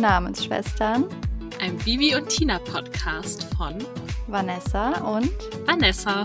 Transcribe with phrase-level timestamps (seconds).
[0.00, 1.08] Namensschwestern.
[1.58, 3.78] Ein Bibi und Tina Podcast von
[4.26, 5.32] Vanessa und
[5.66, 6.24] Vanessa.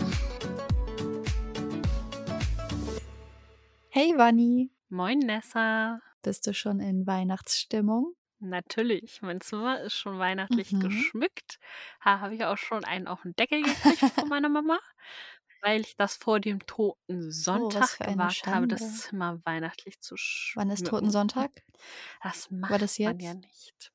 [3.89, 4.71] Hey Vanni.
[4.89, 6.02] Moin Nessa.
[6.21, 8.13] Bist du schon in Weihnachtsstimmung?
[8.39, 10.81] Natürlich, mein Zimmer ist schon weihnachtlich mhm.
[10.81, 11.60] geschmückt.
[12.03, 14.79] Da habe ich auch schon einen auf den Deckel gekriegt von meiner Mama,
[15.62, 20.17] weil ich das vor dem Toten oh, Sonntag oh, gewagt habe, das Zimmer weihnachtlich zu
[20.17, 20.69] schmücken.
[20.69, 21.52] Wann ist Toten Sonntag?
[22.23, 23.13] Das macht war das jetzt?
[23.13, 23.91] man ja nicht.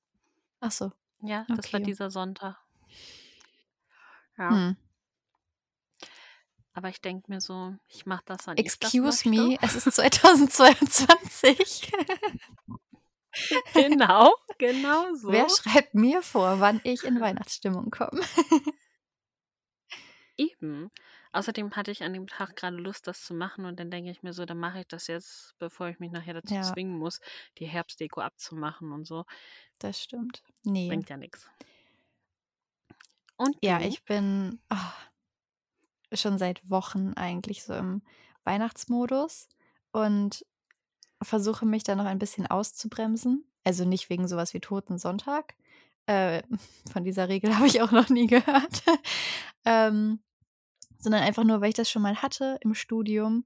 [0.60, 0.92] Ach so.
[1.22, 1.72] Ja, das okay.
[1.74, 2.56] war dieser Sonntag.
[4.38, 4.50] Ja.
[4.50, 4.76] Hm.
[6.72, 11.90] Aber ich denke mir so, ich mache das, wann Excuse das me, es ist 2022.
[13.72, 15.32] genau, genau so.
[15.32, 18.20] Wer schreibt mir vor, wann ich in Weihnachtsstimmung komme?
[20.36, 20.90] Eben.
[21.36, 24.22] Außerdem hatte ich an dem Tag gerade Lust, das zu machen und dann denke ich
[24.22, 26.62] mir so, dann mache ich das jetzt, bevor ich mich nachher dazu ja.
[26.62, 27.20] zwingen muss,
[27.58, 29.26] die Herbstdeko abzumachen und so.
[29.78, 30.42] Das stimmt.
[30.64, 30.88] Nee.
[30.88, 31.46] Bringt ja nichts.
[33.36, 33.68] Und du?
[33.68, 38.00] ja, ich bin oh, schon seit Wochen eigentlich so im
[38.44, 39.50] Weihnachtsmodus
[39.92, 40.42] und
[41.20, 43.44] versuche mich da noch ein bisschen auszubremsen.
[43.62, 45.54] Also nicht wegen sowas wie Toten Sonntag.
[46.06, 46.42] Äh,
[46.90, 48.82] von dieser Regel habe ich auch noch nie gehört.
[49.66, 50.20] ähm,
[50.98, 53.44] sondern einfach nur, weil ich das schon mal hatte im Studium,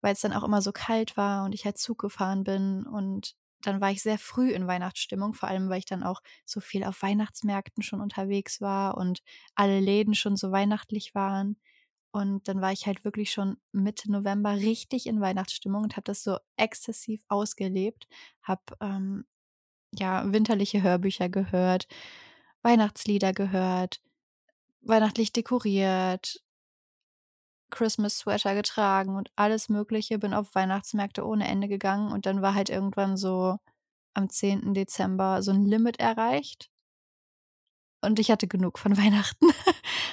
[0.00, 3.36] weil es dann auch immer so kalt war und ich halt Zug gefahren bin und
[3.62, 6.84] dann war ich sehr früh in Weihnachtsstimmung, vor allem weil ich dann auch so viel
[6.84, 9.22] auf Weihnachtsmärkten schon unterwegs war und
[9.54, 11.56] alle Läden schon so weihnachtlich waren.
[12.12, 16.22] Und dann war ich halt wirklich schon Mitte November richtig in Weihnachtsstimmung und habe das
[16.22, 18.08] so exzessiv ausgelebt.
[18.42, 19.24] Habe ähm,
[19.92, 21.88] ja winterliche Hörbücher gehört,
[22.62, 24.00] Weihnachtslieder gehört,
[24.82, 26.42] weihnachtlich dekoriert,
[27.70, 30.18] Christmas Sweater getragen und alles Mögliche.
[30.18, 33.58] Bin auf Weihnachtsmärkte ohne Ende gegangen und dann war halt irgendwann so
[34.14, 34.74] am 10.
[34.74, 36.70] Dezember so ein Limit erreicht.
[38.00, 39.46] Und ich hatte genug von Weihnachten.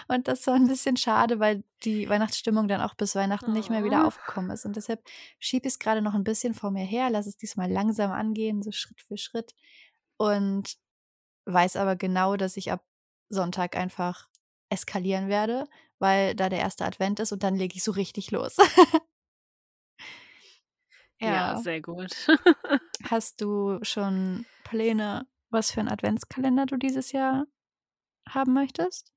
[0.07, 3.83] Und das war ein bisschen schade, weil die Weihnachtsstimmung dann auch bis Weihnachten nicht mehr
[3.83, 4.66] wieder aufgekommen ist.
[4.66, 5.03] Und deshalb
[5.39, 8.61] schiebe ich es gerade noch ein bisschen vor mir her, lasse es diesmal langsam angehen,
[8.61, 9.55] so Schritt für Schritt.
[10.17, 10.77] Und
[11.45, 12.83] weiß aber genau, dass ich ab
[13.29, 14.29] Sonntag einfach
[14.69, 15.67] eskalieren werde,
[16.00, 18.57] weil da der erste Advent ist und dann lege ich so richtig los.
[21.19, 21.29] ja.
[21.29, 22.28] ja, sehr gut.
[23.09, 27.45] Hast du schon Pläne, was für einen Adventskalender du dieses Jahr
[28.28, 29.11] haben möchtest?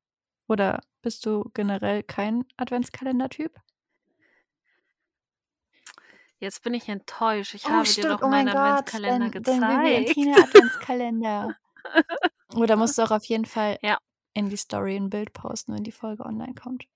[0.46, 3.54] Oder bist du generell kein Adventskalender-Typ?
[6.40, 7.54] Jetzt bin ich enttäuscht.
[7.54, 8.04] Ich oh, habe stimmt.
[8.04, 10.16] dir doch oh meinen Adventskalender den, gezeigt.
[10.16, 11.56] Den Adventskalender.
[12.54, 13.98] Oder musst du auch auf jeden Fall ja.
[14.38, 16.86] In die Story ein Bild posten, wenn die Folge online kommt.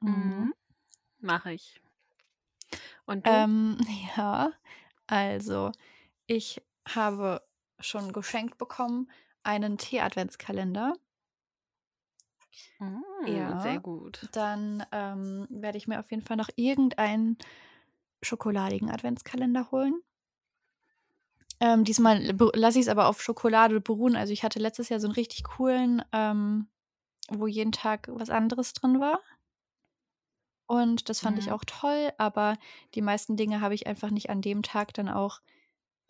[0.00, 0.10] Mhm.
[0.10, 0.54] mhm.
[1.20, 1.82] Mache ich.
[3.04, 3.30] Und du?
[3.30, 3.76] Ähm,
[4.16, 4.52] ja,
[5.06, 5.72] also
[6.26, 7.46] ich habe
[7.80, 9.10] schon geschenkt bekommen
[9.42, 10.94] einen Tee-Adventskalender.
[12.78, 14.26] Mm, ja, sehr gut.
[14.32, 17.36] Dann ähm, werde ich mir auf jeden Fall noch irgendeinen
[18.22, 20.00] schokoladigen Adventskalender holen.
[21.60, 22.22] Ähm, diesmal
[22.54, 24.16] lasse ich es aber auf Schokolade beruhen.
[24.16, 26.68] Also ich hatte letztes Jahr so einen richtig coolen, ähm,
[27.30, 29.20] wo jeden Tag was anderes drin war.
[30.66, 31.42] Und das fand mhm.
[31.42, 32.58] ich auch toll, aber
[32.94, 35.40] die meisten Dinge habe ich einfach nicht an dem Tag dann auch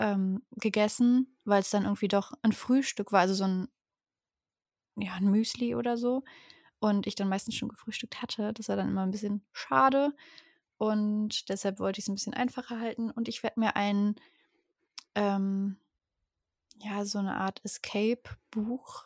[0.00, 3.69] ähm, gegessen, weil es dann irgendwie doch ein Frühstück war, also so ein,
[4.97, 6.25] ja, ein Müsli oder so.
[6.81, 8.53] Und ich dann meistens schon gefrühstückt hatte.
[8.53, 10.12] Das war dann immer ein bisschen schade.
[10.76, 13.10] Und deshalb wollte ich es ein bisschen einfacher halten.
[13.10, 14.14] Und ich werde mir ein,
[15.14, 15.78] ähm,
[16.76, 19.04] ja, so eine Art Escape-Buch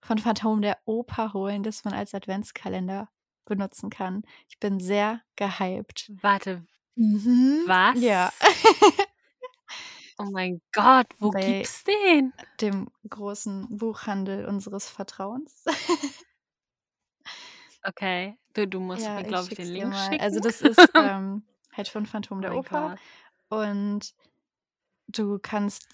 [0.00, 3.08] von Phantom der Oper holen, das man als Adventskalender
[3.44, 4.22] benutzen kann.
[4.48, 6.10] Ich bin sehr gehypt.
[6.20, 6.66] Warte.
[6.96, 7.64] Mhm.
[7.66, 8.00] Was?
[8.00, 8.32] Ja.
[10.16, 12.32] Oh mein Gott, wo Bei gibt's den?
[12.60, 15.64] Dem großen Buchhandel unseres Vertrauens.
[17.86, 20.20] Okay, du, du musst ja, mir, glaube ich, den Link schicken.
[20.20, 21.42] Also das ist ähm,
[21.74, 22.96] halt von Phantom oh der Oper.
[23.50, 23.60] Gott.
[23.60, 24.14] Und
[25.18, 25.88] du kannst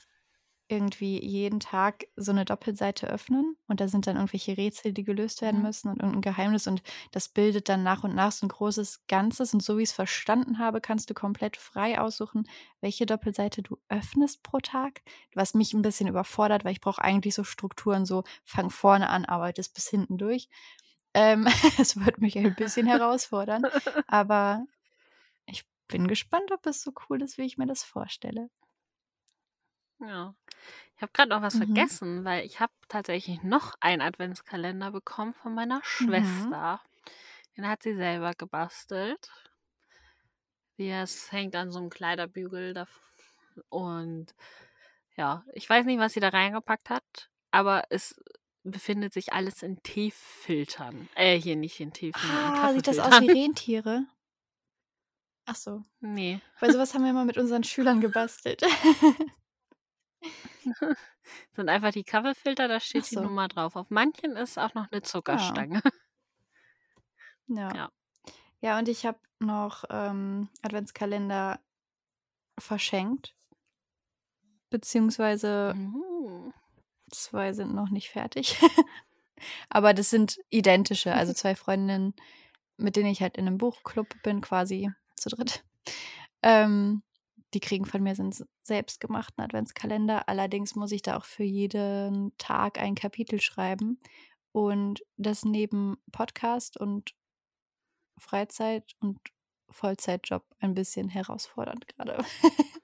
[0.71, 5.43] irgendwie jeden Tag so eine Doppelseite öffnen und da sind dann irgendwelche Rätsel, die gelöst
[5.43, 5.67] werden mhm.
[5.67, 9.53] müssen und irgendein Geheimnis und das bildet dann nach und nach so ein großes Ganzes
[9.53, 12.49] und so wie ich es verstanden habe, kannst du komplett frei aussuchen,
[12.81, 15.03] welche Doppelseite du öffnest pro Tag,
[15.35, 19.25] was mich ein bisschen überfordert, weil ich brauche eigentlich so Strukturen, so fang vorne an,
[19.25, 20.49] arbeitest bis hinten durch.
[21.15, 21.49] Ähm,
[21.81, 23.65] es wird mich ein bisschen herausfordern,
[24.07, 24.65] aber
[25.47, 28.51] ich bin gespannt, ob es so cool ist, wie ich mir das vorstelle.
[30.01, 30.35] Ja.
[30.97, 31.65] Ich habe gerade noch was Mhm.
[31.65, 35.83] vergessen, weil ich habe tatsächlich noch einen Adventskalender bekommen von meiner Mhm.
[35.83, 36.81] Schwester.
[37.57, 39.31] Den hat sie selber gebastelt.
[40.79, 42.87] es hängt an so einem Kleiderbügel da
[43.69, 44.35] und
[45.17, 48.15] Ja, ich weiß nicht, was sie da reingepackt hat, aber es
[48.63, 51.09] befindet sich alles in Teefiltern.
[51.15, 52.31] Äh, hier nicht in Teefiltern.
[52.31, 54.07] Ah, sieht das aus wie Rentiere?
[55.45, 55.83] Ach so.
[56.01, 56.41] Nee.
[56.61, 58.63] Weil sowas haben wir mal mit unseren Schülern gebastelt.
[61.57, 63.21] sind einfach die Coverfilter, da steht so.
[63.21, 63.77] die Nummer drauf.
[63.77, 65.83] Auf manchen ist auch noch eine Zuckerstange.
[67.53, 67.75] Ja.
[67.75, 67.91] Ja,
[68.61, 71.59] ja und ich habe noch ähm, Adventskalender
[72.57, 73.35] verschenkt.
[74.69, 76.53] Beziehungsweise mhm.
[77.11, 78.57] zwei sind noch nicht fertig.
[79.69, 82.15] Aber das sind identische, also zwei Freundinnen,
[82.77, 85.65] mit denen ich halt in einem Buchclub bin, quasi zu dritt.
[86.43, 87.03] Ähm,
[87.55, 90.29] die kriegen von mir sind selbstgemachten Adventskalender.
[90.29, 93.99] Allerdings muss ich da auch für jeden Tag ein Kapitel schreiben.
[94.53, 97.15] Und das neben Podcast und
[98.19, 99.19] Freizeit und
[99.69, 102.25] Vollzeitjob ein bisschen herausfordernd gerade.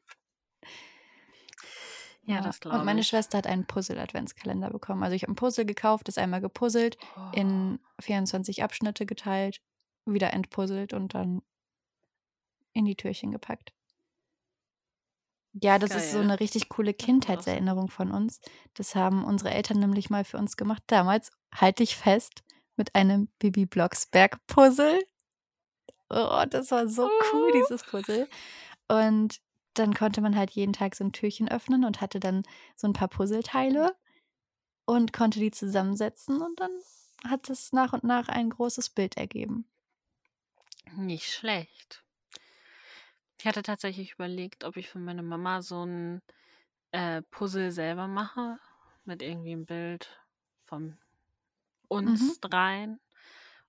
[2.28, 2.80] Ja, das glaube ich.
[2.80, 5.04] Und meine Schwester hat einen Puzzle-Adventskalender bekommen.
[5.04, 7.30] Also ich habe ein Puzzle gekauft, das einmal gepuzzelt, oh.
[7.32, 9.62] in 24 Abschnitte geteilt,
[10.06, 11.42] wieder entpuzzelt und dann
[12.72, 13.75] in die Türchen gepackt.
[15.62, 15.98] Ja, das Geil.
[15.98, 18.40] ist so eine richtig coole Kindheitserinnerung von uns.
[18.74, 20.82] Das haben unsere Eltern nämlich mal für uns gemacht.
[20.86, 22.42] Damals, halte ich fest,
[22.76, 24.98] mit einem Bibi Blocksberg Puzzle.
[26.10, 27.58] Oh, das war so cool, oh.
[27.58, 28.28] dieses Puzzle.
[28.88, 29.40] Und
[29.74, 32.42] dann konnte man halt jeden Tag so ein Türchen öffnen und hatte dann
[32.76, 33.96] so ein paar Puzzleteile
[34.84, 36.70] und konnte die zusammensetzen und dann
[37.26, 39.66] hat es nach und nach ein großes Bild ergeben.
[40.96, 42.04] Nicht schlecht.
[43.38, 46.22] Ich hatte tatsächlich überlegt, ob ich für meine Mama so ein
[46.92, 48.58] äh, Puzzle selber mache
[49.04, 50.20] mit irgendwie einem Bild
[50.64, 50.98] von
[51.88, 52.40] uns mhm.
[52.40, 53.00] dreien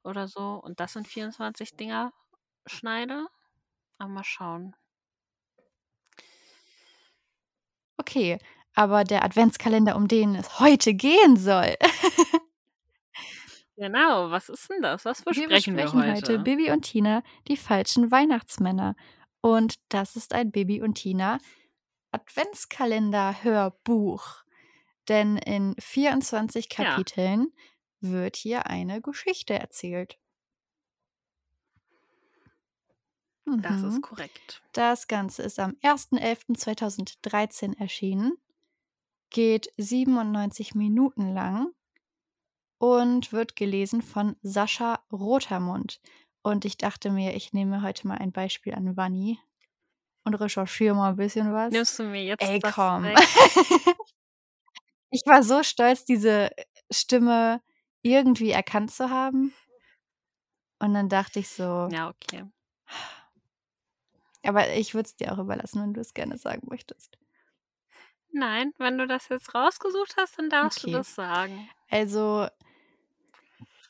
[0.04, 2.14] oder so und das in 24 Dinger
[2.66, 3.28] schneide.
[3.98, 4.76] Aber mal schauen.
[7.98, 8.40] Okay,
[8.74, 11.76] aber der Adventskalender, um den es heute gehen soll.
[13.76, 15.04] genau, was ist denn das?
[15.04, 16.34] Was Wir besprechen wir, besprechen heute?
[16.34, 18.96] heute Bibi und Tina, die falschen Weihnachtsmänner.
[19.42, 21.38] Und das ist ein Bibi und Tina
[22.12, 24.44] Adventskalender-Hörbuch.
[25.08, 26.80] Denn in 24 Ja.
[26.96, 27.54] Kapiteln
[28.02, 30.18] wird hier eine Geschichte erzählt.
[33.62, 34.02] Das ist Mhm.
[34.02, 34.62] korrekt.
[34.74, 38.34] Das Ganze ist am 1.11.2013 erschienen,
[39.32, 41.74] geht 97 Minuten lang
[42.80, 46.00] und wird gelesen von Sascha Rotermund.
[46.48, 49.38] Und ich dachte mir, ich nehme heute mal ein Beispiel an Vanni
[50.24, 51.74] und recherchiere mal ein bisschen was.
[51.74, 53.04] Nimmst du mir jetzt Ey, das komm.
[55.10, 56.50] Ich war so stolz, diese
[56.92, 57.62] Stimme
[58.02, 59.54] irgendwie erkannt zu haben.
[60.80, 62.44] Und dann dachte ich so, Ja, okay.
[64.44, 67.18] aber ich würde es dir auch überlassen, wenn du es gerne sagen möchtest.
[68.32, 70.98] Nein, wenn du das jetzt rausgesucht hast, dann darfst du Okay.
[70.98, 71.70] das sagen.
[71.90, 72.48] Also,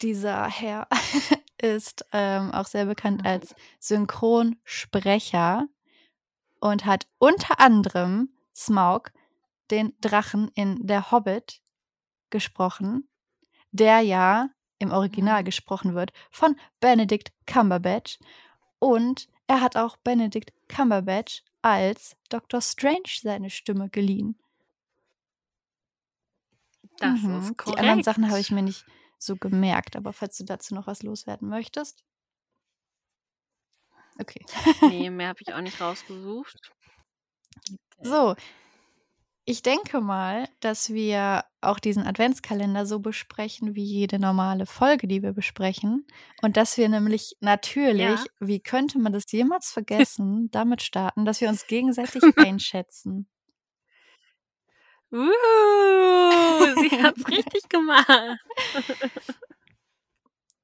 [0.02, 0.88] dieser Herr
[1.62, 3.28] ist ähm, auch sehr bekannt Mhm.
[3.28, 5.68] als Synchronsprecher
[6.60, 9.12] und hat unter anderem Smaug,
[9.72, 11.62] den Drachen in Der Hobbit,
[12.30, 13.08] gesprochen,
[13.72, 14.50] der ja
[14.80, 15.46] im Original Mhm.
[15.46, 18.20] gesprochen wird von Benedict Cumberbatch.
[18.80, 22.62] Und er hat auch Benedict Cumberbatch als Dr.
[22.62, 24.38] Strange seine Stimme geliehen.
[27.00, 27.38] Das Mhm.
[27.40, 28.42] ist Die anderen Sachen habe korrekt.
[28.42, 28.86] ich mir nicht
[29.20, 32.04] so gemerkt, aber falls du dazu noch was loswerden möchtest.
[34.20, 34.44] Okay.
[34.82, 36.58] Ne, mehr habe ich auch nicht rausgesucht.
[37.58, 37.78] Okay.
[38.02, 38.36] So,
[39.50, 45.24] ich denke mal, dass wir auch diesen Adventskalender so besprechen wie jede normale Folge, die
[45.24, 46.06] wir besprechen.
[46.42, 48.26] Und dass wir nämlich natürlich, Ja.
[48.40, 53.30] wie könnte man das jemals vergessen, damit starten, dass wir uns gegenseitig einschätzen.
[55.12, 55.32] Uh,
[56.82, 58.40] sie hat's richtig gemacht.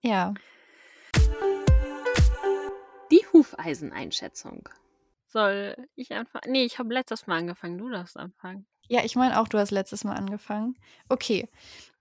[0.02, 0.34] Ja.
[3.10, 4.68] Die Hufeiseneinschätzung.
[5.28, 6.52] Soll ich anfangen?
[6.52, 8.68] Ne, ich habe letztes Mal angefangen, du darfst anfangen.
[8.90, 10.78] Ja, ich meine auch, du hast letztes Mal angefangen.
[11.10, 11.50] Okay.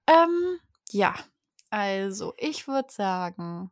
[0.06, 0.58] Ähm,
[0.90, 1.14] ja.
[1.70, 3.70] Also, ich würde sagen,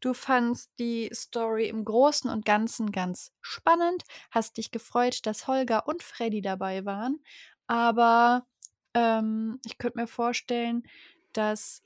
[0.00, 5.86] du fandst die Story im Großen und Ganzen ganz spannend, hast dich gefreut, dass Holger
[5.86, 7.22] und Freddy dabei waren,
[7.66, 8.46] aber
[8.94, 10.84] ähm, ich könnte mir vorstellen,
[11.32, 11.82] dass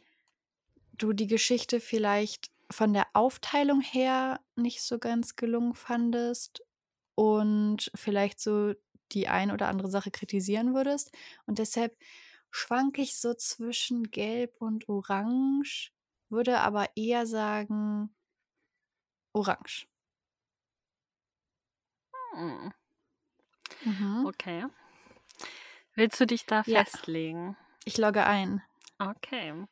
[0.92, 6.62] du die Geschichte vielleicht von der Aufteilung her nicht so ganz gelungen fandest
[7.14, 8.74] und vielleicht so
[9.12, 11.12] die ein oder andere Sache kritisieren würdest.
[11.46, 11.96] Und deshalb
[12.50, 15.92] schwanke ich so zwischen Gelb und Orange,
[16.28, 18.10] würde aber eher sagen
[19.34, 19.86] Orange.
[22.34, 22.68] Hm.
[23.84, 24.26] Mhm.
[24.26, 24.64] Okay.
[25.96, 26.84] Willst du dich da ja.
[26.84, 27.56] festlegen?
[27.84, 28.62] Ich logge ein.
[28.98, 29.64] Okay.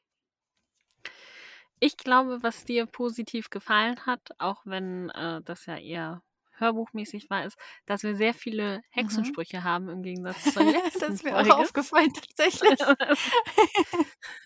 [1.80, 6.22] Ich glaube, was dir positiv gefallen hat, auch wenn äh, das ja eher
[6.56, 8.82] hörbuchmäßig war, ist, dass wir sehr viele mhm.
[8.90, 9.64] Hexensprüche mhm.
[9.64, 11.54] haben im Gegensatz zur letzten Das ist mir Folge.
[11.54, 12.78] auch aufgefallen, tatsächlich.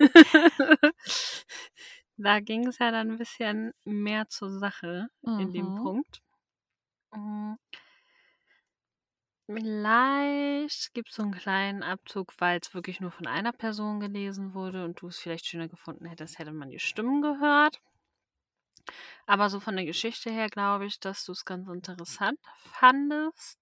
[2.17, 5.39] da ging es ja dann ein bisschen mehr zur Sache mhm.
[5.39, 5.77] in dem mhm.
[5.77, 6.23] Punkt.
[7.15, 7.57] Mhm.
[9.51, 14.53] Vielleicht gibt es so einen kleinen Abzug, weil es wirklich nur von einer Person gelesen
[14.53, 17.81] wurde und du es vielleicht schöner gefunden hättest, hätte man die Stimmen gehört.
[19.27, 23.59] Aber so von der Geschichte her glaube ich, dass du es ganz interessant fandest.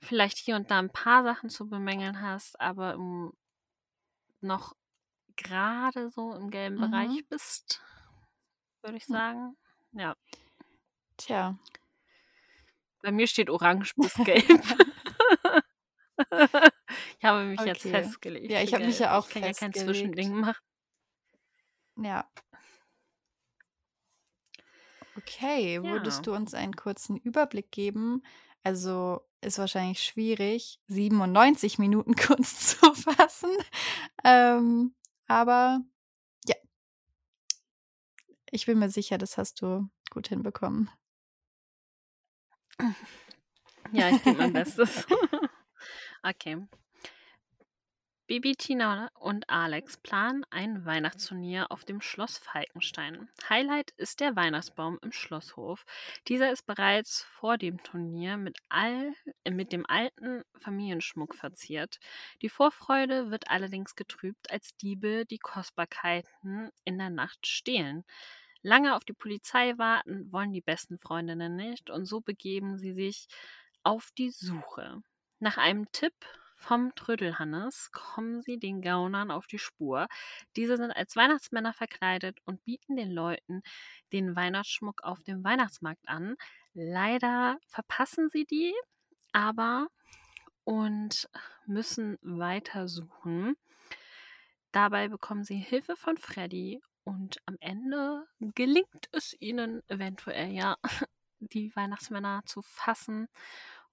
[0.00, 3.34] Vielleicht hier und da ein paar Sachen zu bemängeln hast, aber im,
[4.40, 4.74] noch
[5.36, 6.90] gerade so im gelben mhm.
[6.90, 7.82] Bereich bist,
[8.80, 9.12] würde ich hm.
[9.12, 9.56] sagen.
[9.92, 10.16] Ja.
[11.18, 11.58] Tja,
[13.02, 14.42] bei mir steht orange bis gelb.
[17.18, 19.74] ich habe mich jetzt festgelegt Ja, ich habe mich ja auch Ich kann ja kein
[19.74, 20.62] Zwischending machen.
[21.96, 22.28] Ja.
[25.16, 25.82] Okay, Ja.
[25.82, 28.22] würdest du uns einen kurzen Überblick geben?
[28.62, 33.50] Also ist wahrscheinlich schwierig, 97 Minuten kurz zu fassen.
[34.24, 34.94] Ähm,
[35.26, 35.80] aber
[36.46, 36.54] ja,
[38.50, 40.90] ich bin mir sicher, das hast du gut hinbekommen.
[43.92, 45.06] Ja, ich gebe mein Bestes.
[46.24, 46.56] Okay.
[48.28, 53.28] Bibi, Tina und Alex planen ein Weihnachtsturnier auf dem Schloss Falkenstein.
[53.50, 55.84] Highlight ist der Weihnachtsbaum im Schlosshof.
[56.28, 59.12] Dieser ist bereits vor dem Turnier mit, all,
[59.44, 61.98] äh, mit dem alten Familienschmuck verziert.
[62.40, 68.04] Die Vorfreude wird allerdings getrübt, als Diebe die Kostbarkeiten in der Nacht stehlen.
[68.62, 73.26] Lange auf die Polizei warten wollen die besten Freundinnen nicht und so begeben sie sich
[73.82, 75.02] auf die Suche.
[75.40, 76.14] Nach einem Tipp
[76.54, 80.06] vom Trödelhannes kommen sie den Gaunern auf die Spur.
[80.54, 83.62] Diese sind als Weihnachtsmänner verkleidet und bieten den Leuten
[84.12, 86.36] den Weihnachtsschmuck auf dem Weihnachtsmarkt an.
[86.72, 88.72] Leider verpassen sie die,
[89.32, 89.88] aber
[90.62, 91.28] und
[91.66, 93.56] müssen weiter suchen.
[94.70, 100.76] Dabei bekommen sie Hilfe von Freddy und am Ende gelingt es ihnen eventuell ja,
[101.40, 103.28] die Weihnachtsmänner zu fassen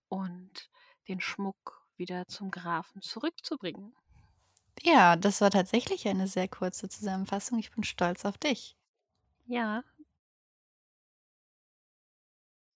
[0.09, 0.69] und
[1.07, 3.95] den Schmuck wieder zum Grafen zurückzubringen.
[4.83, 7.59] Ja, das war tatsächlich eine sehr kurze Zusammenfassung.
[7.59, 8.77] Ich bin stolz auf dich.
[9.45, 9.83] Ja.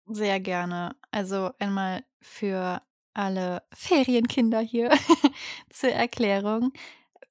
[0.07, 0.95] Sehr gerne.
[1.11, 2.81] Also einmal für
[3.13, 4.91] alle Ferienkinder hier
[5.69, 6.73] zur Erklärung.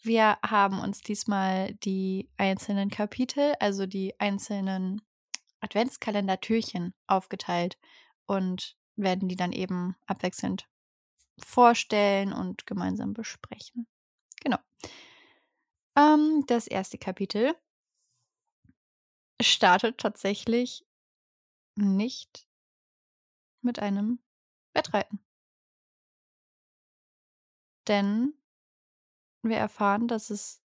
[0.04, 5.00] Wir haben uns diesmal die einzelnen Kapitel, also die einzelnen
[5.60, 7.78] Adventskalender-Türchen aufgeteilt
[8.26, 10.68] und werden die dann eben abwechselnd
[11.38, 13.86] vorstellen und gemeinsam besprechen.
[14.42, 14.58] Genau.
[15.96, 17.54] Ähm, das erste Kapitel
[19.40, 20.84] startet tatsächlich
[21.76, 22.48] nicht
[23.60, 24.18] mit einem
[24.74, 25.20] Wettreiten.
[27.86, 28.34] Denn
[29.50, 30.62] wir erfahren, dass es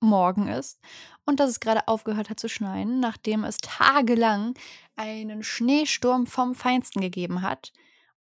[0.00, 0.80] morgen ist
[1.24, 4.54] und dass es gerade aufgehört hat zu schneien, nachdem es tagelang
[4.96, 7.72] einen Schneesturm vom Feinsten gegeben hat.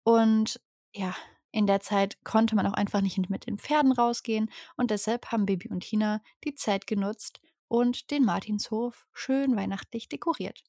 [0.02, 0.61] Und
[0.95, 1.14] ja,
[1.52, 5.47] in der Zeit konnte man auch einfach nicht mit den Pferden rausgehen und deshalb haben
[5.47, 10.62] Baby und Tina die Zeit genutzt und den Martinshof schön weihnachtlich dekoriert.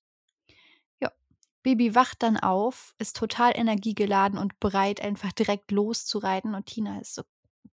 [0.99, 1.11] Ja,
[1.61, 7.15] Baby wacht dann auf, ist total energiegeladen und bereit, einfach direkt loszureiten und Tina ist
[7.15, 7.23] so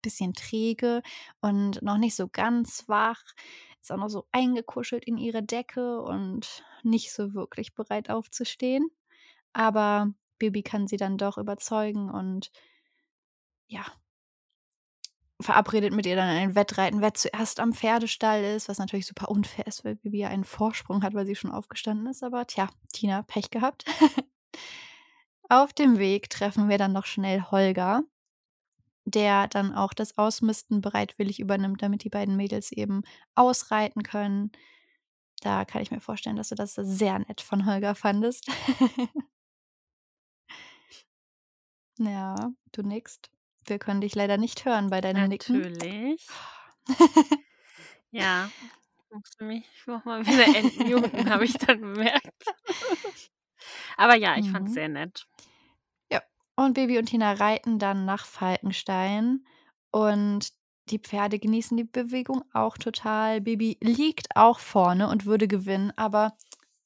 [0.01, 1.01] bisschen träge
[1.41, 3.24] und noch nicht so ganz wach.
[3.82, 8.89] Ist auch noch so eingekuschelt in ihre Decke und nicht so wirklich bereit aufzustehen.
[9.53, 12.51] Aber Baby kann sie dann doch überzeugen und
[13.67, 13.86] ja,
[15.39, 19.67] verabredet mit ihr dann ein Wettreiten, wer zuerst am Pferdestall ist, was natürlich super unfair
[19.67, 22.24] ist, weil Bibi ja einen Vorsprung hat, weil sie schon aufgestanden ist.
[22.24, 23.86] Aber tja, Tina, Pech gehabt.
[25.50, 28.03] Auf dem Weg treffen wir dann noch schnell Holger,
[29.08, 33.04] der dann auch das Ausmisten bereitwillig übernimmt, damit die beiden Mädels eben
[33.36, 34.52] ausreiten können.
[35.42, 38.50] Da kann ich mir vorstellen, dass du das sehr nett von Holger fandest.
[42.00, 42.36] ja,
[42.74, 43.30] du nickst.
[43.66, 45.62] Wir können dich leider nicht hören bei deinem Nicken.
[45.62, 46.28] Natürlich.
[48.12, 48.50] ja,
[49.10, 52.46] musste mich nochmal wieder entmuten, habe ich dann bemerkt.
[53.98, 54.52] Aber ja, ich mhm.
[54.52, 55.28] fand es sehr nett.
[56.60, 59.46] Und Baby und Tina reiten dann nach Falkenstein
[59.92, 60.52] und
[60.90, 63.42] die Pferde genießen die Bewegung auch total.
[63.42, 66.36] Baby liegt auch vorne und würde gewinnen, aber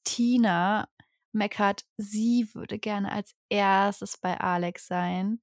[0.04, 0.88] Tina
[1.32, 5.40] meckert, sie würde gerne als erstes bei Alex sein.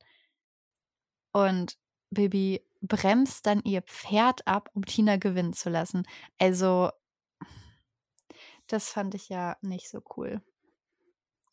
[1.31, 1.79] Und
[2.11, 6.03] Baby bremst dann ihr Pferd ab, um Tina gewinnen zu lassen.
[6.37, 6.91] Also
[8.67, 10.43] das fand ich ja nicht so cool.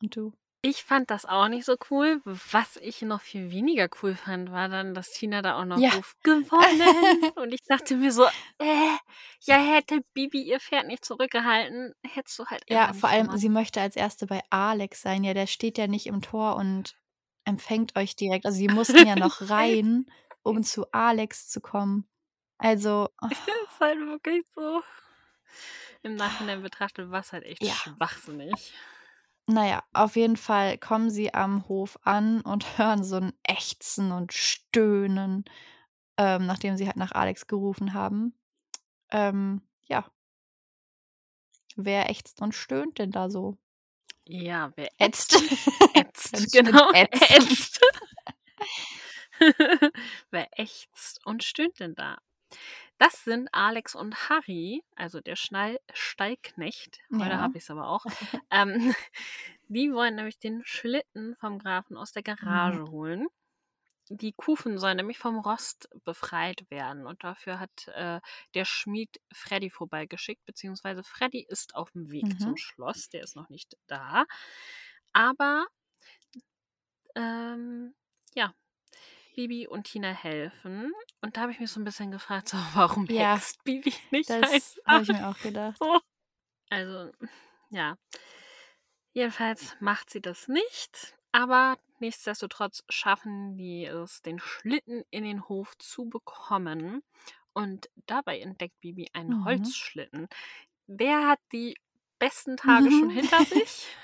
[0.02, 0.34] Und du?
[0.68, 2.20] Ich fand das auch nicht so cool.
[2.24, 5.90] Was ich noch viel weniger cool fand, war dann, dass Tina da auch noch Ja.
[5.92, 7.30] ruft, gewonnen.
[7.36, 8.24] Und ich dachte mir so,
[8.58, 8.96] äh,
[9.44, 13.38] ja, hätte Bibi ihr Pferd nicht zurückgehalten, hättest du halt Ja, vor allem, gemacht.
[13.38, 15.22] sie möchte als Erste bei Alex sein.
[15.24, 16.96] Ja, der steht ja nicht im Tor und
[17.44, 18.44] empfängt euch direkt.
[18.44, 20.06] Also, sie mussten ja noch rein,
[20.42, 22.08] um zu Alex zu kommen.
[22.58, 23.08] Also
[23.68, 24.82] Ist halt wirklich so.
[26.02, 27.74] Im Nachhinein betrachtet war's halt echt Ja.
[27.74, 28.72] schwachsinnig.
[29.48, 34.10] Na ja, auf jeden Fall kommen sie am Hof an und hören so 'n Ächzen
[34.10, 35.44] und Stöhnen,
[36.18, 38.34] ähm, nachdem sie halt nach Alex gerufen haben.
[39.12, 40.06] Ähm, ja.
[41.78, 43.58] Wer ächzt und stöhnt denn da so?
[44.28, 45.40] Ja, wer Ätzt.
[45.94, 47.20] ätzt, schön genau, ätzend.
[47.20, 47.80] ätzt.
[50.30, 52.18] Wer ächzt und stöhnt denn da?
[52.98, 57.00] Das sind Alex und Harry, also der Schnall Stallknecht.
[57.18, 57.40] Heute Ja.
[57.40, 58.06] habe ich's aber auch.
[58.50, 58.94] Ähm,
[59.68, 62.90] die wollen nämlich den Schlitten vom Grafen aus der Garage Mhm.
[62.90, 63.26] holen.
[64.10, 68.20] Die Kufen sollen nämlich vom Rost befreit werden und dafür hat, äh,
[68.54, 72.58] der Schmied Freddy vorbeigeschickt, beziehungsweise Freddy ist auf'm Weg zum Mhm.
[72.58, 74.26] Schloss, der ist noch nicht da.
[75.14, 75.66] Aber
[77.14, 77.94] ähm,
[78.34, 78.54] ja,
[79.36, 80.92] Bibi und Tina helfen.
[81.20, 84.30] Und da habe ich mich so 'n bisschen gefragt, so, warum Ja, hext Bibi nicht
[84.30, 85.78] das habe ich mir auch gedacht.
[85.78, 86.00] so?
[86.70, 87.12] Also,
[87.70, 87.96] ja.
[89.14, 95.76] Jedenfalls macht sie das nicht, aber nichtsdestotrotz schaffen die es, den Schlitten in den Hof
[95.78, 97.02] zu bekommen.
[97.54, 99.44] Und dabei entdeckt Bibi einen Mhm.
[99.44, 100.28] Holzschlitten.
[100.86, 101.76] Der hat die
[102.18, 103.96] besten Tage schon hinter sich.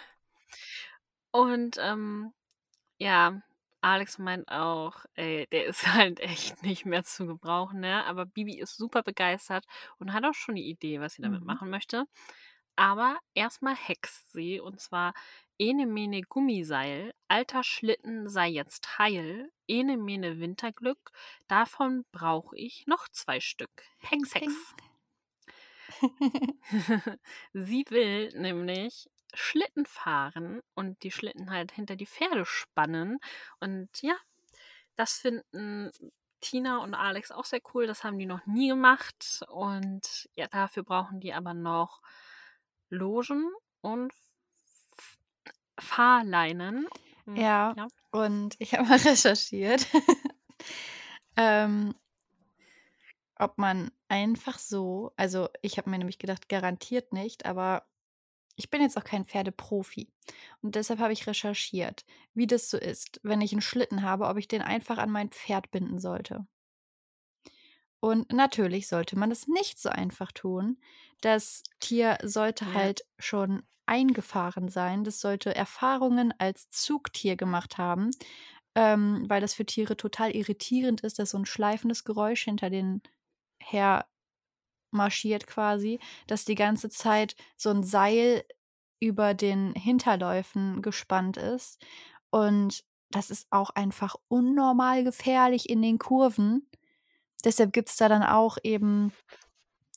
[1.34, 2.32] Und, ähm,
[2.98, 3.42] ja,
[3.84, 8.04] Alex meint auch, ey, der ist halt echt nicht mehr zu gebrauchen, ne?
[8.06, 9.64] Aber Bibi ist super begeistert
[9.99, 11.47] und hat auch schon 'ne Idee, was sie damit Mhm.
[11.47, 12.04] machen möchte.
[12.76, 15.14] Aber erst mal hext sie und zwar:
[15.58, 21.10] „Ene Mene Gummiseil, alter Schlitten sei jetzt heil, ene Mene Winterglück,
[21.49, 23.84] davon brauch ich noch 2 Stück.
[23.99, 24.36] Hex.
[24.36, 24.75] Hex.“
[27.52, 33.18] Sie will nämlich Schlitten fahren und die Schlitten halt hinter die Pferde spannen.
[33.60, 34.16] Und ja,
[34.97, 35.90] das finden
[36.40, 37.86] Tina und Alex auch sehr cool.
[37.86, 39.42] Das haben die noch nie gemacht.
[39.49, 42.02] Und ja, dafür brauchen die aber noch
[42.90, 44.12] Logen und
[45.78, 46.88] Fahrleinen.
[47.26, 47.88] Hm, Ja, ja.
[48.10, 49.86] und ich habe mal recherchiert,
[51.36, 51.95] ähm
[53.36, 57.84] ob man einfach so also, ich habe mir nämlich gedacht, garantiert nicht, aber
[58.62, 60.08] ich bin jetzt auch kein Pferdeprofi.
[60.62, 64.38] Und deshalb habe ich recherchiert, wie das so ist, wenn ich 'n Schlitten habe, ob
[64.38, 66.46] ich den einfach an mein Pferd binden sollte.
[68.04, 70.78] Und natürlich sollte man das nicht so einfach tun.
[71.20, 72.75] Das Tier sollte Ja.
[72.75, 75.04] halt schon eingefahren sein.
[75.04, 78.10] Das sollte Erfahrungen als Zugtier gemacht haben,
[78.75, 83.02] ähm, weil das für Tiere total irritierend ist, dass so 'n schleifendes Geräusch hinter denen
[83.62, 84.06] her
[84.93, 88.45] marschiert quasi, dass die ganze Zeit so 'n Seil
[89.00, 91.83] über den Hinterläufen gespannt ist.
[92.31, 96.69] Und das ist auch einfach unnormal gefährlich in den Kurven.
[97.45, 99.13] Deshalb gibt's da dann auch eben,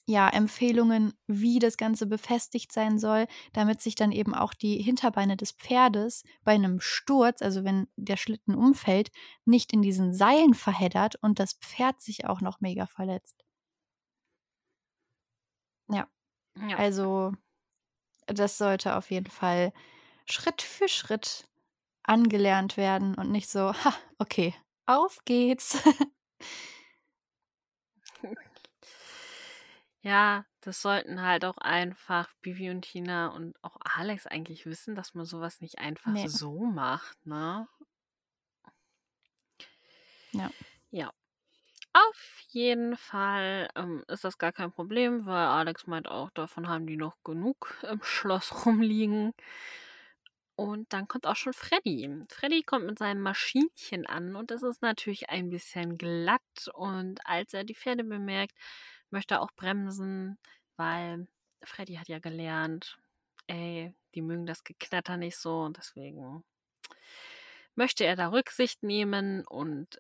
[0.08, 5.38] ja, Empfehlungen, wie das Ganze befestigt sein soll, damit sich dann eben auch die Hinterbeine
[5.38, 9.12] des Pferdes bei 'nem Sturz, also wenn der Schlitten umfällt,
[9.46, 13.45] nicht in diesen Seilen verheddert und das Pferd sich auch noch mega verletzt.
[16.58, 16.78] Ja.
[16.78, 17.34] Also,
[18.28, 19.74] das sollte auf jeden Fall
[20.26, 21.48] Schritt für Schritt
[22.04, 24.56] angelernt werden und nicht so: „Ha, okay,
[24.88, 25.78] auf geht's.“
[30.04, 35.14] Ja, das sollten halt auch einfach Bibi und Tina und auch Alex eigentlich wissen, dass
[35.14, 36.28] man so was nicht einfach Ne.
[36.28, 37.68] so macht, ne?
[40.34, 40.52] Ja.
[40.94, 41.12] Ja.
[41.96, 46.86] Auf jeden Fall, ähm, ist das gar kein Problem, weil Alex meint auch, davon haben
[46.88, 49.34] die noch genug im Schloss rumliegen.
[50.58, 52.10] Und dann kommt auch schon Freddy.
[52.30, 56.42] Freddy kommt mit seinem Maschinchen an und das ist natürlich ein bisschen glatt.
[56.74, 58.54] Und als er die Pferde bemerkt,
[59.10, 60.38] möchte er auch bremsen,
[60.76, 61.28] weil
[61.64, 62.98] Freddy hat ja gelernt,
[63.48, 66.44] ey, die mögen das Geknatter nicht so und deswegen
[67.76, 69.98] möchte er da Rücksicht nehmen und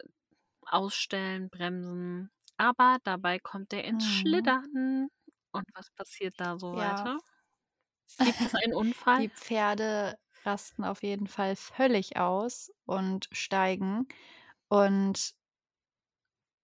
[0.76, 2.32] ausstellen, bremsen.
[2.58, 4.06] Aber dabei kommt er ins Mhm.
[4.06, 5.10] Schlittern.
[5.52, 6.76] Und was passiert da so Ja.
[6.78, 7.20] weiter?
[8.24, 9.20] Gibt es einen Unfall?
[9.20, 14.08] Die Pferde rasten auf jeden Fall völlig aus und steigen.
[14.70, 15.36] Und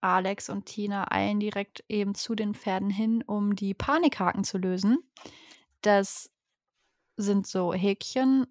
[0.02, 4.98] Alex und Tina eilen direkt eben zu den Pferden hin, um die Panikhaken zu lösen.
[5.82, 6.32] Das
[7.18, 8.48] sind so Häkchen,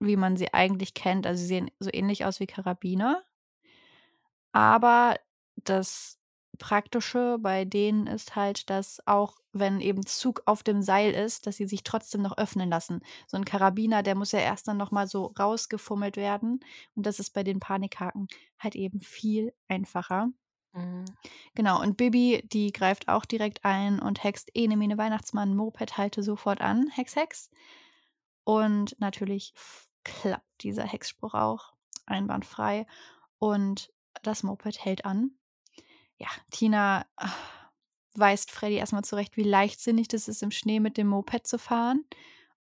[0.00, 1.26] wie man sie eigentlich kennt.
[1.26, 3.24] Also sie sehen so ähnlich aus wie Karabiner.
[4.54, 5.18] Aber
[5.56, 6.18] das
[6.58, 11.56] Praktische bei denen ist halt, dass auch wenn eben Zug auf dem Seil ist, dass
[11.56, 13.00] sie sich trotzdem noch öffnen lassen.
[13.26, 16.60] So ein Karabiner, der muss ja erst dann noch mal so rausgefummelt werden
[16.94, 18.28] und das ist bei den Panikhaken
[18.60, 20.28] halt eben viel einfacher.
[20.72, 21.04] Mhm.
[21.56, 26.22] Genau, und Bibi, die greift auch direkt ein und hext Ene Mene Weihnachtsmann, Moped halte
[26.22, 27.50] sofort an, Hex Hex.
[28.44, 29.54] Und natürlich
[30.04, 31.72] klappt dieser Hexspruch auch
[32.06, 32.86] einwandfrei
[33.38, 33.90] und
[34.24, 35.32] das Moped hält an
[36.18, 37.70] ja, Tina ach,
[38.14, 42.04] weist Freddy erstmal zurecht, wie leichtsinnig das ist, im Schnee mit dem Moped zu fahren.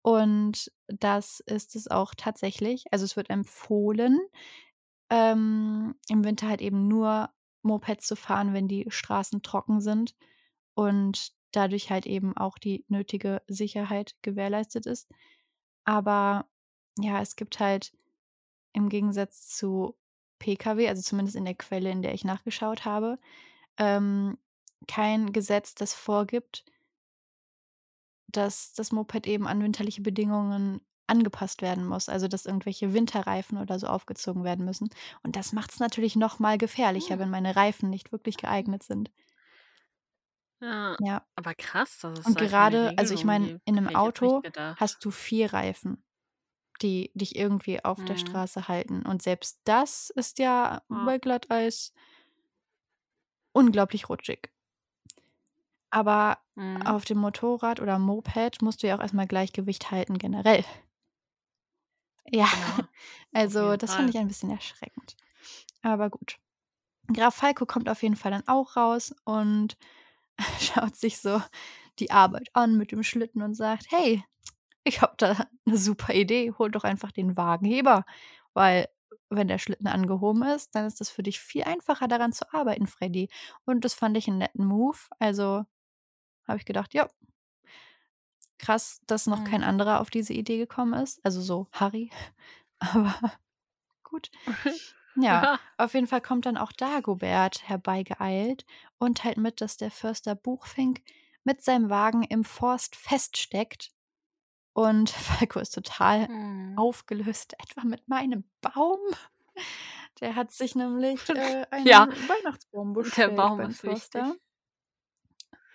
[0.02, 2.86] Und das ist es auch tatsächlich.
[2.92, 4.20] Also es wird empfohlen,
[5.10, 7.30] ähm, im Winter halt eben nur
[7.62, 10.16] Moped zu fahren, wenn die Straßen trocken sind
[10.76, 15.10] und dadurch halt eben auch die nötige Sicherheit gewährleistet ist.
[15.86, 16.50] Aber
[17.00, 17.94] ja, es gibt halt
[18.74, 19.98] im Gegensatz zu
[20.40, 23.20] Pkw, also zumindest in der Quelle, in der ich nachgeschaut habe,
[23.78, 24.38] ähm,
[24.88, 26.64] kein Gesetz, das vorgibt,
[28.28, 33.80] dass das Moped eben an winterliche Bedingungen angepasst werden muss, also dass irgendwelche Winterreifen oder
[33.80, 34.90] so aufgezogen werden müssen.
[35.24, 37.20] Und das macht es natürlich noch mal gefährlicher, hm.
[37.20, 39.10] wenn meine Reifen nicht wirklich geeignet sind.
[40.60, 41.26] Ja, ja.
[41.36, 44.42] aber krass, das ist Und gerade, also ich meine, in einem Auto
[44.76, 46.04] hast du vier Reifen
[46.78, 48.18] die dich irgendwie auf der mhm.
[48.18, 49.04] Straße halten.
[49.06, 51.12] Und selbst das ist ja Ja.
[51.12, 51.94] bei Glatteis
[53.54, 54.52] unglaublich rutschig.
[55.90, 56.78] Aber Mhm.
[56.86, 60.64] auf dem Motorrad oder Moped musst du ja auch erstmal Gleichgewicht halten generell.
[62.32, 62.88] Ja, Ja,
[63.34, 65.16] also das fand ich ein bisschen erschreckend.
[65.84, 66.38] Aber gut.
[67.14, 69.78] Graf Falco kommt auf jeden Fall dann auch raus und
[70.62, 71.42] schaut sich so
[72.00, 74.24] die Arbeit an mit dem Schlitten und sagt: „Hey,
[74.88, 78.06] ich habe da eine super Idee, hol doch einfach den Wagenheber,
[78.54, 78.88] weil
[79.30, 82.88] wenn der Schlitten angehoben ist, dann ist es für dich viel einfacher, daran zu arbeiten,
[82.88, 83.30] Freddy.
[83.66, 84.98] Und das fand ich einen netten Move.
[85.20, 85.66] Also
[86.48, 87.10] habe ich gedacht, ja,
[88.58, 89.68] krass, dass noch kein mhm.
[89.68, 91.20] anderer auf diese Idee gekommen ist.
[91.26, 92.10] Also so Harry.
[92.80, 93.34] Aber
[94.04, 94.32] gut.
[95.20, 98.68] Ja, auf jeden Fall kommt dann auch Dagobert herbeigeeilt
[99.00, 101.02] und teilt mit, dass der Förster Buchfink
[101.44, 103.92] mit seinem Wagen im Forst feststeckt
[104.78, 106.78] und Falco ist total mhm.
[106.78, 109.00] aufgelöst, etwa mit meinem Baum.
[110.20, 112.08] Der hat sich nämlich äh, einen ja.
[112.08, 113.32] Weihnachtsbaum bestellt.
[113.32, 114.36] Der Baum ist Förster.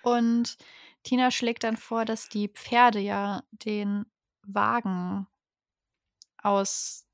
[0.05, 0.57] Und
[1.03, 4.07] Tina schlägt dann vor, dass die Pferde ja den
[4.43, 5.27] Wagen
[6.41, 7.09] aus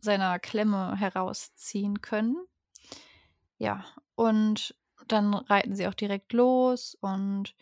[0.00, 2.38] seiner Klemme herausziehen können.
[3.58, 4.74] Ja, und
[5.08, 7.54] dann reiten sie auch direkt los und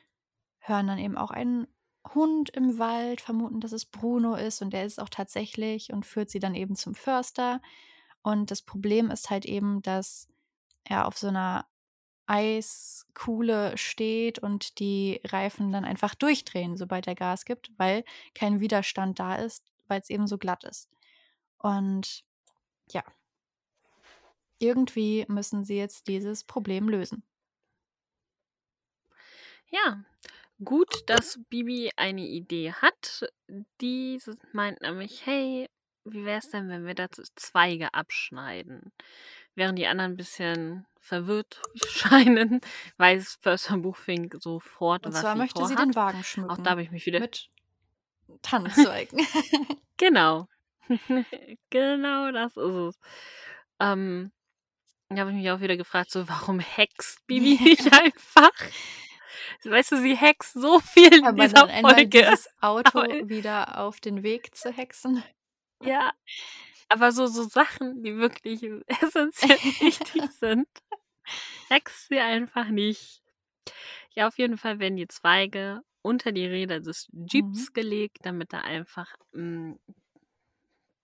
[0.58, 1.66] hören dann eben auch einen
[2.14, 6.30] Hund im Wald, vermuten, dass es Bruno ist und der ist auch tatsächlich und führt
[6.30, 7.60] sie dann eben zum Förster.
[8.22, 10.28] Und das Problem ist halt eben, dass
[10.84, 11.66] er auf so einer
[12.26, 19.18] Eiskuhle steht und die Reifen dann einfach durchdrehen, sobald er Gas gibt, weil kein Widerstand
[19.18, 20.88] da ist, weil es eben so glatt ist.
[21.58, 22.24] Und
[22.90, 23.04] ja,
[24.58, 27.24] irgendwie müssen sie jetzt dieses Problem lösen.
[29.70, 30.04] Ja,
[30.64, 33.26] gut, dass Bibi eine Idee hat.
[33.80, 34.20] Die
[34.52, 35.68] meint nämlich, hey,
[36.04, 38.92] wie wäre es denn, wenn wir dazu Zweige abschneiden?
[39.54, 42.60] Während die anderen ein bisschen verwirrt scheinen,
[42.96, 46.50] weiß Förster Buchfink sofort, Und was zwar sie möchte sie den Wagen schmücken.
[46.50, 47.20] Auch da habe ich mich wieder...
[47.20, 47.48] Mit
[48.40, 49.26] Tannenzeugen.
[49.98, 50.48] genau.
[51.70, 53.00] genau das ist es.
[53.78, 54.32] Ähm,
[55.10, 58.50] da habe ich mich auch wieder gefragt, so warum hext Bibi nicht einfach?
[59.64, 62.08] Weißt du, sie hext so viel in Aber dieser dann Folge.
[62.08, 65.22] dieses Auto aber wieder auf den Weg zu hexen.
[65.82, 66.12] Ja,
[66.92, 70.68] aber so, so Sachen, die wirklich essentiell wichtig sind,
[71.68, 73.22] hext sie einfach nicht.
[74.14, 77.72] Ja, auf jeden Fall werden die Zweige unter die Räder des Jeeps mhm.
[77.72, 79.94] gelegt, damit er einfach ein hm,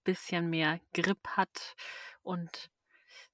[0.05, 1.75] bisschen mehr Grip hat
[2.23, 2.71] und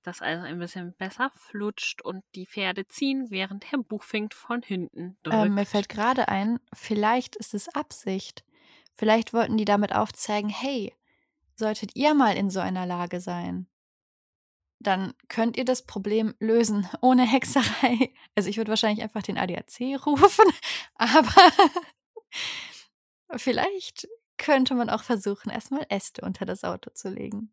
[0.04, 5.16] das also ein bisschen besser flutscht und die Pferde ziehen, während Herr Buchfink von hinten
[5.22, 5.36] drückt.
[5.36, 8.44] Ähm, mir fällt gerade ein, vielleicht ist es Absicht.
[8.94, 10.94] Vielleicht wollten die damit aufzeigen, hey,
[11.56, 13.66] solltet ihr mal in so einer Lage sein,
[14.78, 18.12] dann könnt ihr das Problem lösen ohne Hexerei.
[18.34, 20.44] Also ich würde wahrscheinlich einfach den ADAC rufen,
[20.94, 21.32] aber
[23.36, 27.52] vielleicht könnte man auch versuchen, erstmal Äste unter das Auto zu legen.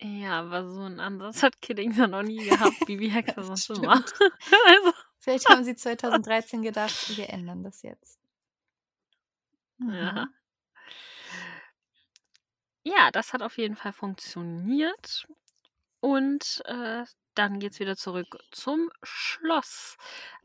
[0.00, 2.84] Ja, aber so 'n Ansatz hat Kidding ja noch nie gehabt.
[2.84, 4.04] Bibi Hexe sonst immer.
[4.66, 8.16] Also Vielleicht haben sie 2013 gedacht: „Wir ändern das jetzt.“
[9.88, 10.26] Ja.
[10.28, 10.36] Mhm.
[12.84, 15.26] Ja, das hat auf jeden Fall funktioniert.
[16.00, 17.04] Und, äh,
[17.34, 19.96] dann geht's wieder zurück zum Schloss.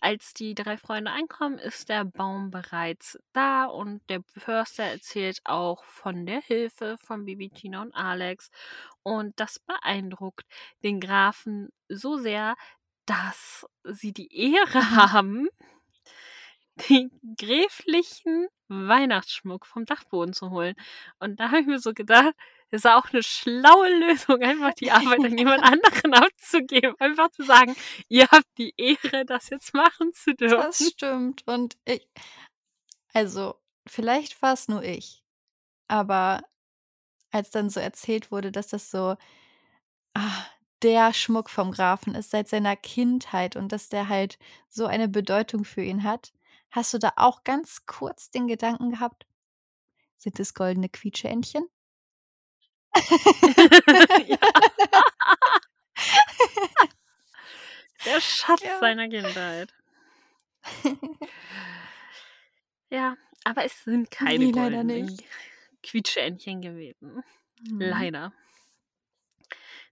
[0.01, 5.83] Als die 3 Freunde ankommen, ist der Baum bereits da und der Förster erzählt auch
[5.85, 8.49] von der Hilfe von Bibi, Tina und Alex.
[9.05, 10.45] Und das beeindruckt
[10.83, 12.55] den Grafen so sehr,
[13.05, 15.49] dass sie die Ehre haben,
[16.89, 20.75] den gräflichen Weihnachtsschmuck vom Dachboden zu holen.
[21.19, 22.33] Und da habe ich mir so gedacht,
[22.71, 26.95] ist auch 'ne schlaue Lösung, einfach die Arbeit an jemand anderen abzugeben.
[26.99, 27.75] Einfach zu sagen:
[28.09, 31.43] „Ihr habt die Ehre, das jetzt machen zu Das dürfen.“ stimmt.
[31.47, 32.07] Und ich
[33.15, 33.55] also,
[33.87, 35.23] vielleicht war's nur ich,
[35.89, 36.43] aber
[37.31, 39.15] als dann so erzählt wurde, dass das so,
[40.15, 40.45] ah,
[40.83, 44.37] der Schmuck vom Grafen ist seit seiner Kindheit und dass der halt
[44.69, 46.33] so eine Bedeutung für ihn hat,
[46.71, 49.25] hast du da auch ganz kurz den Gedanken gehabt:
[50.17, 51.65] „Sind es goldene Quietscheentchen?“
[54.27, 54.37] Ja.
[58.05, 58.79] Der Schatz Ja.
[58.79, 59.73] seiner Kindheit.
[62.91, 63.15] Ja,
[63.45, 65.23] aber es sind keine Ne, leider goldenen nicht.
[65.83, 67.23] Quietscheentchen gewesen.
[67.59, 68.11] Mhm.
[68.11, 68.33] Leider.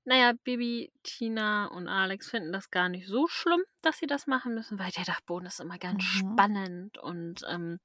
[0.06, 4.28] Na ja, Bibi, Tina und Alex finden das gar nicht so schlimm, dass sie das
[4.28, 6.41] machen müssen, weil der Dachboden ist immer ganz Mhm.
[6.43, 7.80] spannend und, ähm,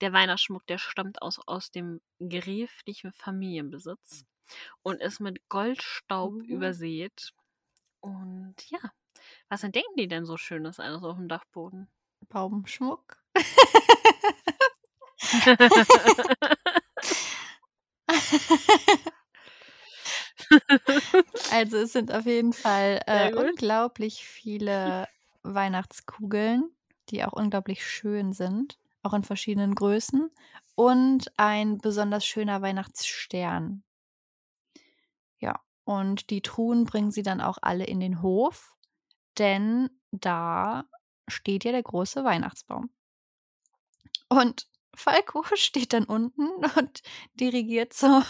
[0.00, 4.24] der Weihnachtsschmuck, der stammt aus aus dem gräflichen Familienbesitz
[4.82, 6.46] und ist mit Goldstaub Oh.
[6.48, 7.32] übersät.
[8.00, 8.80] Und ja,
[9.50, 11.88] was entdecken die denn so Schönes alles aufm Dachboden?
[12.30, 13.18] Baumschmuck?
[21.50, 25.08] Also, es sind auf jeden Fall, äh, unglaublich viele
[25.42, 26.70] Weihnachtskugeln,
[27.10, 30.30] die auch unglaublich schön sind, auch in verschiedenen Größen
[30.74, 33.82] und ein besonders schöner Weihnachtsstern.
[35.38, 38.74] Ja, und die Truhen bringen sie dann auch alle in den Hof,
[39.38, 40.84] denn da
[41.28, 42.90] steht ja der große Weihnachtsbaum.
[44.28, 47.02] Und Falco steht dann unten und
[47.34, 48.22] dirigiert so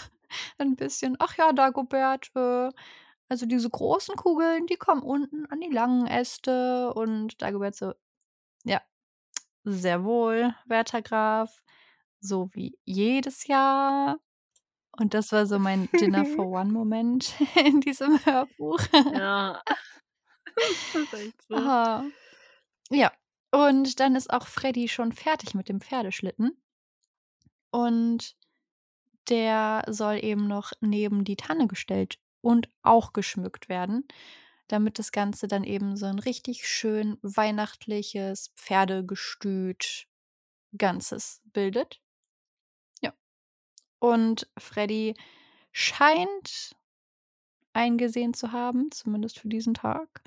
[0.58, 2.70] ein bisschen: „Ach ja, Dagobert, äh,
[3.28, 7.94] also diese großen Kugeln, die kommen unten an die langen Äste.“ Und Dagobert so:
[8.64, 8.82] „Ja,
[9.64, 11.62] sehr wohl, werter Graf,
[12.20, 14.18] so wie jedes Jahr.“
[14.98, 17.34] Und das war so mein Dinner-for-One-Moment
[17.66, 18.80] in diesem Hörbuch.
[19.10, 19.62] Ja.
[20.92, 21.72] Das ist echt so.
[21.78, 22.10] Ah.
[22.90, 23.12] Ja,
[23.52, 26.60] und dann ist auch Freddie schon fertig mit dem Pferdeschlitten.
[27.74, 28.36] Und
[29.28, 34.06] der soll eben noch neben die Tanne gestellt und auch geschmückt werden,
[34.68, 40.06] damit das Ganze dann eben so 'n richtig schön weihnachtliches Pferdegestüt
[40.78, 42.00] Ganzes bildet.
[43.02, 43.12] Ja.
[44.00, 45.14] Und Freddie
[45.72, 46.76] scheint
[47.74, 50.22] eingesehen zu haben, zumindest für diesen Tag,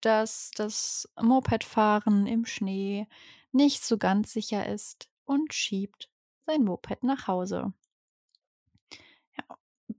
[0.00, 3.08] dass das Mopedfahren im Schnee
[3.52, 6.10] nicht so ganz sicher ist und schiebt
[6.46, 7.72] sein Moped nach Hause.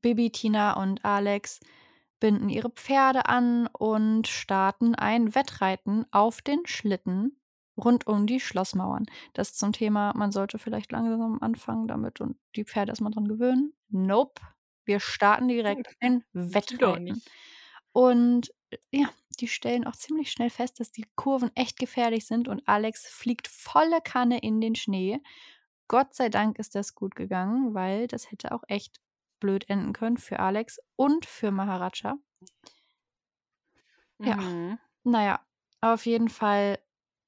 [0.03, 1.61] Bibi, Tina und Alex
[2.19, 7.39] binden ihre Pferde an und starten ein Wettreiten auf den Schlitten
[7.77, 9.05] rund um die Schlossmauern.
[9.33, 13.27] Das zum Thema, man sollte vielleicht langsam anfangen damit und die Pferde erst mal dran
[13.27, 13.73] gewöhnen.
[13.89, 14.41] Nope,
[14.85, 17.31] wir starten direkt ein nicht.
[17.93, 22.47] Und, äh, ja, die stellen auch ziemlich schnell fest, dass die Kurven echt gefährlich sind
[22.47, 25.21] und Alex fliegt volle Kanne in den Schnee.
[25.89, 28.99] Gott sei Dank ist das gut gegangen, weil das hätte auch echt
[29.43, 32.17] blöd enden können für Alex und für Maharaja.
[34.25, 34.77] Ja, Mhm.
[35.03, 35.39] na ja,
[35.81, 36.79] auf jeden Fall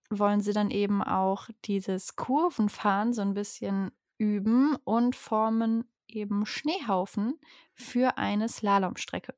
[0.10, 7.40] wollen sie dann eben auch dieses Kurvenfahren so 'n bisschen üben und formen eben Schneehaufen
[7.76, 9.36] für eine Slalomstrecke.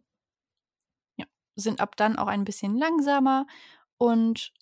[1.17, 3.47] Ja, sind ab dann auch ein bisschen langsamer
[3.97, 4.53] und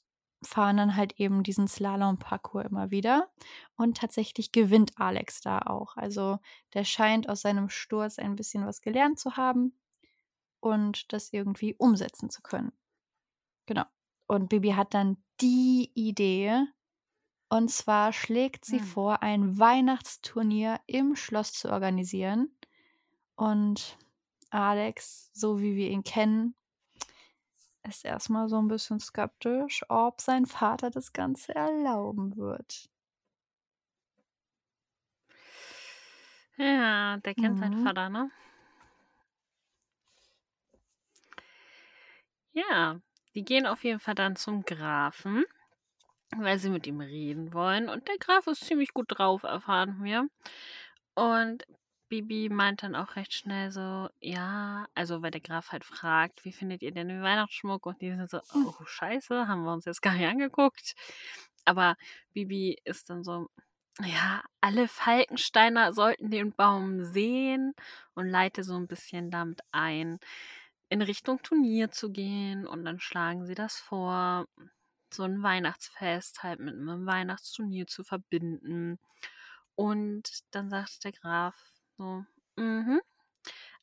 [0.41, 3.29] fahren dann halt eben diesen Slalomparcours immer wieder.
[3.77, 5.97] Und tatsächlich gewinnt Alex da auch.
[5.97, 6.39] Also,
[6.73, 9.77] der scheint aus seinem Sturz ein bisschen was gelernt zu haben
[10.59, 12.71] und das irgendwie umsetzen zu können.
[13.65, 13.85] Genau.
[14.27, 16.65] Und Bibi hat dann die Idee,
[17.49, 18.83] und zwar schlägt sie Mhm.
[18.83, 22.55] vor, ein Weihnachtsturnier im Schloss zu organisieren.
[23.35, 23.97] Und
[24.49, 26.55] Alex, so wie wir ihn kennen
[27.87, 32.89] ist erst mal so 'n bisschen skeptisch, ob sein Vater das Ganze erlauben wird.
[36.57, 37.75] Ja, der kennt seinen Mhm.
[37.75, 38.29] Vater, ne?
[42.53, 42.99] Ja,
[43.35, 45.43] die gehen auf jeden Fall dann zum Grafen,
[46.37, 47.89] weil sie mit ihm reden wollen.
[47.89, 50.27] Und der Graf ist ziemlich gut drauf, erfahren wir.
[51.15, 51.65] Und
[52.21, 56.53] Bibi meint dann auch recht schnell so, ja, also weil der Graf halt fragt, wie
[56.53, 57.85] findet ihr denn den Weihnachtsschmuck?
[57.85, 58.67] Und die sind so, Hm.
[58.67, 60.95] oh scheiße, haben wir uns jetzt gar nicht angeguckt.
[61.65, 61.95] Aber
[62.33, 63.49] Bibi ist dann so,
[64.01, 67.73] ja, alle Falkensteiner sollten den Baum sehen
[68.13, 70.19] und leite so ein bisschen damit ein,
[70.89, 72.67] in Richtung Turnier zu gehen.
[72.67, 74.47] Und dann schlagen sie das vor,
[75.13, 78.99] so ein Weihnachtsfest halt mit einem Weihnachtsturnier zu verbinden.
[79.75, 81.55] Und dann sagt der Graf
[81.97, 83.01] so, mhm.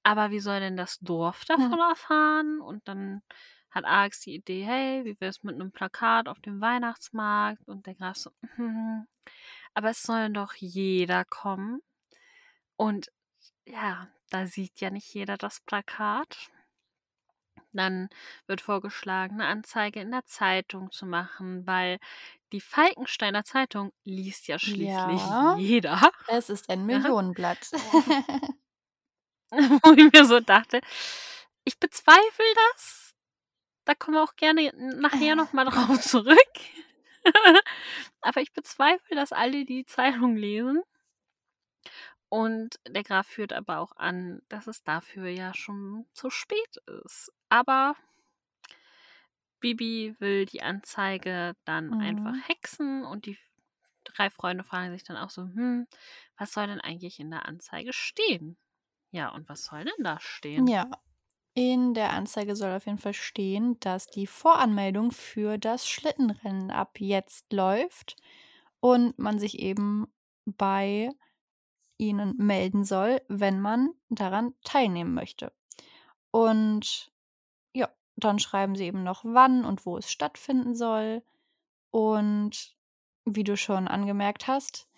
[0.02, 2.60] Aber wie soll denn das Dorf davon erfahren?
[2.60, 3.22] Und dann
[3.70, 7.66] hat Alex die Idee, hey, wie wär's mit einem Plakat auf dem Weihnachtsmarkt?
[7.68, 9.06] Und der Graf so, mhm.
[9.74, 11.80] Aber es soll doch jeder kommen.
[12.76, 13.10] Und
[13.64, 16.50] ja, da sieht ja nicht jeder das Plakat.
[17.72, 18.08] Dann
[18.46, 21.98] wird vorgeschlagen, eine Anzeige in der Zeitung zu machen, weil
[22.52, 26.10] die Falkensteiner Zeitung liest ja schließlich Ja, jeder.
[26.28, 27.70] es ist ein Millionenblatt.
[29.50, 30.80] Wo ich mir so dachte,
[31.64, 33.14] ich bezweifle das.
[33.84, 36.38] Da kommen wir auch gerne nachher nochmal drauf zurück.
[38.20, 40.82] Aber ich bezweifle, dass alle die Zeitung lesen.
[42.28, 47.30] Und der Graf führt aber auch an, dass es dafür ja schon zu spät ist.
[47.52, 47.94] Aber
[49.60, 51.92] Bibi will die Anzeige dann Mhm.
[51.94, 53.38] einfach hexen und die
[54.04, 55.86] drei Freunde fragen sich dann auch so, hm,
[56.36, 58.58] was soll denn eigentlich in der Anzeige stehen?
[59.12, 60.68] Ja, und was soll denn da stehen?
[60.68, 60.86] Ja,
[61.54, 67.00] in der Anzeige soll auf jeden Fall stehen, dass die Voranmeldung für das Schlittenrennen ab
[67.00, 68.16] jetzt läuft
[68.80, 70.08] und man sich eben
[70.46, 71.10] bei
[71.98, 75.52] ihnen melden soll, wenn man daran teilnehmen möchte.
[76.30, 77.11] Und
[78.16, 81.22] dann schreiben sie eben noch, wann und wo es stattfinden soll.
[81.90, 82.74] Und
[83.24, 84.88] wie du schon angemerkt hast,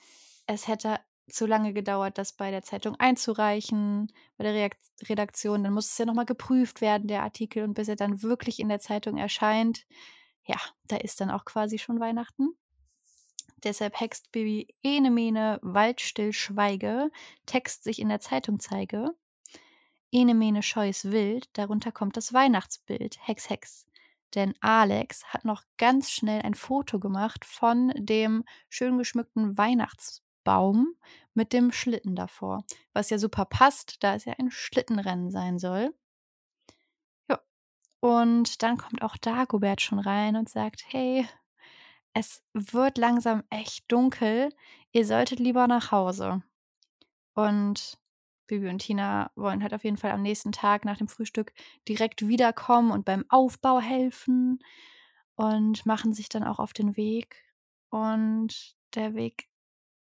[0.47, 4.71] es hätte zu lange gedauert, das bei der Zeitung einzureichen, bei der
[5.09, 5.65] Redaktion.
[5.65, 7.65] Dann muss es ja nochmal geprüft werden, der Artikel.
[7.65, 9.87] Und bis er dann wirklich in der Zeitung erscheint,
[10.45, 12.51] ja, da ist dann auch quasi schon Weihnachten.
[13.63, 17.11] Deshalb hext Bibi ene mene waldstill schweige,
[17.47, 19.15] Text sich in der Zeitung zeige.
[20.15, 23.85] Ene mene scheues Wild, darunter kommt das Weihnachtsbild, Hex Hex.
[24.37, 30.95] Denn Alex hat noch ganz schnell ein Foto gemacht von dem schön geschmückten Weihnachtsbaum
[31.35, 32.63] mit dem Schlitten davor.
[32.93, 35.93] Was ja super passt, da es ja ein Schlittenrennen sein soll.
[37.29, 37.41] Ja.
[37.99, 41.27] Und dann kommt auch Dagobert schon rein und sagt: Hey,
[42.13, 44.51] es wird langsam echt dunkel.
[44.93, 46.45] Ihr solltet lieber nach Hause.
[47.35, 47.99] Und
[48.47, 51.53] Bibi und Tina wollen halt auf jeden Fall am nächsten Tag nach dem Frühstück
[51.89, 54.59] direkt wiederkommen und beim Aufbau helfen
[55.37, 57.43] und machen sich dann auch auf den Weg.
[57.91, 59.49] Und der Weg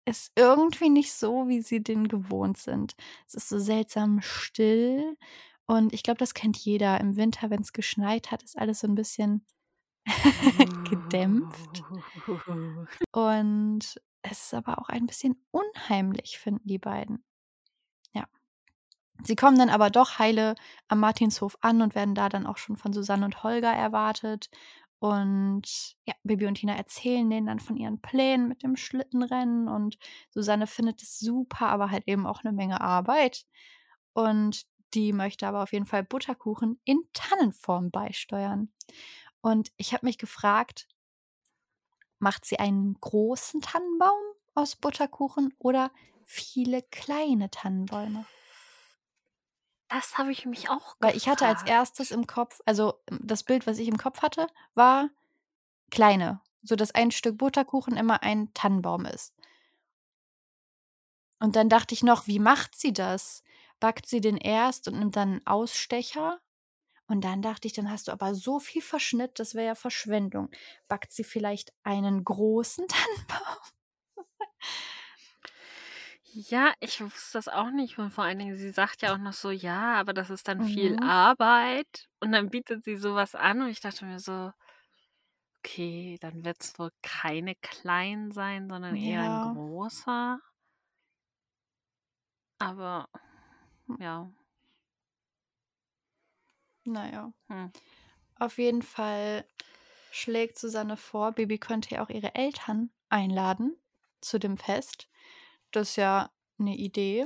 [0.05, 2.95] ist irgendwie nicht so, wie sie den gewohnt sind.
[3.27, 5.17] Es ist so seltsam still.
[5.67, 6.99] Und ich glaube, das kennt jeder.
[6.99, 9.45] Im Winter, wenn es geschneit hat, ist alles so ein bisschen
[10.89, 11.83] gedämpft.
[13.11, 17.23] Und es ist aber auch ein bisschen unheimlich, finden die beiden.
[19.23, 20.55] Sie kommen dann aber doch heile
[20.87, 24.49] am Martinshof an und werden da dann auch schon von Susanne und Holger erwartet.
[24.99, 29.97] Und ja, Bibi und Tina erzählen denen dann von ihren Plänen mit dem Schlittenrennen und
[30.29, 33.45] Susanne findet es super, aber halt eben auch eine Menge Arbeit.
[34.13, 38.71] Und die möchte aber auf jeden Fall Butterkuchen in Tannenform beisteuern.
[39.41, 40.87] Und ich habe mich gefragt,
[42.17, 44.19] macht sie einen großen Tannenbaum
[44.55, 45.91] aus Butterkuchen oder
[46.25, 48.25] viele kleine Tannenbäume?
[49.89, 53.65] Das habe ich mich auch Weil ich hatte als erstes im Kopf, also das Bild,
[53.67, 55.09] was ich im Kopf hatte, war
[55.89, 59.33] kleine, so dass ein Stück Butterkuchen immer ein Tannenbaum ist.
[61.39, 63.43] Und dann dachte ich noch, wie macht sie das?
[63.79, 66.39] Backt sie den erst und nimmt dann einen Ausstecher?
[67.07, 70.51] Und dann dachte ich, dann hast du aber so viel Verschnitt, das wäre ja Verschwendung.
[70.87, 72.87] Backt sie vielleicht einen großen
[73.27, 73.57] Tannenbaum?
[76.33, 77.97] Ja, ich wusste das auch nicht.
[77.97, 80.61] Und vor allen Dingen, sie sagt ja auch noch so, ja, aber das ist dann
[80.61, 80.99] viel Mhm.
[81.01, 82.07] Arbeit.
[82.19, 84.51] Und dann bietet sie sowas an und ich dachte mir so,
[85.63, 89.39] okay, dann wird es wohl keine klein sein, sondern eher ein Ja.
[89.39, 90.39] großer.
[92.57, 93.09] Aber
[93.87, 93.95] Hm.
[93.99, 94.31] ja.
[96.85, 97.33] Naja.
[97.49, 97.71] Hm.
[98.39, 99.45] Auf jeden Fall
[100.11, 103.77] schlägt Susanne vor, Bibi könnte ja auch ihre Eltern einladen
[104.21, 105.09] zu dem Fest.
[105.71, 107.25] Das ist ja eine Idee,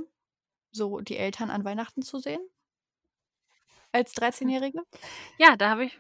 [0.72, 2.42] so die Eltern an Weihnachten zu sehen.
[3.92, 4.82] Als 13-Jährige.
[5.38, 6.00] Ja, da habe ich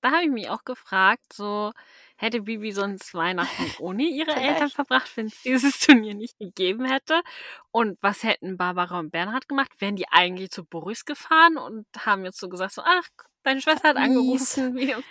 [0.00, 1.72] Da habe ich mich auch gefragt, so
[2.16, 7.22] hätte Bibi sonst Weihnachten ohne ihre Eltern verbracht, wenn es dieses Turnier nicht gegeben hätte?
[7.70, 9.70] Und was hätten Barbara und Bernhard gemacht?
[9.78, 13.08] Wären die eigentlich zu Boris gefahren und haben jetzt so gesagt, so, ach,
[13.44, 15.02] deine Schwester hat angerufen, wir,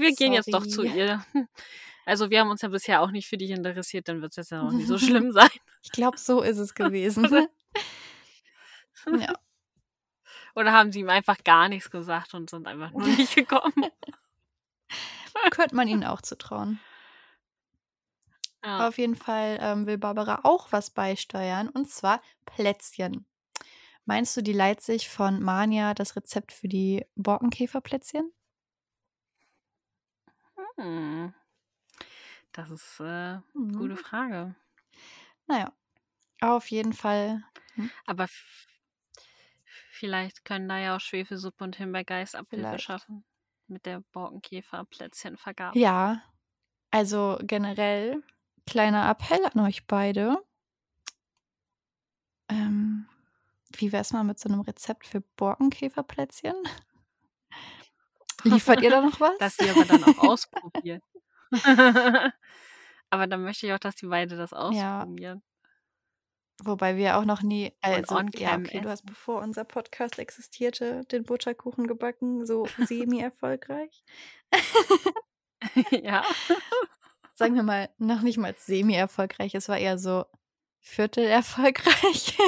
[0.00, 1.24] wir gehen jetzt doch zu ihr.
[2.06, 4.50] Also wir haben uns ja bisher auch nicht für dich interessiert, dann wird es jetzt
[4.50, 5.48] ja auch nicht so schlimm sein.
[5.82, 7.24] Ich glaube, so ist es gewesen.
[9.06, 9.34] ja.
[10.54, 13.90] Oder haben sie ihm einfach gar nichts gesagt und sind einfach nur nicht gekommen?
[15.50, 16.80] Könnte man ihnen auch zutrauen.
[18.64, 18.88] Ja.
[18.88, 23.26] Auf jeden Fall ähm, will Barbara auch was beisteuern und zwar Plätzchen.
[24.06, 28.32] Meinst du, die leiht sich von Mania das Rezept für die Borkenkäferplätzchen?
[30.76, 31.34] Hm.
[32.54, 33.76] Das ist äh, eine mhm.
[33.76, 34.54] gute Frage.
[35.46, 35.70] Naja,
[36.40, 37.44] auf jeden Fall.
[37.74, 37.90] Hm?
[38.06, 38.26] Aber
[39.94, 43.24] Vielleicht können da ja auch Schwefelsuppe und Himbeergeist Abhilfe schaffen
[43.68, 45.78] mit der Borkenkäfer-Plätzchenvergabe.
[45.78, 46.20] Ja,
[46.90, 48.22] also generell
[48.66, 50.44] kleiner Appell an euch beide.
[52.48, 53.08] Ähm,
[53.76, 56.56] wie wäre es mal mit so einem Rezept für Borkenkäferplätzchen?
[58.42, 59.38] Liefert ihr da noch was?
[59.38, 61.02] Dass die aber dann auch ausprobieren.
[63.10, 65.18] aber dann möchte ich auch, dass die beide das ausprobieren.
[65.18, 65.40] Ja.
[66.62, 71.24] Wobei wir auch noch nie, also ja, okay, du hast bevor unser Podcast existierte, den
[71.24, 74.04] Butterkuchen gebacken, so semi-erfolgreich.
[75.90, 76.24] ja.
[77.34, 80.26] Sagen wir mal, noch nicht mal semi-erfolgreich, es war eher so
[80.78, 82.38] viertel erfolgreich.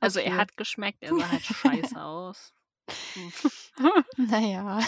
[0.00, 0.28] also okay.
[0.28, 2.54] er hat geschmeckt, er sah halt scheiße aus.
[4.16, 4.78] naja.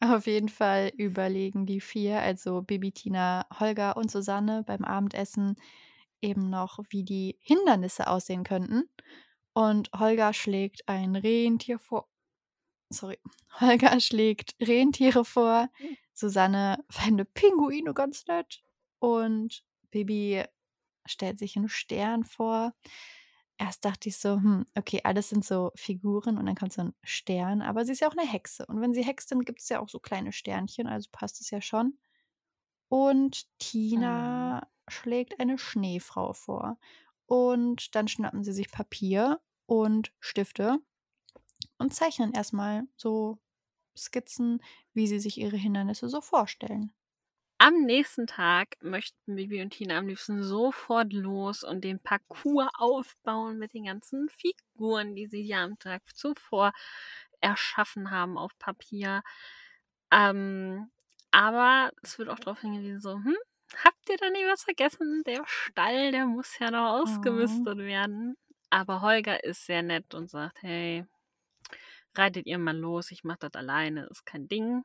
[0.00, 5.56] Auf jeden Fall überlegen die vier, also Bibi, Tina, Holger und Susanne beim Abendessen
[6.20, 8.88] eben noch, wie die Hindernisse aussehen könnten.
[9.54, 12.08] Und Holger schlägt ein Rentier vor.
[12.90, 13.18] Sorry.
[13.60, 15.68] Holger schlägt Rentiere vor.
[15.74, 15.96] Hm.
[16.14, 18.62] Susanne fände Pinguine ganz nett.
[19.00, 20.44] Und Bibi
[21.06, 22.72] stellt sich einen Stern vor
[23.58, 26.94] erst dachte ich so, hm, okay, alles sind so Figuren und dann kommt so ein
[27.02, 28.64] Stern, aber sie ist ja auch eine Hexe.
[28.66, 31.50] Und wenn sie hext, dann gibt es ja auch so kleine Sternchen, also passt es
[31.50, 31.98] ja schon.
[32.88, 34.90] Und Tina mhm.
[34.90, 36.78] schlägt eine Schneefrau vor.
[37.26, 40.78] Und dann schnappen sie sich Papier und Stifte
[41.76, 43.38] und zeichnen erstmal so
[43.96, 44.62] Skizzen,
[44.94, 46.92] wie sie sich ihre Hindernisse so vorstellen.
[47.60, 53.58] Am nächsten Tag möchten Bibi und Tina am liebsten sofort los und den Parcours aufbauen
[53.58, 56.72] mit den ganzen Figuren, die sie ja am Tag zuvor
[57.40, 59.22] erschaffen haben auf Papier.
[60.12, 60.88] Ähm,
[61.32, 63.36] aber es wird auch darauf hingewiesen, so, hm,
[63.84, 65.24] habt ihr da nicht was vergessen?
[65.26, 67.78] Der Stall, der muss ja noch ausgemistet oh.
[67.78, 68.36] werden.
[68.70, 71.06] Aber Holger ist sehr nett und sagt, hey,
[72.14, 74.84] reitet ihr mal los, ich mach das alleine, ist kein Ding.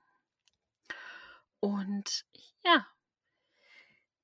[1.63, 2.25] Und
[2.65, 2.85] ja,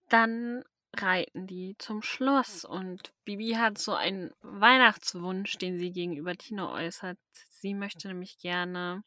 [0.09, 0.61] dann
[0.93, 7.17] reiten die zum Schloss und Bibi hat so einen Weihnachtswunsch, den sie gegenüber Tina äußert.
[7.47, 9.03] Sie möchte nämlich gerne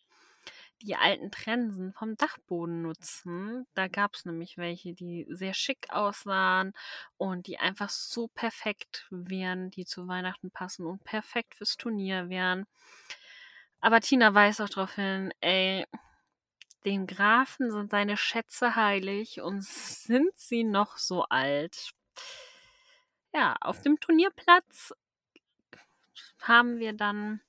[0.80, 3.66] die alten Trensen vom Dachboden nutzen.
[3.74, 6.72] Da gab es nämlich welche, die sehr schick aussahen
[7.18, 12.64] und die einfach so perfekt wären, die zu Weihnachten passen und perfekt fürs Turnier wären.
[13.82, 15.84] Aber Tina weist auch darauf hin, ey,
[16.84, 21.92] dem Grafen sind seine Schätze heilig und sind sie noch so alt.
[23.32, 24.92] Ja, auf dem Turnierplatz
[26.40, 27.40] haben wir dann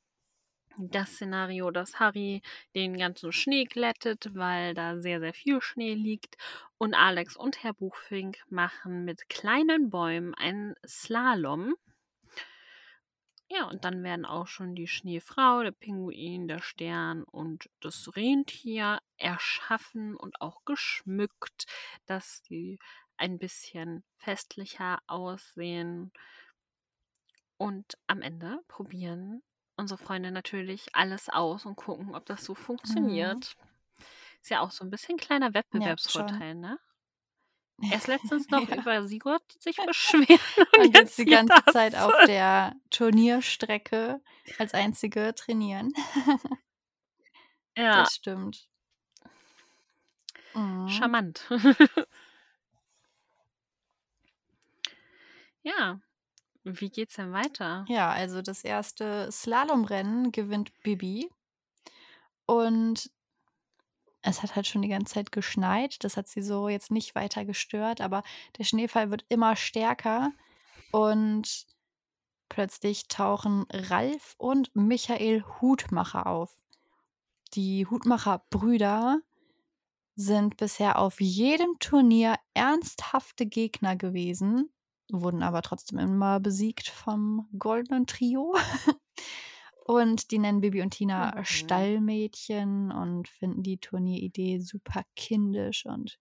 [0.77, 2.41] das Szenario, dass Harry
[2.75, 6.37] den ganzen Schnee glättet, weil da sehr, sehr viel Schnee liegt.
[6.77, 11.75] Und Alex und Herr Buchfink machen mit kleinen Bäumen einen Slalom.
[13.53, 18.99] Ja, und dann werden auch schon die Schneefrau, der Pinguin, der Stern und das Rentier
[19.17, 21.67] erschaffen und auch geschmückt,
[22.07, 22.79] dass die
[23.15, 26.11] ein bisschen festlicher aussehen.
[27.57, 29.43] Und am Ende probieren
[29.75, 32.57] unsere Freunde natürlich alles aus und gucken, ob das so mhm.
[32.57, 33.55] funktioniert.
[33.55, 34.05] Mhm.
[34.41, 36.79] Ist ja auch so ein bisschen kleiner Wettbewerbsvorteil, ja, ne?
[37.91, 38.77] Erst letztens noch ja.
[38.77, 40.39] über Sigurd sich beschweren.
[40.77, 41.73] Und, und jetzt die ganze das.
[41.73, 44.21] Zeit auf der Turnierstrecke
[44.57, 45.93] als einzige trainieren.
[47.77, 47.97] ja.
[48.03, 48.67] Das stimmt.
[50.53, 50.87] Mhm.
[50.89, 51.49] Charmant.
[55.63, 55.99] ja.
[56.65, 57.83] Wie geht's denn weiter?
[57.89, 61.29] Ja, also das erste Slalomrennen gewinnt Bibi.
[62.45, 63.09] Und
[64.23, 66.03] es hat halt schon die ganze Zeit geschneit.
[66.03, 68.23] Das hat sie so jetzt nicht weiter gestört, aber
[68.57, 70.31] der Schneefall wird immer stärker
[70.91, 71.67] und
[72.49, 76.51] plötzlich tauchen Ralf und Michael Hutmacher auf.
[77.53, 79.19] Die Hutmacher-Brüder
[80.15, 84.71] sind bisher auf jedem Turnier ernsthafte Gegner gewesen,
[85.11, 88.55] wurden aber trotzdem immer besiegt vom goldenen Trio.
[89.85, 91.45] Und die nennen Bibi und Tina mhm.
[91.45, 95.85] Stallmädchen und finden die Turnieridee super kindisch.
[95.85, 96.19] Und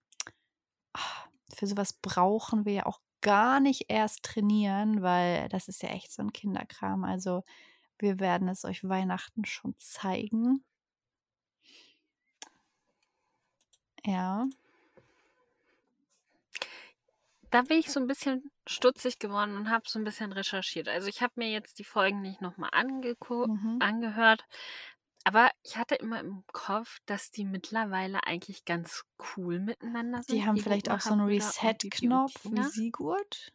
[0.91, 5.89] ach, für sowas brauchen wir ja auch gar nicht erst trainieren, weil das ist ja
[5.89, 7.05] echt so ein Kinderkram.
[7.05, 7.43] Also
[7.99, 10.65] wir werden es euch Weihnachten schon zeigen.
[14.05, 14.45] Ja.
[17.49, 20.87] Da bin ich so ein bisschen stutzig geworden und habe so ein bisschen recherchiert.
[20.89, 22.69] Also, ich habe mir jetzt die Folgen nicht nochmal
[23.43, 23.79] Mhm.
[23.79, 24.45] angehört,
[25.25, 29.03] aber ich hatte immer im Kopf, dass die mittlerweile eigentlich ganz
[29.37, 33.53] cool miteinander sind, Die haben vielleicht auch so einen Reset-Knopf wie Sigurd?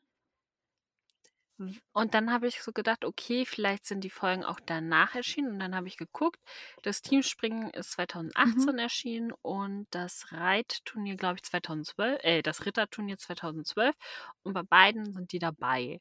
[1.93, 5.53] Und dann habe ich so gedacht, okay, vielleicht sind die Folgen auch danach erschienen.
[5.53, 6.39] Und dann habe ich geguckt,
[6.83, 8.79] das Teamspringen ist 2018 Mhm.
[8.79, 13.97] erschienen und das Reitturnier, glaube ich, 2012, äh, das Ritterturnier 2012.
[14.43, 16.01] Und bei beiden sind die dabei.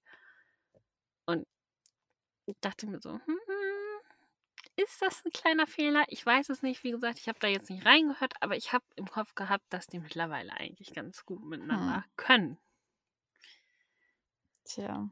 [1.27, 1.45] Und
[2.45, 4.01] ich dachte mir so, hm, hm,
[4.77, 6.05] ist das ein kleiner Fehler?
[6.09, 6.83] Ich weiß es nicht.
[6.83, 9.87] Wie gesagt, ich habe da jetzt nicht reingehört, aber ich habe im Kopf gehabt, dass
[9.87, 12.09] die mittlerweile eigentlich ganz gut miteinander Hm.
[12.17, 12.59] können.
[14.65, 15.09] Tja.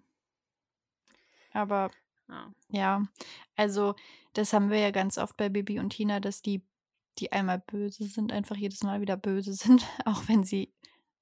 [1.55, 1.89] Aber
[2.27, 2.51] ja.
[2.69, 3.07] ja,
[3.55, 3.95] also
[4.33, 6.61] das haben wir ja ganz oft bei Bibi und Tina, dass die,
[7.17, 10.73] die einmal böse sind, einfach jedes Mal wieder böse sind, auch wenn sie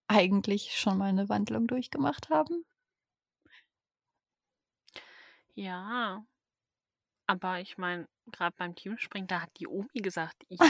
[0.07, 2.65] eigentlich schon mal eine Wandlung durchgemacht haben.
[5.53, 6.25] Ja,
[7.27, 10.57] aber ich meine, gerade beim Teamspringen, da hat die Omi gesagt, ich.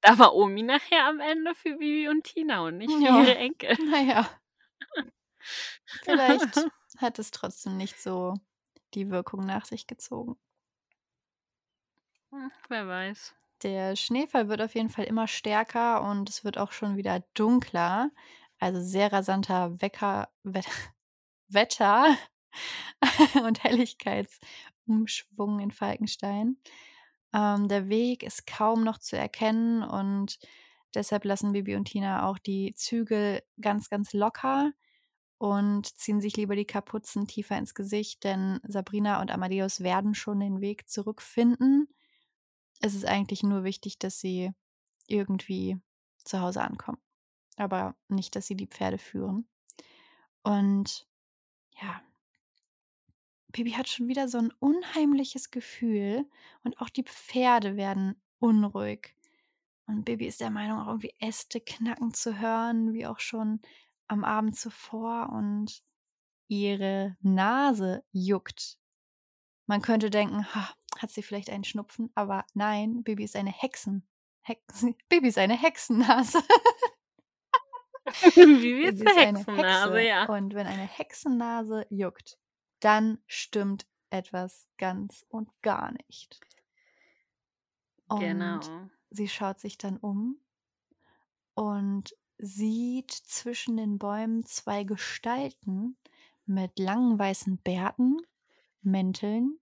[0.00, 3.20] da war Omi nachher am Ende für Bibi und Tina und nicht für ja.
[3.20, 3.76] ihre Enkel.
[3.90, 4.26] Naja.
[6.02, 6.56] Vielleicht
[6.98, 8.34] hat es trotzdem nicht so
[8.94, 10.36] die Wirkung nach sich gezogen.
[12.30, 13.34] Hm, wer weiß.
[13.62, 18.10] Der Schneefall wird auf jeden Fall immer stärker und es wird auch schon wieder dunkler.
[18.58, 20.70] Also sehr rasanter Wecker, Wetter,
[21.48, 22.16] Wetter
[23.46, 26.58] und Helligkeitsumschwung in Falkenstein.
[27.32, 30.38] Ähm, der Weg ist kaum noch zu erkennen und
[30.94, 34.72] deshalb lassen Bibi und Tina auch die Zügel ganz, ganz locker
[35.38, 40.40] und ziehen sich lieber die Kapuzen tiefer ins Gesicht, denn Sabrina und Amadeus werden schon
[40.40, 41.88] den Weg zurückfinden.
[42.80, 44.52] Es ist eigentlich nur wichtig, dass sie
[45.06, 45.78] irgendwie
[46.18, 46.98] zu Hause ankommen,
[47.56, 49.46] aber nicht, dass sie die Pferde führen.
[50.42, 51.06] Und
[51.80, 52.00] ja,
[53.48, 56.28] Bibi hat schon wieder so ein unheimliches Gefühl
[56.62, 59.14] und auch die Pferde werden unruhig.
[59.86, 63.60] Und Bibi ist der Meinung, auch irgendwie Äste knacken zu hören, wie auch schon
[64.08, 65.82] am Abend zuvor und
[66.48, 68.78] ihre Nase juckt.
[69.66, 74.08] Man könnte denken, ha, hat sie vielleicht einen Schnupfen, aber nein, Bibi ist eine Hexen.
[74.42, 76.42] Hexen Bibi ist eine Hexennase.
[78.34, 80.08] Bibi ist, ist eine Hexennase, Hexe.
[80.08, 80.26] ja.
[80.26, 82.38] Und wenn eine Hexennase juckt,
[82.80, 86.40] dann stimmt etwas ganz und gar nicht.
[88.08, 88.60] Und genau.
[89.10, 90.40] sie schaut sich dann um
[91.54, 95.96] und sieht zwischen den Bäumen zwei Gestalten
[96.44, 98.18] mit langen weißen Bärten,
[98.82, 99.58] Mänteln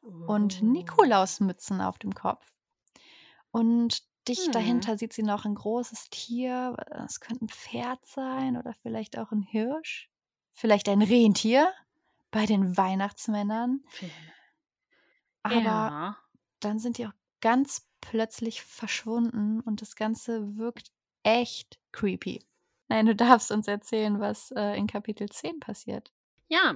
[0.00, 0.64] und oh.
[0.64, 2.52] Nikolausmützen auf dem Kopf.
[3.50, 4.52] Und dicht hm.
[4.52, 6.76] dahinter sieht sie noch ein großes Tier.
[7.04, 10.10] Es könnte ein Pferd sein oder vielleicht auch ein Hirsch.
[10.52, 11.72] Vielleicht ein Rentier
[12.30, 13.84] bei den Weihnachtsmännern.
[15.42, 16.16] Aber ja.
[16.60, 20.92] dann sind die auch ganz plötzlich verschwunden und das Ganze wirkt
[21.22, 22.44] echt creepy.
[22.88, 26.10] Nein, du darfst uns erzählen, was äh, in Kapitel 10 passiert.
[26.48, 26.74] Ja,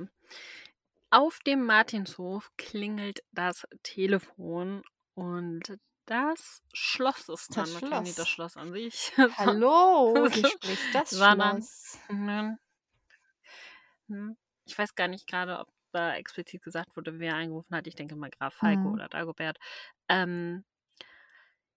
[1.11, 4.83] auf dem Martinshof klingelt das Telefon
[5.15, 7.65] und das Schloss ist dann.
[7.65, 7.93] Das Schloss.
[7.93, 9.13] Okay, das Schloss an sich.
[9.39, 11.99] Hallo, wie spricht das Schloss?
[12.09, 12.59] Dann,
[14.09, 17.87] hm, ich weiß gar nicht gerade, ob da explizit gesagt wurde, wer angerufen hat.
[17.87, 18.95] Ich denke mal Graf Falco mhm.
[18.95, 19.59] oder Dagobert.
[20.09, 20.65] Ähm,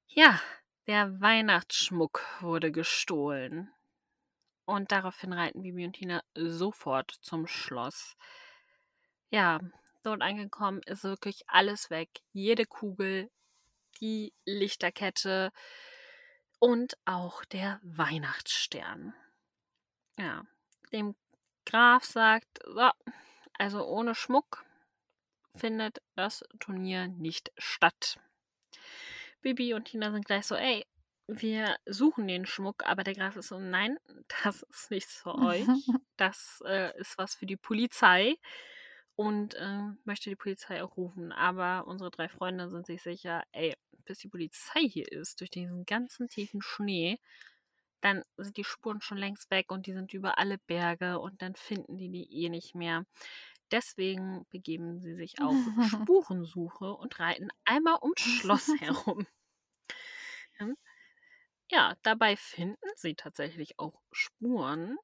[0.08, 0.40] ja,
[0.88, 3.72] der Weihnachtsschmuck wurde gestohlen.
[4.66, 8.16] Und daraufhin reiten Bibi und Tina sofort zum Schloss.
[9.30, 9.60] Ja,
[10.04, 12.10] dort angekommen ist wirklich alles weg.
[12.34, 13.30] Jede Kugel,
[14.02, 15.52] die Lichterkette
[16.60, 19.14] und auch der Weihnachtsstern.
[20.18, 20.46] Ja,
[20.92, 21.16] dem
[21.66, 22.90] Graf sagt, so,
[23.58, 24.66] also ohne Schmuck
[25.56, 28.20] findet das Turnier nicht statt.
[29.46, 30.86] Bibi und Tina sind gleich so, ey,
[31.28, 33.98] wir suchen den Schmuck, aber der Graf ist so: „Nein,
[34.44, 35.68] das ist nichts für euch.
[36.18, 38.38] Das, äh, ist was für die Polizei.“
[39.16, 41.32] Und, ähm, möchte die Polizei auch rufen.
[41.34, 43.76] Aber unsere 3 Freunde sind sich sicher: „Ey,
[44.06, 47.20] bis die Polizei hier ist, durch diesen ganzen tiefen Schnee,
[48.02, 51.56] dann sind die Spuren schon längst weg und die sind über alle Berge und dann
[51.56, 53.06] finden die die eh nicht mehr.“
[53.72, 59.28] Deswegen begeben sie sich auf Spurensuche und reiten einmal ums Schloss herum.
[60.58, 60.76] Hm.
[61.72, 64.98] Ja, dabei finden sie tatsächlich auch Spuren,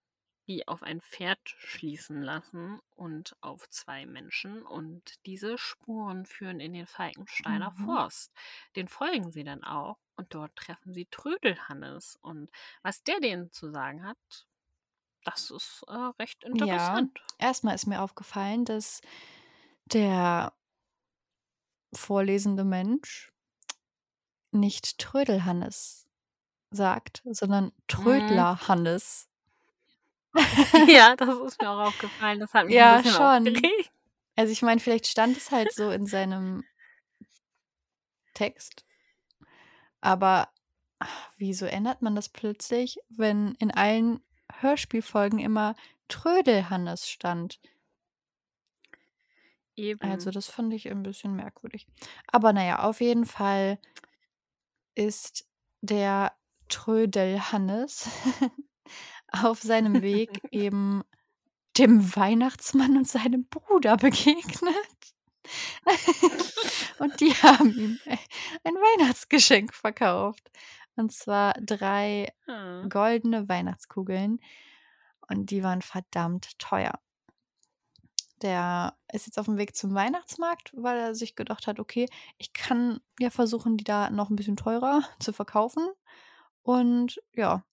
[0.47, 4.64] die auf ein Pferd schließen lassen und auf 2 Menschen.
[4.64, 7.86] Und diese Spuren führen in den Falkensteiner Mhm.
[7.86, 8.34] Forst.
[8.76, 12.18] Den folgen sie dann auch und dort treffen sie Trödelhannes.
[12.22, 12.49] Und
[12.84, 14.47] was der denen zu sagen hat,
[15.24, 17.19] das ist, äh, recht Ja, interessant.
[17.39, 19.01] erst mal ist mir aufgefallen, dass
[19.88, 20.53] der
[21.93, 23.32] vorlesende Mensch
[24.51, 26.07] nicht Trödelhannes
[26.72, 28.47] sagt, sondern Mhm.
[28.57, 29.30] Trödlerhannes.
[30.88, 32.39] Ja, das ist mir auch aufgefallen.
[32.39, 33.15] Das hat mich Ja, bisschen schon.
[33.15, 33.91] aufgeregt.
[34.38, 36.65] Also, ich meine, vielleicht stand es halt so in seinem
[38.34, 38.84] Text.
[40.01, 40.49] Aber
[41.38, 44.22] wieso ändert man das plötzlich, wenn in allen
[44.62, 45.76] Hörspielfolgen immer
[46.07, 47.59] Trödelhannes stand?
[49.99, 50.32] Also, Eben.
[50.32, 51.88] das fand ich 'n bisschen merkwürdig.
[52.28, 53.78] Aber na ja, auf jeden Fall
[54.97, 55.45] ist
[55.82, 56.34] der
[56.70, 58.09] Trödelhannes
[59.32, 61.03] auf seinem Weg eben
[61.78, 64.76] dem Weihnachtsmann und seinem Bruder begegnet.
[66.99, 67.99] Und die haben ihm,
[68.64, 70.51] ein Weihnachtsgeschenk verkauft.
[70.98, 72.89] Und zwar 3 Ah.
[72.89, 74.39] goldene Weihnachtskugeln
[75.30, 77.00] und die waren verdammt teuer.
[78.42, 83.00] Der ist jetzt auf'm Weg zum Weihnachtsmarkt, weil er sich gedacht hat: „Okay, ich kann
[83.20, 85.88] ja versuchen, die da noch 'n bisschen teurer zu verkaufen
[86.64, 87.64] und ja,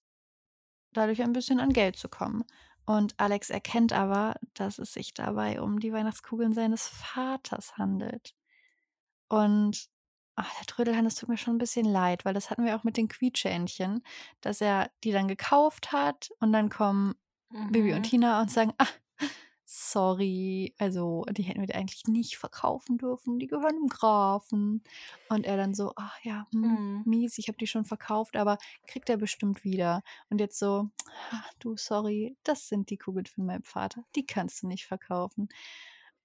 [0.92, 2.44] dadurch ein bisschen an Geld zu kommen.“
[2.86, 8.34] Und Alex erkennt aber, dass es sich dabei um die Weihnachtskugeln seines Vaters handelt.
[9.28, 9.88] Und,
[10.38, 12.96] ach, der Trödelhannes tut mir schon 'n bisschen leid, weil das hatten wir auch mit
[12.96, 14.02] den Quietscheentchen,
[14.40, 17.14] dass er die dann gekauft hat und dann kommen
[17.68, 18.04] Bibi und Mhm.
[18.04, 18.86] Tina und sagen: „Ah,
[19.66, 24.82] sorry, also, die hätten wir dir eigentlich nicht verkaufen dürfen, die gehören dem Grafen.“
[25.28, 27.04] Und er dann so: „Ach ja, hm, Mhm.
[27.04, 30.90] mies, ich habe die schon verkauft, aber kriegt er bestimmt wieder.“ Und jetzt so:
[31.32, 35.48] „Ah, du, sorry, das sind die Kugeln von meinem Vater, die kannst du nicht verkaufen.“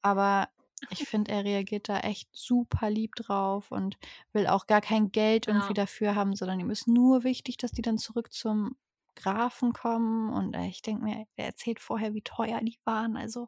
[0.02, 0.50] Aber
[0.90, 3.98] ich finde, er reagiert da echt super lieb drauf und
[4.34, 5.76] will auch gar kein Geld irgendwie Ja.
[5.76, 8.76] dafür haben, sondern ihm ist nur wichtig, dass die dann zurück zum
[9.16, 10.32] Grafen kommen.
[10.34, 13.18] Und, äh, ich denke mir, er erzählt vorher, wie teuer die waren.
[13.18, 13.48] Also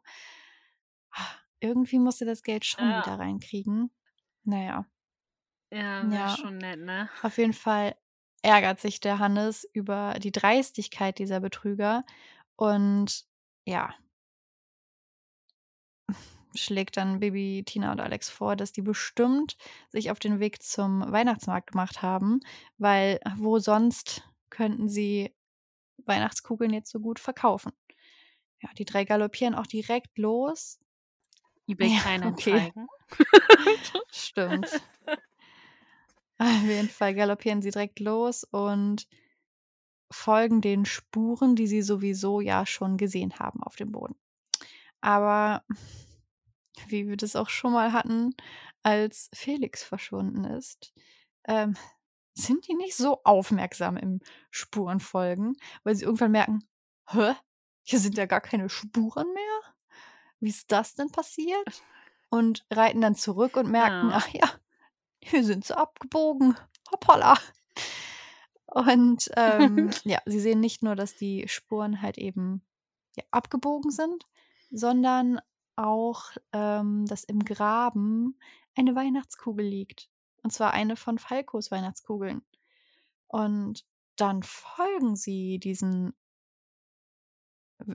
[1.60, 2.94] irgendwie muss er das Geld schon Ja.
[2.94, 3.90] wieder reinkriegen.
[4.44, 4.86] Na ja.
[6.00, 7.10] Ja, schon nett, ne?
[7.22, 7.96] auf jeden Fall
[8.42, 12.04] ärgert sich der Hannes über die Dreistigkeit dieser Betrüger
[12.56, 13.26] und
[13.66, 13.94] ja
[16.56, 19.56] schlägt dann Bibi, Tina und Alex vor, dass die bestimmt
[19.90, 22.40] sich auf den Weg zum Weihnachtsmarkt gemacht haben,
[22.78, 25.34] weil wo sonst könnten sie
[26.04, 27.72] Weihnachtskugeln jetzt so gut verkaufen?
[28.60, 30.78] Ja, die 3 galoppieren auch direkt los.
[31.68, 32.02] eBay Ja, okay.
[32.02, 32.86] Kleinanzeigen.
[34.10, 34.80] Stimmt.
[36.38, 39.06] Auf jeden Fall galoppieren sie direkt los und
[40.10, 44.16] folgen den Spuren, die sie sowieso ja schon gesehen haben auf dem Boden.
[45.00, 45.64] Aber
[46.88, 48.34] wie wir das auch schon mal hatten,
[48.82, 50.92] als Felix verschwunden ist,
[51.46, 51.76] ähm,
[52.34, 54.20] sind die nicht so aufmerksam im
[54.50, 56.68] Spurenfolgen, weil sie irgendwann merken:
[57.08, 57.34] „Hä,
[57.84, 59.74] hier sind ja gar keine Spuren mehr?
[60.40, 61.84] Wie ist das denn passiert?“
[62.30, 64.12] Und reiten dann zurück und merken: Ja.
[64.12, 64.50] „Ach ja,
[65.22, 66.56] hier sind sie abgebogen.
[66.92, 67.36] Hoppala.“
[68.66, 72.62] Und, ähm, ja, sie sehen nicht nur, dass die Spuren halt eben,
[73.16, 74.24] ja, abgebogen sind,
[74.70, 75.40] sondern
[75.76, 78.38] auch, ähm, dass im Graben
[78.74, 80.08] eine Weihnachtskugel liegt.
[80.42, 82.42] Und zwar eine von Falkos Weihnachtskugeln.
[83.26, 83.84] Und
[84.16, 86.14] dann folgen sie diesen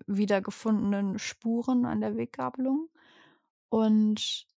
[0.05, 2.89] wiedergefundenen Spuren an der Weggabelung
[3.69, 4.47] und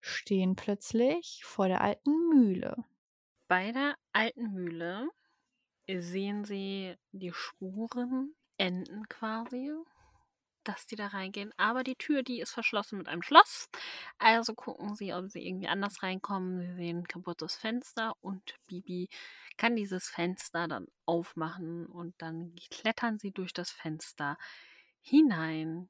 [0.00, 2.84] stehen plötzlich vor der alten Mühle.
[3.48, 5.08] Bei der alten Mühle
[5.88, 9.72] sehen sie die Spuren enden quasi,
[10.64, 11.52] dass die da reingehen.
[11.56, 13.68] Aber die Tür, die ist verschlossen mit einem Schloss.
[14.18, 16.60] Also gucken sie, ob sie irgendwie anders reinkommen.
[16.60, 19.08] Sie sehen 'n kaputtes Fenster und Bibi
[19.56, 24.36] kann dieses Fenster dann aufmachen und dann klettern sie durch das Fenster
[25.02, 25.88] hinein.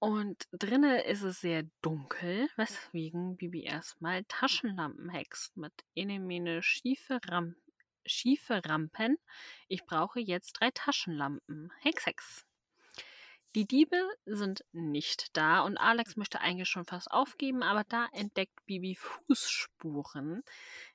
[0.00, 6.62] Und drinnen ist es sehr dunkel, weswegen Bibi erst mal Taschenlampen hext mit Ene Mene
[6.62, 7.56] Schieferam
[8.06, 9.18] schiefe Rampen.
[9.68, 11.72] Ich brauche jetzt drei Taschenlampen.
[11.80, 12.47] Hex, hex.
[13.54, 13.96] Die Diebe
[14.26, 20.42] sind nicht da und Alex möchte eigentlich schon fast aufgeben, aber da entdeckt Bibi Fußspuren.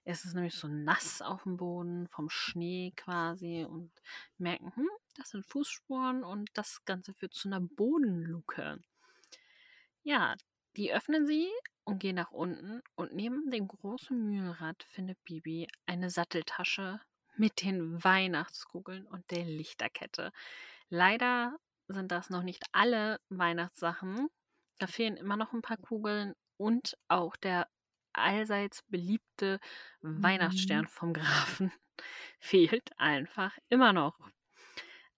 [0.04, 3.92] Es ist nämlich so nass auf dem Boden, vom Schnee quasi und
[4.38, 8.80] merken, hm, das sind Fußspuren und das Ganze führt zu einer Bodenluke.
[10.04, 10.36] Ja,
[10.78, 11.50] die öffnen sie
[11.86, 17.00] und gehen nach unten und neben dem großen Mühlrad findet Bibi eine Satteltasche
[17.36, 20.32] mit den Weihnachtskugeln und der Lichterkette.
[20.90, 21.58] Leider
[21.88, 24.28] sind das noch nicht alle Weihnachtssachen.
[24.80, 27.68] Da fehlen immer noch ein paar Kugeln und auch der
[28.14, 29.60] allseits beliebte
[30.02, 30.88] Weihnachtsstern Mhm.
[30.88, 31.72] vom Grafen
[32.40, 34.18] fehlt einfach immer noch.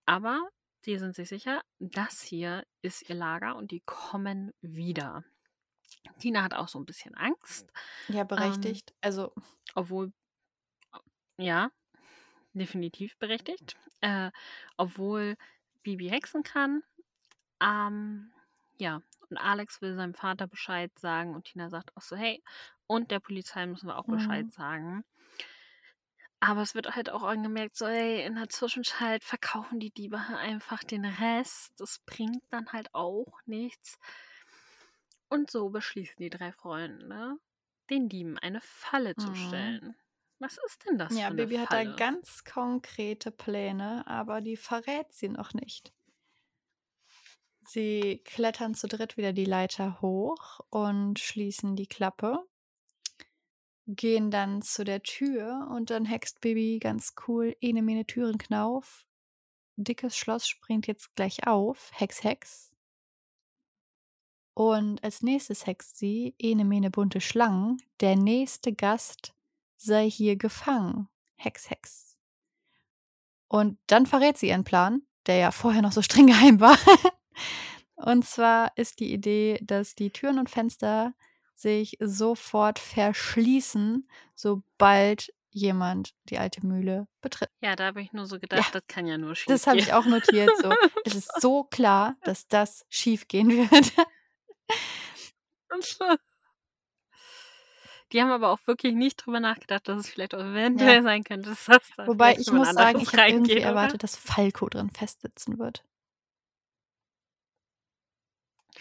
[0.06, 0.50] Aber
[0.86, 5.24] die sind sich sicher, das hier ist ihr Lager und die kommen wieder.
[6.20, 7.72] Tina hat auch so ein bisschen Angst.
[8.08, 8.94] Ja, Ähm, berechtigt.
[9.02, 9.34] Also,
[9.76, 10.14] obwohl,
[11.38, 11.70] ja,
[12.54, 13.78] definitiv berechtigt.
[14.02, 14.32] Äh,
[14.78, 15.36] obwohl
[15.86, 16.84] Bibi hexen kann.
[17.62, 18.34] Ähm,
[18.78, 22.44] ja, und Alex will seinem Vater Bescheid sagen und Tina sagt auch so, hey,
[22.88, 24.52] und der Polizei müssen wir auch Bescheid mhm.
[24.52, 25.06] sagen.
[26.42, 30.84] Aber es wird halt auch angemerkt, so, ey, in der Zwischenzeit verkaufen die Diebe einfach
[30.84, 31.74] den Rest.
[31.78, 33.98] Das bringt dann halt auch nichts.
[35.30, 37.38] Und so beschließen die drei Freunde,
[37.90, 39.96] den Dieben eine Falle zu Mhm.
[40.40, 44.58] Was ist denn das Ja, für eine Bibi hat da ganz konkrete Pläne, aber die
[44.58, 45.94] verrät sie noch nicht.
[47.68, 52.46] Sie klettern zu dritt wieder die Leiter hoch und schließen die Klappe,
[53.88, 59.06] gehen dann zu der Tür und dann hext Bibi ganz cool ene mene Türen knauf.
[59.78, 61.92] Dickes Schloss springt jetzt gleich auf.
[61.94, 62.72] Hex, Hex.
[64.54, 67.78] Und als nächstes hext sie ene mene bunte Schlangen.
[68.00, 69.35] Der nächste Gast
[69.86, 71.08] sei hier gefangen.
[71.36, 72.18] Hex, Hex.
[73.48, 76.78] Und dann verrät sie ihren Plan, der ja vorher noch so streng geheim war.
[77.96, 81.14] Und zwar ist die Idee, dass die Türen und Fenster
[81.54, 87.50] sich sofort verschließen, sobald jemand die alte Mühle betritt.
[87.62, 89.78] Ja, da habe ich nur so Ja, gedacht, das kann ja nur schief das habe
[89.78, 90.52] ich auch notiert.
[90.62, 90.74] So,
[91.06, 93.94] es ist so klar, dass das schief gehen wird.
[98.12, 101.04] Die haben aber auch wirklich nicht drüber nachgedacht, dass es vielleicht auch eventuell Ja.
[101.04, 103.64] sein könnte, dass das da Wobei ich muss sagen, ich habe irgendwie oder?
[103.64, 105.84] erwartet, dass Falco drin festsitzen wird.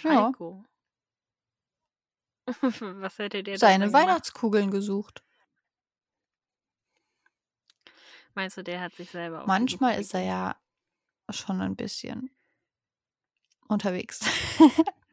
[0.03, 0.65] Ja, Falco.
[3.01, 3.93] Was hätte der seine?
[3.93, 5.23] Weihnachtskugeln gesucht.
[8.35, 10.57] Meinst du, der hat sich selber die Manchmal ist er ja
[11.31, 12.31] schon ein bisschen
[13.69, 14.21] unterwegs.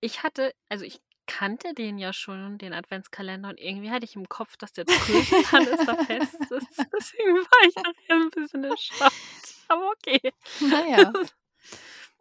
[0.00, 4.28] Ich hatte, also ich kannte den ja schon, den Adventskalender, und irgendwie hatte ich im
[4.28, 6.86] Kopf, dass der Trödelhannes da fest ist.
[6.98, 9.12] Deswegen war ich nachher ein bisschen erstaunt.
[9.68, 10.32] Aber okay.
[10.60, 11.12] naja.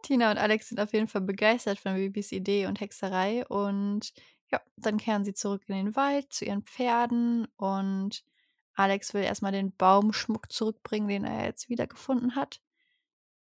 [0.03, 4.13] Tina und Alex sind auf jeden Fall begeistert von Bibis Idee und Hexerei und
[4.51, 8.23] ja, dann kehren sie zurück in den Wald zu ihren Pferden und
[8.75, 12.61] Alex will erstmal den Baumschmuck zurückbringen, den er jetzt wiedergefunden hat.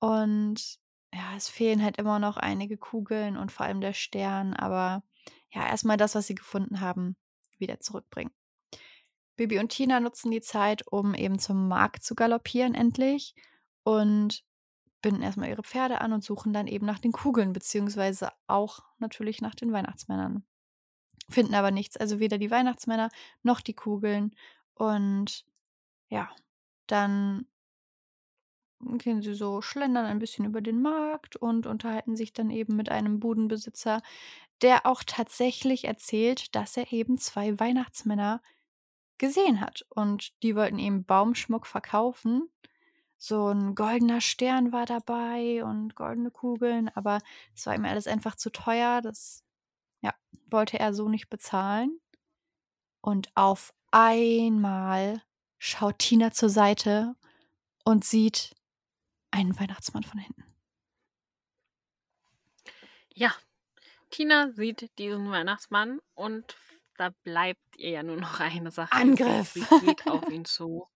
[0.00, 0.78] Und
[1.14, 5.02] ja, es fehlen halt immer noch einige Kugeln und vor allem der Stern, aber
[5.52, 7.16] ja, erstmal das, was sie gefunden haben,
[7.58, 8.32] wieder zurückbringen.
[9.36, 13.34] Bibi und Tina nutzen die Zeit, um eben zum Markt zu galoppieren endlich
[13.84, 14.44] und
[15.02, 19.40] binden erstmal ihre Pferde an und suchen dann eben nach den Kugeln, beziehungsweise auch natürlich
[19.40, 20.44] nach den Weihnachtsmännern.
[21.28, 23.08] Finden aber nichts, also weder die Weihnachtsmänner
[23.42, 24.34] noch die Kugeln.
[24.74, 25.46] Und
[26.08, 26.28] ja,
[26.86, 27.46] dann
[28.80, 32.90] gehen sie so, schlendern ein bisschen über den Markt und unterhalten sich dann eben mit
[32.90, 34.02] einem Budenbesitzer,
[34.62, 38.42] der auch tatsächlich erzählt, dass er eben zwei Weihnachtsmänner
[39.18, 39.86] gesehen hat.
[39.90, 42.50] Und die wollten eben Baumschmuck verkaufen.
[43.16, 47.18] So ein goldener Stern war dabei und goldene Kugeln, aber
[47.54, 49.02] es war ihm alles einfach zu teuer.
[49.02, 49.44] Das
[50.00, 50.14] ja,
[50.50, 52.00] wollte er so nicht bezahlen.
[53.02, 55.22] Und auf einmal
[55.58, 57.14] schaut Tina zur Seite
[57.84, 58.54] und sieht
[59.30, 60.44] einen Weihnachtsmann von hinten.
[63.14, 63.34] Ja,
[64.10, 66.56] Tina sieht diesen Weihnachtsmann und
[66.96, 68.92] da bleibt ihr ja nur noch eine Sache.
[68.92, 69.52] Angriff.
[69.52, 70.88] Sie geht auf ihn zu.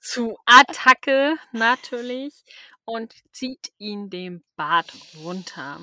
[0.00, 2.44] Zu Attacke natürlich
[2.84, 5.80] und zieht ihn den Bart runter.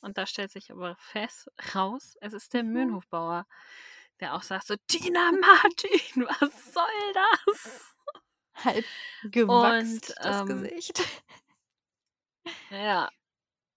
[0.00, 2.72] Und da stellt sich aber fest raus, es ist der Mhm.
[2.72, 3.46] Mühlenhofbauer,
[4.20, 7.94] der auch sagt so, Tina Martin, was soll das?
[8.64, 8.86] Halb
[9.22, 11.02] gewachst Und das ähm, Gesicht.
[12.70, 13.10] ja,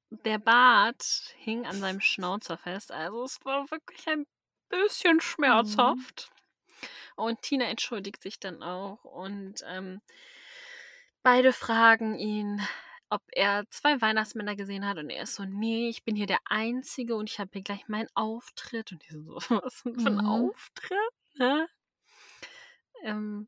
[0.10, 1.04] der Bart
[1.38, 2.92] hing an seinem Schnauzer fest.
[2.92, 4.26] Also es war wirklich ein
[4.70, 5.22] bisschen Mhm.
[5.22, 6.32] schmerzhaft.
[7.16, 10.02] Und Tina entschuldigt sich dann auch und ähm,
[11.24, 12.62] beide fragen ihn,
[13.10, 16.40] ob er zwei Weihnachtsmänner gesehen hat und er ist so, nee, ich bin hier der
[16.46, 18.92] Einzige und ich habe hier gleich meinen Auftritt.
[18.92, 20.26] Und die sind so, was für ein mhm.
[20.26, 21.14] Auftritt?
[21.36, 21.68] Ne?
[23.04, 23.48] Ähm,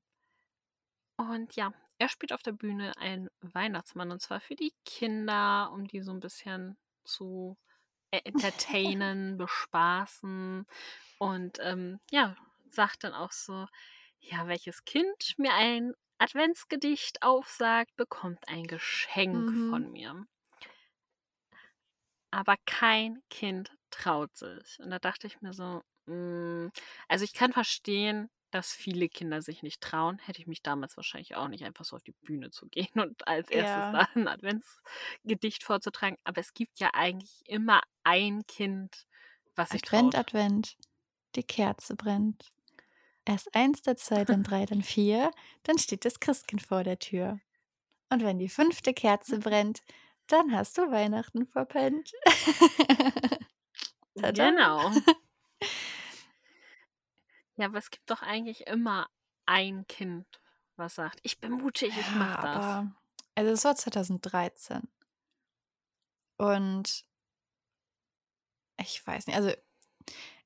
[1.18, 5.88] und ja, er spielt auf der Bühne einen Weihnachtsmann und zwar für die Kinder, um
[5.88, 7.58] die so ein bisschen zu
[8.12, 10.66] entertainen, bespaßen
[11.20, 12.36] und ähm, ja,
[12.70, 13.68] sagt dann auch so,
[14.20, 19.70] ja, welches Kind mir ein Adventsgedicht aufsagt, bekommt ein Geschenk mhm.
[19.70, 20.26] von mir.
[22.32, 24.80] Aber kein Kind traut sich.
[24.80, 26.72] Und da dachte ich mir so, mh, mm,
[27.08, 30.20] also ich kann verstehen, dass viele Kinder sich nicht trauen.
[30.20, 33.28] Hätte ich mich damals wahrscheinlich auch nicht einfach so auf die Bühne zu gehen und
[33.28, 34.08] als erstes ja.
[34.16, 36.18] ein Adventsgedicht vorzutragen.
[36.24, 39.06] Aber es gibt ja eigentlich immer ein Kind,
[39.56, 40.28] was sich Advent, traut.
[40.28, 40.78] Advent,
[41.36, 42.52] die Kerze brennt.
[43.26, 45.32] Erst eins, dann zwei, dann drei, dann vier,
[45.64, 47.42] dann steht das Christkind vor der Tür.
[48.10, 49.82] Und wenn die fünfte Kerze brennt,
[50.28, 52.12] dann hast du Weihnachten verpennt.
[54.16, 54.92] genau.
[57.58, 59.10] Ja, aber es gibt doch eigentlich immer
[59.46, 60.26] ein Kind,
[60.76, 62.56] was sagt, ich bin mutig, ich mache das.
[62.56, 62.96] Aber,
[63.36, 64.88] also es war 2013.
[66.38, 67.04] Und
[68.80, 69.52] ich weiß nicht, also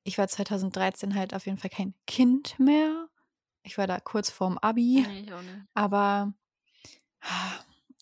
[0.04, 3.08] ich war 2013 halt auf jeden Fall kein Kind mehr.
[3.62, 5.04] Ich war da kurz vorm Abi.
[5.06, 5.66] Nee, ich auch nicht.
[5.74, 6.32] Aber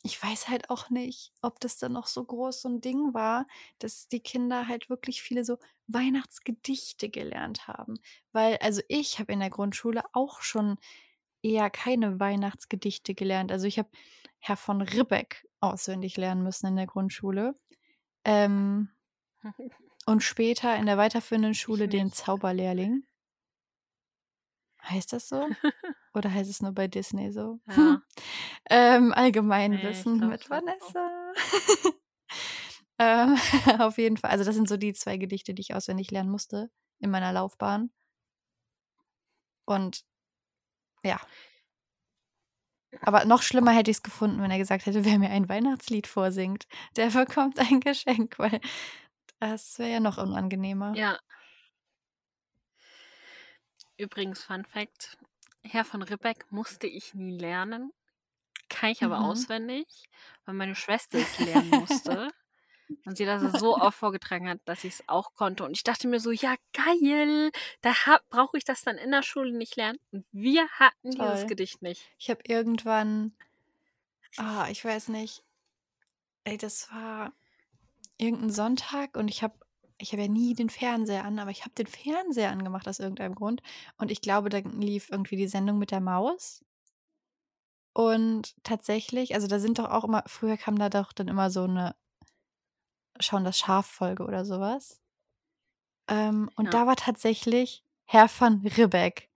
[0.03, 3.47] ich weiß halt auch nicht, ob das dann noch so groß so ein Ding war,
[3.79, 7.99] dass die Kinder halt wirklich viele so Weihnachtsgedichte gelernt haben.
[8.33, 10.79] Weil, also ich habe in der Grundschule auch schon
[11.43, 13.53] eher keine Weihnachtsgedichte gelernt.
[13.53, 13.91] Also ich habe
[14.39, 17.55] Herr von Ribbeck auswendig lernen müssen in der Grundschule.
[18.25, 18.91] Ähm,
[20.07, 23.05] und später in der weiterführenden Schule den Zauberlehrling.
[24.83, 25.47] Heißt das so?
[26.13, 27.61] Oder heißt es nur bei Disney so?
[27.69, 28.03] Ja.
[28.71, 31.33] ähm, Allgemeinwissen nee, mit Vanessa.
[32.99, 33.37] ähm,
[33.81, 34.31] auf jeden Fall.
[34.31, 37.91] Also, das sind so die zwei Gedichte, die ich auswendig lernen musste in meiner Laufbahn.
[39.67, 40.05] Und
[41.05, 41.21] ja.
[43.03, 46.09] Aber noch schlimmer hätte ich es gefunden, wenn er gesagt hätte, wer mir ein Weihnachtslied
[46.09, 48.61] vorsingt, der bekommt ein Geschenk, weil
[49.39, 50.95] das wäre ja noch unangenehmer.
[50.97, 51.19] Ja.
[53.97, 55.17] Übrigens, Fun Fact:
[55.65, 57.93] Herr von Ribbeck musste ich nie lernen,
[58.71, 59.25] kann ich aber Mhm.
[59.25, 59.87] auswendig,
[60.47, 62.33] weil meine Schwester es lernen musste
[63.07, 65.65] und sie das so oft vorgetragen hat, dass ich es auch konnte.
[65.65, 67.51] Und ich dachte mir so: „Ja, geil,
[67.83, 67.95] da
[68.31, 72.11] brauche ich das dann in der Schule nicht lernen.“ Und wir hatten dieses Gedicht nicht.
[72.19, 73.33] Ich habe irgendwann
[74.37, 75.45] ah, ich weiß nicht
[76.45, 77.33] ey, das war
[78.19, 79.60] irgendein Sonntag und ich habe
[80.01, 83.35] ich habe ja nie den Fernseher an, aber ich habe den Fernseher angemacht aus irgendeinem
[83.35, 83.63] Grund.
[83.99, 86.65] Und ich glaube, da lief irgendwie die Sendung mit der Maus.
[87.93, 91.65] Und tatsächlich, also da sind doch auch immer, früher kam da doch dann immer so
[91.65, 91.95] eine
[93.19, 95.01] Schauen das Schaf-Folge oder sowas.
[96.09, 96.71] Ähm, und ja.
[96.71, 99.29] da war tatsächlich Herr von Ribbeck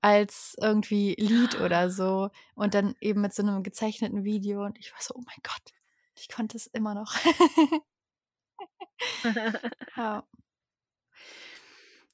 [0.00, 2.30] als irgendwie Lied oder so.
[2.54, 4.64] Und dann eben mit so einem gezeichneten Video.
[4.64, 5.72] Und ich war so, oh mein Gott,
[6.16, 7.14] ich konnte es immer noch.
[9.96, 10.24] Ja.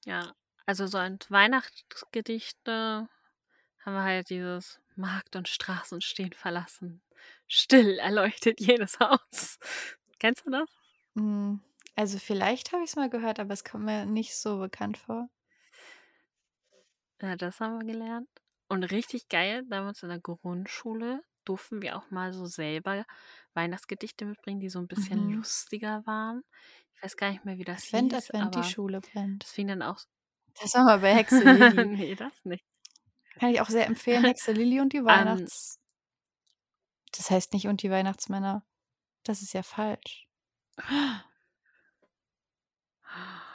[0.07, 0.35] Ja,
[0.67, 3.09] also so ein Weihnachtsgedichte
[3.85, 7.03] haben wir halt dieses Markt und Straßen stehen verlassen.
[7.49, 9.59] Still erleuchtet jedes Haus.
[10.19, 10.69] Kennst du das?
[11.17, 11.61] Hm,
[11.97, 15.29] also vielleicht habe ich es mal gehört, aber es kommt mir nicht so bekannt vor.
[17.21, 18.29] Ja, das haben wir gelernt.
[18.69, 23.05] Und richtig geil, damals in der Grundschule durften wir auch mal so selber
[23.55, 25.31] Weihnachtsgedichte mitbringen, die so ein bisschen Mhm.
[25.31, 26.43] lustiger waren.
[26.97, 29.47] Ich weiß gar nicht mehr, wie das Advent, hieß, Advent, die Schule brennt.
[29.47, 30.01] das fing dann auch
[30.61, 31.85] Das war mal bei Hexe Lilly.
[31.97, 32.65] Ne, das nicht.
[33.39, 35.79] Kann ich auch sehr empfehlen, Hexe Lilly und die An Weihnachts
[37.13, 38.63] Das heißt nicht „und die Weihnachtsmänner“.
[39.25, 40.29] Das ist ja falsch.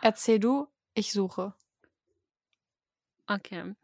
[0.02, 1.54] Erzähl du, ich suche.
[3.28, 3.76] Okay.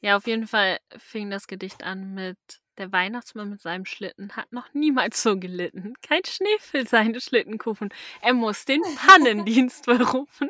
[0.00, 2.38] Ja, auf jeden Fall fing das Gedicht an mit
[2.82, 5.94] der Weihnachtsmann mit seinem Schlitten hat noch niemals so gelitten.
[6.02, 7.90] Kein Schnee füllt seine Schlittenkufen.
[8.22, 10.48] Er muss den Pannendienst berufen.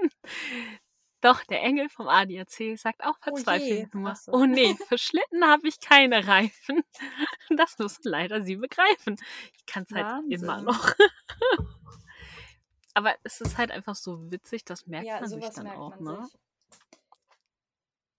[1.21, 4.33] Doch der Engel vom ADAC sagt auch verzweifelt oh nur, so.
[4.33, 6.83] oh nee, für Schlitten habe ich keine Reifen.
[7.55, 9.17] Das müssen leider Sie begreifen.
[9.59, 10.95] Ich kann es halt immer noch.
[12.95, 16.25] Aber es ist halt einfach so witzig, das merkt ja, man sich dann auch, ne?
[16.25, 16.41] Sich.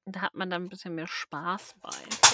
[0.05, 2.32] Da hat man dann ein bisschen mehr Spaß bei.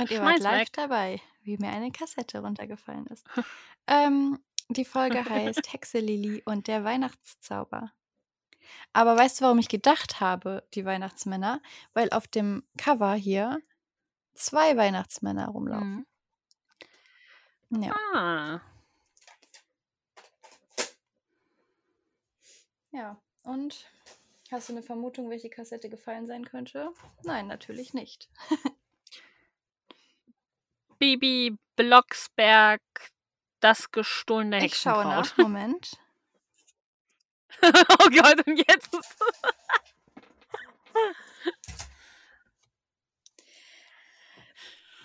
[0.00, 3.26] Und ihr wart live dabei, wie mir eine Kassette runtergefallen ist.
[3.86, 4.38] ähm,
[4.68, 7.92] die Folge heißt Hexe Lili und der Weihnachtszauber.
[8.92, 11.60] Aber weißt du, warum ich gedacht habe, die Weihnachtsmänner?
[11.92, 13.60] Weil auf dem Cover hier
[14.34, 16.06] zwei Weihnachtsmänner rumlaufen.
[17.68, 17.82] Mhm.
[17.82, 17.96] Ja.
[18.14, 18.60] Ah.
[22.92, 23.86] Ja, und
[24.50, 26.92] hast du eine Vermutung, welche Kassette gefallen sein könnte?
[27.22, 28.28] Nein, natürlich nicht.
[31.00, 32.82] Bibi Blocksberg,
[33.60, 34.70] das gestohlene Hexenkraut.
[34.70, 35.96] Ich schaue nach, Moment.
[37.62, 38.90] oh Gott, und jetzt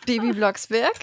[0.06, 0.94] Bibi Blocksberg.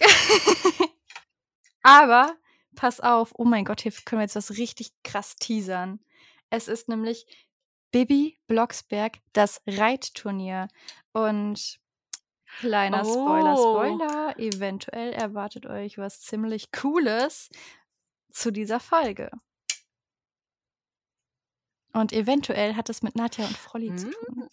[1.83, 2.37] Aber
[2.77, 6.05] pass auf, oh mein Gott, hier können wir jetzt was richtig krass teasern.
[6.51, 7.27] Es ist nämlich
[7.93, 10.69] Bibi Blocksberg, das Reitturnier.
[11.13, 11.81] Und
[12.59, 13.13] kleiner oh.
[13.13, 17.51] Spoiler, Spoiler, eventuell erwartet euch was ziemlich Cooles
[18.31, 19.31] zu dieser Folge.
[21.93, 23.99] Und eventuell hat es mit Nadja und Frolli hm.
[23.99, 24.49] zu tun.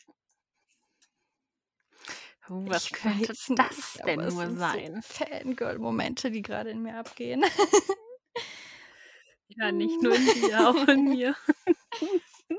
[2.50, 5.02] Uh, was ich könnte das nicht, denn nur sein?
[5.02, 7.46] So Fangirl-Momente, die gerade in mir abgehen.
[9.50, 11.36] ja, nicht nur in dir, auch in mir.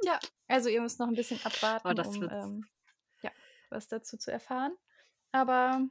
[0.05, 2.66] ja, also ihr müsst noch ein bisschen abwarten, oh, um ähm,
[3.22, 3.32] ja,
[3.68, 4.76] was dazu zu erfahren.
[5.33, 5.87] Aber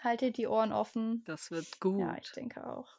[0.00, 1.24] haltet die Ohren offen.
[1.24, 2.00] Das wird gut.
[2.00, 2.98] Ja, ich denke auch.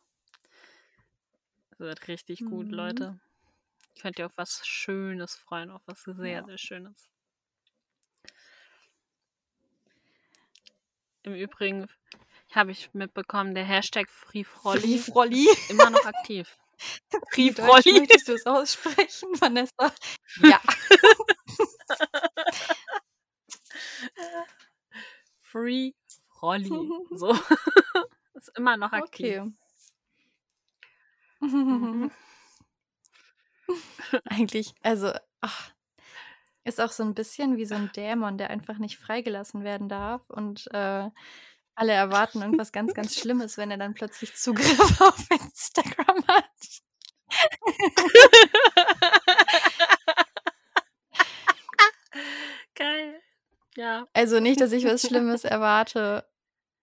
[1.70, 2.50] Das wird richtig mhm.
[2.50, 3.20] gut, Leute.
[4.02, 6.44] Könnt ihr auf was Schönes freuen, auf was sehr, ja.
[6.44, 7.10] sehr Schönes.
[11.24, 11.88] Im Übrigen
[12.54, 16.58] habe ich mitbekommen, der Hashtag FreeFrolli Free ist immer noch aktiv.
[17.34, 18.00] FreeFrolli.
[18.00, 19.94] Möchtest du es aussprechen, Vanessa?
[20.42, 20.62] Ja.
[25.58, 25.94] Free
[26.42, 26.70] Rolli.
[27.12, 27.32] So.
[28.36, 29.42] ist immer noch aktiv.
[29.42, 29.52] Okay.
[31.40, 32.12] Mhm.
[34.26, 35.72] Eigentlich, also, ach,
[36.64, 40.30] ist auch so ein bisschen wie so ein Dämon, der einfach nicht freigelassen werden darf
[40.30, 41.10] und äh,
[41.76, 46.46] alle erwarten irgendwas ganz, ganz Schlimmes, wenn er dann plötzlich Zugriff auf Instagram hat.
[52.76, 53.22] Geil.
[53.78, 54.08] Ja.
[54.14, 56.26] Also nicht, dass ich was Schlimmes erwarte.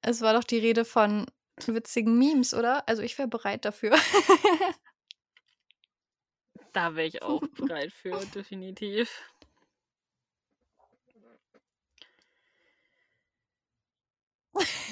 [0.00, 1.26] Es war doch die Rede von
[1.66, 2.88] witzigen Memes, oder?
[2.88, 3.96] Also ich wäre bereit dafür.
[6.72, 9.08] Da wäre ich auch bereit für, definitiv.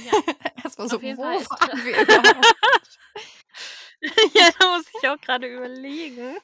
[0.04, 0.12] Ja.
[0.62, 2.98] Erstmal so, wo fahren wir überhaupt?
[4.34, 6.38] ja, da muss ich auch gerade überlegen.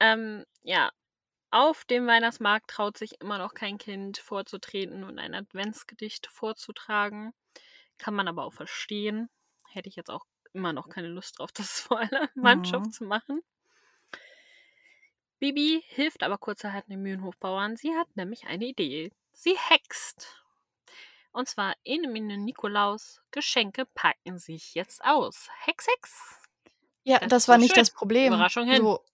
[0.00, 0.90] ähm, ja,
[1.52, 7.34] auf dem Weihnachtsmarkt traut sich immer noch kein Kind vorzutreten und ein Adventsgedicht vorzutragen.
[7.98, 9.28] Kann man aber auch verstehen.
[9.68, 10.24] Hätte ich jetzt auch
[10.54, 12.92] immer noch keine Lust drauf, das vor einer Mannschaft mhm.
[12.92, 13.42] zu machen.
[15.38, 17.76] Bibi hilft aber kurzerhand den Mühlenhofbauern.
[17.76, 19.12] Sie hat nämlich eine Idee.
[19.32, 20.42] Sie hext.
[21.32, 25.48] Und zwar Enemine Nikolaus Geschenke packen sich jetzt aus.
[25.64, 26.38] Hex, Hex.
[27.04, 27.82] Ja, das, das war nicht schön.
[27.82, 28.32] das Problem.
[28.32, 28.82] Überraschung hin.
[28.82, 29.04] So,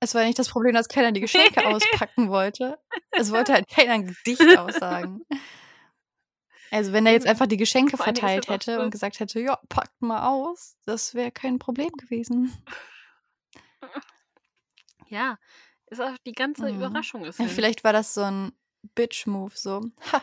[0.00, 2.78] es war nicht das Problem, dass keiner die Geschenke auspacken wollte.
[3.10, 5.22] Es wollte halt keiner ein Gedicht aussagen.
[6.70, 10.28] Also wenn er jetzt einfach die Geschenke verteilt hätte und gesagt hätte, ja, packt mal
[10.28, 12.52] aus, das wäre kein Problem gewesen.
[15.10, 15.38] Ja,
[15.86, 16.76] ist auch die ganze mhm.
[16.76, 17.38] Überraschung ist.
[17.38, 18.52] Ja, vielleicht war das so ein
[18.94, 20.22] Bitch-Move, so, ha,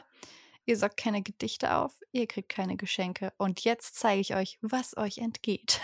[0.66, 4.96] ihr sagt keine Gedichte auf, ihr kriegt keine Geschenke und jetzt zeige ich euch, was
[4.96, 5.82] euch entgeht.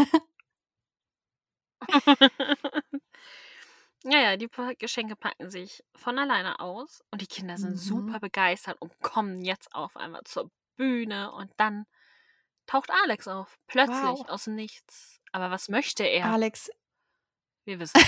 [4.04, 4.50] Ja, ja, die
[4.80, 8.22] Geschenke packen sich von alleine aus und die Kinder sind super mhm.
[8.22, 11.86] begeistert und kommen jetzt auf einmal zur Bühne und dann
[12.66, 14.30] taucht Alex auf, plötzlich Wow.
[14.30, 15.20] aus Nichts.
[15.32, 16.26] Aber was möchte er?
[16.26, 16.70] Alex
[17.66, 18.02] Wir wissen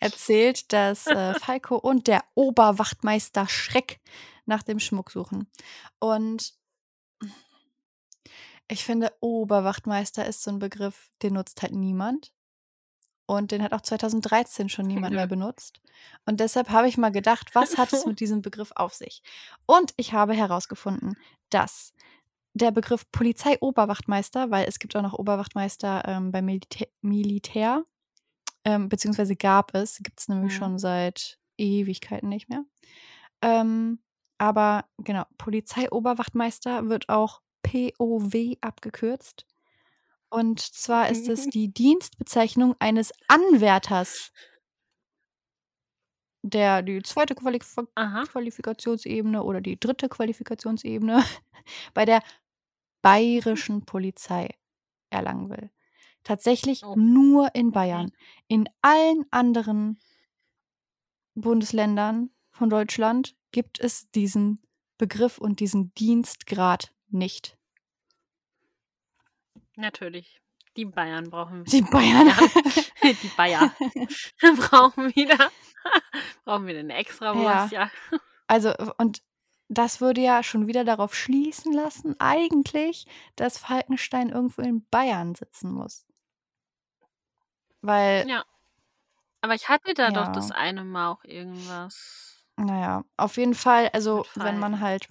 [0.00, 4.00] erzählt, dass äh, Falco und der Oberwachtmeister Schreck
[4.46, 5.50] nach dem Schmuck suchen.
[5.98, 6.54] Und
[8.68, 12.32] ich finde, Oberwachtmeister ist so ein Begriff, den nutzt halt niemand.
[13.28, 15.82] Und den hat auch 2013 schon niemand mehr benutzt.
[16.24, 19.22] Und deshalb habe ich mal gedacht, was hat es mit diesem Begriff auf sich?
[19.66, 21.14] Und ich habe herausgefunden,
[21.50, 21.92] dass
[22.54, 27.84] der Begriff Polizeioberwachtmeister, weil es gibt auch noch Oberwachtmeister ähm, beim Militä Militär,
[28.64, 30.58] ähm, beziehungsweise gab es, gibt es nämlich mhm.
[30.58, 32.64] schon seit Ewigkeiten nicht mehr.
[33.42, 33.98] Ähm,
[34.38, 39.44] aber genau, Polizeioberwachtmeister wird auch POW abgekürzt.
[40.30, 44.30] Und zwar ist es die Dienstbezeichnung eines Anwärters,
[46.42, 48.24] der die zweite Qualif Aha.
[48.24, 51.24] Qualifikationsebene oder die dritte Qualifikationsebene
[51.94, 52.22] bei der
[53.02, 54.50] bayerischen Polizei
[55.10, 55.70] erlangen will.
[56.24, 56.94] Tatsächlich Oh.
[56.96, 58.12] nur in Bayern.
[58.48, 59.98] In allen anderen
[61.34, 64.62] Bundesländern von Deutschland gibt es diesen
[64.98, 67.57] Begriff und diesen Dienstgrad nicht.
[69.78, 70.40] Natürlich.
[70.76, 72.28] Die Bayern brauchen Die Bayern.
[72.28, 72.36] Ja,
[73.22, 73.72] die Bayer
[74.56, 75.50] brauchen wieder
[76.44, 77.90] brauchen wieder eine extra Wurst, ja.
[78.46, 79.22] Also, und
[79.68, 83.06] das würde ja schon wieder darauf schließen lassen, eigentlich,
[83.36, 86.06] dass Falkenstein irgendwo in Bayern sitzen muss.
[87.80, 88.44] Weil, Ja.
[89.40, 93.88] Aber ich hatte da doch das ja, eine Mal auch irgendwas naja, auf jeden Fall,
[93.92, 95.08] also wenn man halt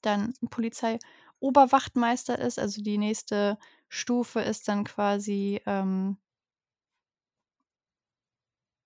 [0.00, 0.32] dann
[1.40, 6.18] Polizei-Oberwachtmeister ist, also die nächste Stufe ist dann quasi, ähm,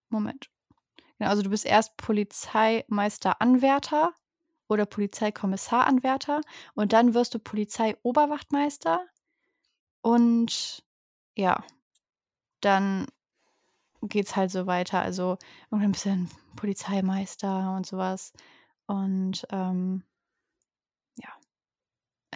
[0.09, 0.51] Moment.
[1.19, 4.13] Genau, also du bist erst Polizeimeister-Anwärter
[4.69, 6.41] oder Polizeikommissar-Anwärter
[6.75, 9.05] und dann wirst du Polizei-Oberwachtmeister
[10.03, 10.85] und
[11.37, 11.65] ja,
[12.61, 13.07] dann
[14.03, 15.01] geht's halt so weiter.
[15.01, 15.39] Also
[15.71, 18.33] irgendwann bist du dann Polizeimeister und sowas.
[18.87, 20.05] Und ähm,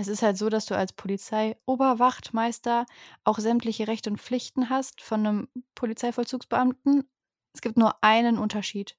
[0.00, 2.86] es ist halt so, dass du als Polizei-Oberwachtmeister
[3.24, 7.08] auch sämtliche Rechte und Pflichten hast von einem Polizeivollzugsbeamten.
[7.52, 8.96] Es gibt nur einen Unterschied.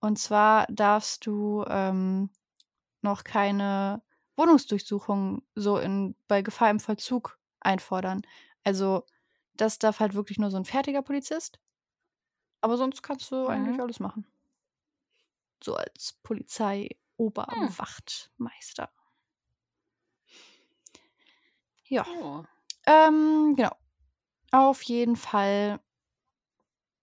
[0.00, 2.30] Und zwar darfst du ähm,
[3.02, 4.02] noch keine
[4.36, 8.22] Wohnungsdurchsuchung so in, bei Gefahr im Vollzug einfordern.
[8.64, 9.04] Also
[9.54, 11.60] das darf halt wirklich nur so ein fertiger Polizist.
[12.60, 13.80] Aber sonst kannst du eigentlich Mhm.
[13.80, 14.26] alles machen.
[15.64, 16.12] So als
[17.48, 17.68] Hm.
[21.92, 22.42] Ja, Oh.
[22.86, 23.76] ähm, genau.
[24.50, 25.78] Auf jeden Fall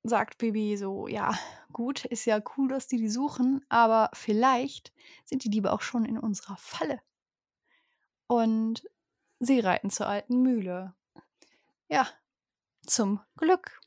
[0.02, 1.38] sagt Bibi so, ja,
[1.72, 4.92] gut, ist ja cool, dass die die suchen, aber vielleicht
[5.26, 7.00] sind die Diebe auch schon in unserer Falle.
[8.28, 8.84] Und
[9.40, 10.96] sie reiten zur alten Mühle.
[11.88, 12.08] Ja,
[12.86, 13.80] zum Glück.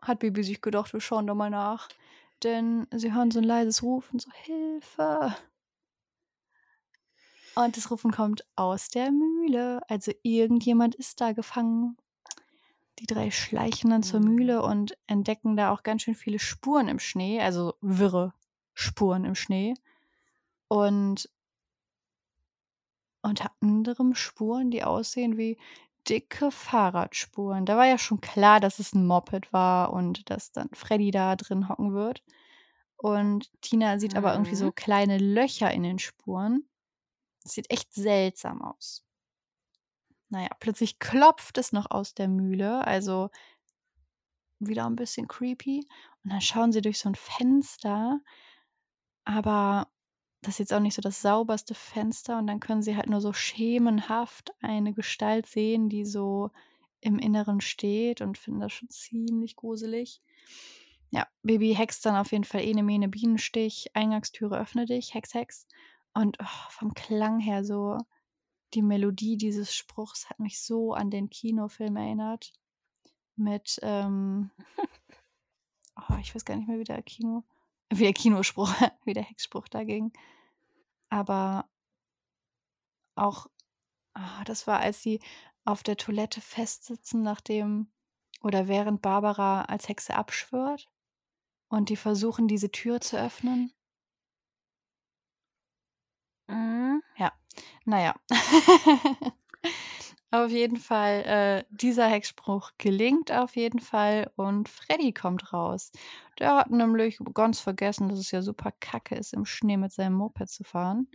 [0.00, 1.88] Hat Bibi sich gedacht, wir schauen da mal nach.
[2.44, 5.34] Denn sie hören so ein leises Rufen, so Hilfe.
[7.56, 9.80] Und das Rufen kommt aus der Mühle.
[9.88, 11.96] Also irgendjemand ist da gefangen.
[12.98, 14.24] Die drei schleichen dann zur Mhm.
[14.24, 18.34] Mühle und entdecken da auch ganz schön viele Spuren im Schnee, also wirre
[18.74, 19.74] Spuren im Schnee.
[20.68, 21.30] Und
[23.22, 25.58] unter anderem Spuren, die aussehen wie
[26.08, 27.64] dicke Fahrradspuren.
[27.64, 31.34] Da war ja schon klar, dass es ein Moped war und dass dann Freddy da
[31.36, 32.22] drin hocken wird.
[32.96, 34.72] Und Tina sieht aber irgendwie so Mhm.
[34.72, 36.64] kleine Löcher in den Spuren.
[37.44, 39.04] Das sieht echt seltsam aus.
[40.30, 43.30] Naja, plötzlich klopft es noch aus der Mühle, also
[44.58, 45.86] wieder ein bisschen creepy.
[46.24, 48.20] Und dann schauen sie durch so ein Fenster,
[49.24, 49.88] aber
[50.40, 53.20] das ist jetzt auch nicht so das sauberste Fenster und dann können sie halt nur
[53.20, 56.50] so schemenhaft eine Gestalt sehen, die so
[57.00, 60.20] im Inneren steht und finden das schon ziemlich gruselig.
[61.10, 65.66] Ja, Baby hext dann auf jeden Fall ene mene Bienenstich, Eingangstüre öffne dich, Hex Hex.
[66.14, 67.98] Und oh, vom Klang her so
[68.74, 72.52] die Melodie dieses Spruchs hat mich so an den Kinofilm erinnert.
[73.36, 74.50] Mit, ähm,
[75.96, 77.44] oh, ich weiß gar nicht mehr, wie der Kino,
[77.90, 78.72] wie der Kinospruch,
[79.04, 80.12] wie der Hexspruch da ging.
[81.08, 81.68] Aber
[83.16, 83.46] auch,
[84.14, 85.20] ah, das war, als sie
[85.64, 87.88] auf der Toilette festsitzen, nachdem
[88.42, 90.88] oder während Barbara als Hexe abschwört
[91.68, 93.72] und die versuchen, diese Tür zu öffnen.
[96.48, 97.02] Mhm.
[97.16, 97.32] Ja,
[97.84, 98.14] naja.
[100.30, 105.92] auf jeden Fall, äh, dieser Hexspruch gelingt auf jeden Fall und Freddy kommt raus.
[106.38, 110.14] Der hat nämlich ganz vergessen, dass es ja super kacke ist, im Schnee mit seinem
[110.14, 111.08] Moped zu fahren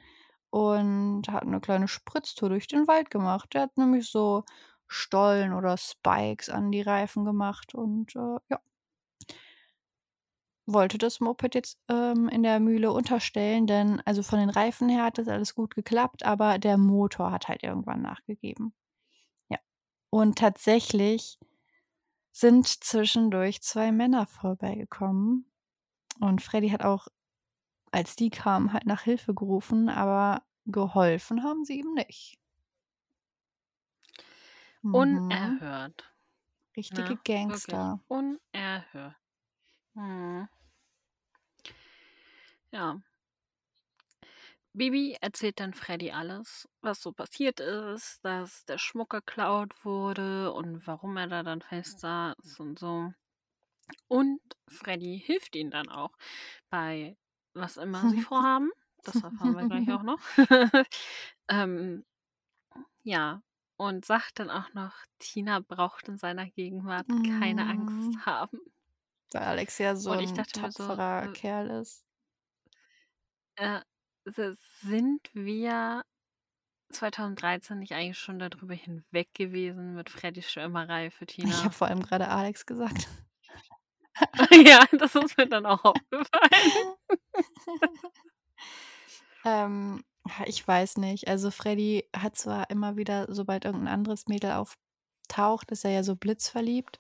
[0.52, 3.54] und hat eine kleine Spritztour durch den Wald gemacht.
[3.54, 4.44] Der hat nämlich so
[4.88, 8.20] Stollen oder Spikes an die Reifen gemacht und äh,
[8.50, 8.60] ja.
[10.72, 15.04] Wollte das Moped jetzt ähm, in der Mühle unterstellen, denn also von den Reifen her
[15.06, 18.74] hat das alles gut geklappt, aber der Motor hat halt irgendwann nachgegeben.
[19.50, 19.58] Ja.
[20.12, 21.40] Und tatsächlich
[22.32, 25.52] sind zwischendurch zwei Männer vorbeigekommen.
[26.20, 27.08] Und Freddy hat auch,
[27.92, 32.38] als die kamen, halt nach Hilfe gerufen, aber geholfen haben sie ihm nicht.
[34.82, 34.96] Mhm.
[34.96, 36.14] Unerhört.
[36.78, 37.10] Richtige Ne?
[37.10, 38.00] Wirklich Gangster.
[38.08, 39.16] unerhört.
[39.96, 40.48] Mhm.
[42.72, 43.00] Ja.
[44.74, 50.86] Bibi erzählt dann Freddy alles, was so passiert ist, dass der Schmuck geklaut wurde und
[50.86, 53.12] warum er da dann fest saß und so.
[54.08, 56.12] Und Freddy hilft ihnen dann auch
[56.70, 57.18] bei
[57.54, 58.72] was immer sie vorhaben.
[59.04, 60.20] Das erfahren wir gleich auch noch.
[61.50, 62.06] ähm,
[63.04, 63.42] ja,
[63.78, 67.08] und sagt dann auch noch, Tina braucht in seiner Gegenwart
[67.40, 67.66] keine.
[67.66, 68.60] Angst haben.
[69.32, 72.04] Weil Alex ja so ein tapferer so, äh Kerl ist.
[73.60, 73.82] Äh,
[74.82, 76.04] sind wir
[76.92, 81.50] 2013 nicht eigentlich schon darüber hinweg gewesen mit Freddys Schwärmerei für Tina?
[81.50, 83.08] Ich habe vor allem gerade Alex gesagt.
[84.52, 86.96] Ja, das ist mir dann auch aufgefallen.
[89.46, 90.04] Ähm,
[90.46, 91.30] ich weiß nicht.
[91.30, 96.18] Also, Freddy hat zwar immer wieder, sobald irgendein anderes Mädel auftaucht, ist er ja so
[96.18, 97.00] blitzverliebt,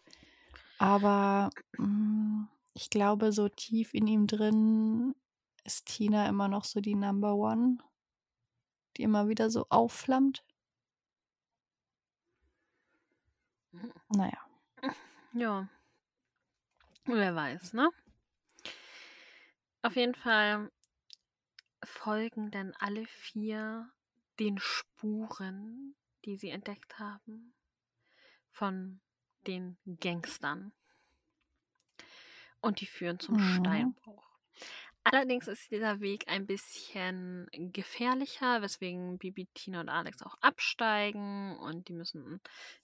[0.78, 5.16] aber, hm, ich glaube, so tief in ihm drin
[5.64, 7.78] ist Tina immer noch so die Number One,
[8.98, 10.44] die immer wieder so aufflammt.
[14.16, 14.92] Na ja.
[15.34, 15.68] Ja.
[17.06, 17.90] Wer weiß, ne?
[19.82, 20.72] Auf jeden Fall
[21.84, 23.90] folgen dann alle vier
[24.40, 25.96] den Spuren,
[26.26, 27.54] die sie entdeckt haben,
[28.52, 29.00] von
[29.48, 30.74] den Gangstern.
[32.62, 33.56] Und die führen zum Mhm.
[33.56, 34.28] Steinbruch.
[35.12, 41.88] Allerdings ist dieser Weg ein bisschen gefährlicher, weswegen Bibi, Tina und Alex auch absteigen und
[41.88, 42.42] die müssen,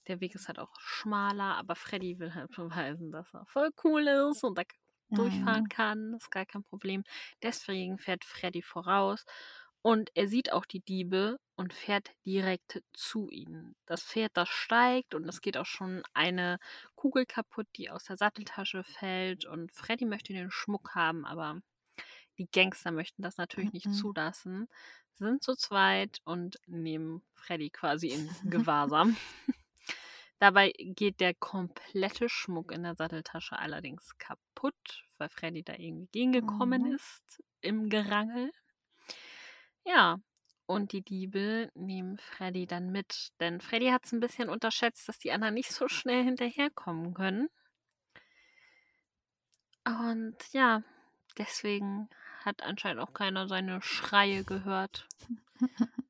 [0.08, 4.08] der Weg ist halt auch schmaler, aber Freddy will halt beweisen, dass er voll cool
[4.08, 4.62] ist und da
[5.14, 5.68] durchfahren Mhm.
[5.68, 7.04] kann, ist gar kein Problem.
[7.42, 9.24] Deswegen fährt Freddy voraus
[9.82, 13.76] und er sieht auch die Diebe und fährt direkt zu ihnen.
[13.86, 16.58] Das Pferd, das steigt und es geht auch schon eine
[16.96, 21.60] Kugel kaputt, die aus der Satteltasche fällt und Freddy möchte den Schmuck haben, aber
[22.38, 23.92] die Gangster möchten das natürlich nicht Mhm.
[23.92, 24.68] zulassen,
[25.14, 29.18] sind zu zweit und nehmen Freddy quasi in Gewahrsam.
[30.38, 36.84] Dabei geht der komplette Schmuck in der Satteltasche allerdings kaputt, weil Freddy da irgendwie gegengekommen
[36.84, 36.94] Mhm.
[36.94, 38.50] ist im Gerangel.
[39.84, 40.18] Ja,
[40.66, 45.18] und die Diebe nehmen Freddy dann mit, denn Freddy hat es ein bisschen unterschätzt, dass
[45.18, 47.48] die anderen nicht so schnell hinterherkommen können.
[49.86, 50.82] Und ja,
[51.38, 52.08] deswegen
[52.46, 55.06] hat anscheinend auch keiner seine Schreie gehört.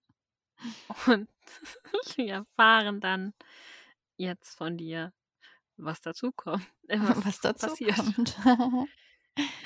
[1.07, 1.29] Und
[2.17, 3.35] wir erfahren dann
[4.17, 5.13] jetzt von dir,
[5.77, 6.67] was dazu kommt.
[6.89, 7.97] Äh, was, was dazu passiert.
[7.97, 8.37] kommt.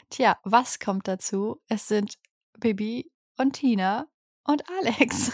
[0.08, 1.60] Tja, was kommt dazu?
[1.68, 2.14] Es sind
[2.58, 4.08] Bibi und Tina
[4.44, 5.32] und Alex.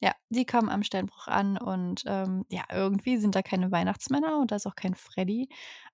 [0.00, 4.50] ja, die kommen am Steinbruch an und ähm, ja, irgendwie sind da keine Weihnachtsmänner und
[4.50, 5.50] da ist auch kein Freddy.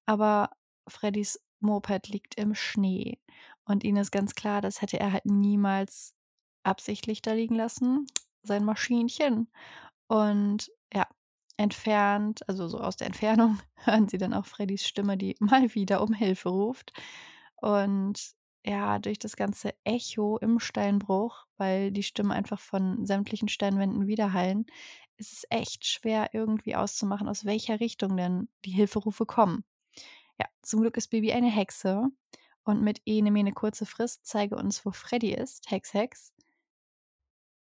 [0.07, 0.51] Aber
[0.87, 3.19] Freddys Moped liegt im Schnee.
[3.65, 6.15] Und ihnen ist ganz klar, das hätte er halt niemals
[6.63, 8.07] absichtlich da liegen lassen,
[8.43, 9.49] sein Maschinchen.
[10.09, 11.07] Und ja,
[11.57, 16.03] entfernt, also so aus der Entfernung, hören sie dann auch Freddys Stimme, die mal wieder
[16.03, 16.93] um Hilfe ruft.
[17.57, 18.35] Und
[18.65, 24.67] ja, durch das ganze Echo im Steinbruch, weil die Stimmen einfach von sämtlichen Steinwänden widerhallen,
[25.17, 29.65] ist es echt schwer irgendwie auszumachen, aus welcher Richtung denn die Hilferufe kommen.
[30.43, 32.09] Ja, zum Glück ist Baby eine Hexe
[32.65, 36.33] und mit Ene Mene kurze Frist zeige uns, wo Freddy ist, Hex Hex,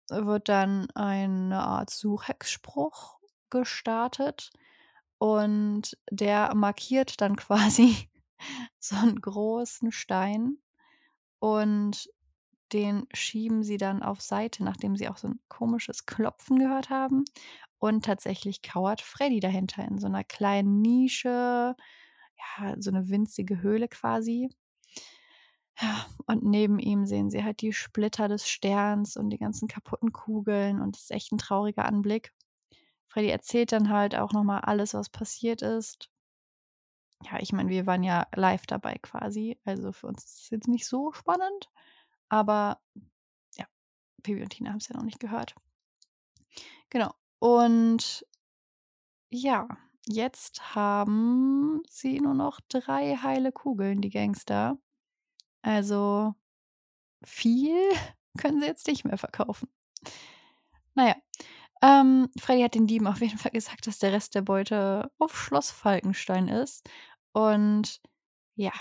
[0.08, 3.18] wird dann eine Art Suchhexspruch
[3.50, 4.48] gestartet
[5.18, 8.08] und der markiert dann quasi
[8.78, 10.56] so einen großen Stein
[11.38, 12.08] und
[12.72, 17.24] den schieben sie dann auf Seite, nachdem sie auch so ein komisches Klopfen gehört haben.
[17.78, 21.74] Und tatsächlich kauert Freddy dahinter in so einer kleinen Nische,
[22.58, 24.50] ja, so eine winzige Höhle quasi.
[26.26, 30.80] Und neben ihm sehen sie halt die Splitter des Sterns und die ganzen kaputten Kugeln
[30.80, 32.34] und das ist echt ein trauriger Anblick.
[33.06, 36.10] Freddy erzählt dann halt auch noch mal alles, was passiert ist.
[37.24, 40.68] Ja, ich meine, wir waren ja live dabei quasi, also für uns ist es jetzt
[40.68, 41.70] nicht so spannend,
[42.28, 42.80] aber
[43.56, 43.66] ja,
[44.22, 45.54] Bibi und Tina haben es ja noch nicht gehört.
[46.90, 47.14] Genau.
[47.38, 48.26] Und
[49.30, 49.68] ja,
[50.06, 54.78] jetzt haben sie nur noch drei heile Kugeln, die Gangster.
[55.62, 56.34] Also
[57.24, 57.76] viel
[58.38, 59.68] können sie jetzt nicht mehr verkaufen.
[60.94, 61.16] Naja,
[61.82, 65.36] ähm, Freddy hat den Dieben auf jeden Fall gesagt, dass der Rest der Beute auf
[65.36, 66.88] Schloss Falkenstein ist.
[67.32, 68.00] Und
[68.56, 68.72] ja,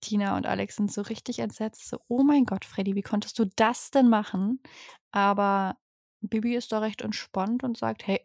[0.00, 1.88] Tina und Alex sind so richtig entsetzt.
[1.88, 4.62] So, oh mein Gott, Freddy, wie konntest du das denn machen?
[5.12, 5.78] Aber
[6.20, 8.22] Bibi ist da recht entspannt und sagt, hey,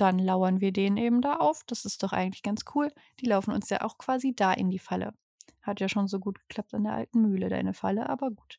[0.00, 1.62] dann lauern wir denen eben da auf.
[1.66, 2.92] Das ist doch eigentlich ganz cool.
[3.20, 5.14] Die laufen uns ja auch quasi da in die Falle.
[5.62, 8.58] Hat ja schon so gut geklappt an der alten Mühle, deine Falle, aber gut.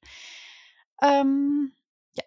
[1.02, 1.74] Ähm,
[2.16, 2.24] ja.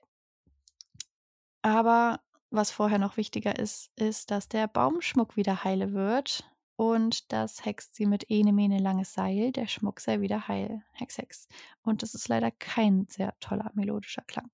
[1.63, 2.21] Aber
[2.51, 6.49] was vorher noch wichtiger ist, ist, dass der Baumschmuck wieder heile wird.
[6.77, 9.51] Und das hext sie mit Ene Mene langes Seil.
[9.51, 10.85] Der Schmuck sei wieder heil.
[10.93, 11.49] Hex, Hex.
[11.83, 14.49] Und das ist leider kein sehr toller melodischer Klang.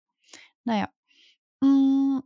[0.64, 0.88] Naja.
[1.60, 2.20] Mm,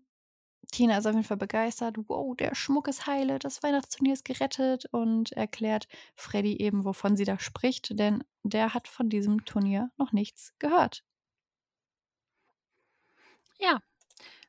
[0.73, 1.97] Tina ist auf jeden Fall begeistert.
[2.09, 7.24] Wow, der Schmuck ist heile, das Weihnachtsturnier ist gerettet und erklärt Freddy eben, wovon sie
[7.24, 11.05] da spricht, denn der hat von diesem Turnier noch nichts gehört.
[13.61, 13.81] Ja.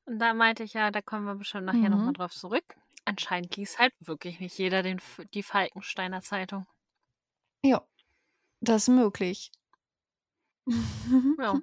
[0.05, 2.13] Und da meinte ich ja, da kommen wir bestimmt nachher nochmal Mhm.
[2.13, 2.75] drauf zurück.
[3.05, 5.01] Anscheinend liest halt wirklich nicht jeder den,
[5.33, 6.67] die Falkensteiner Zeitung.
[7.63, 7.87] Ja,
[8.61, 9.51] das ist möglich.
[11.37, 11.59] Ja.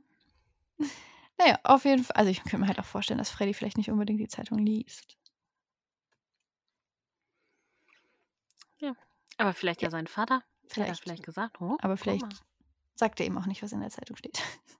[1.38, 2.16] Naja, auf jeden Fall.
[2.16, 5.16] Also ich könnte mir halt auch vorstellen, dass Freddy vielleicht nicht unbedingt die Zeitung liest.
[9.38, 10.42] Aber vielleicht ja, Ja, sein Vater.
[10.76, 11.02] Der hat Vielleicht.
[11.02, 12.42] vielleicht gesagt, oh, Aber vielleicht
[12.94, 14.42] sagt er ihm auch nicht, was in der Zeitung steht.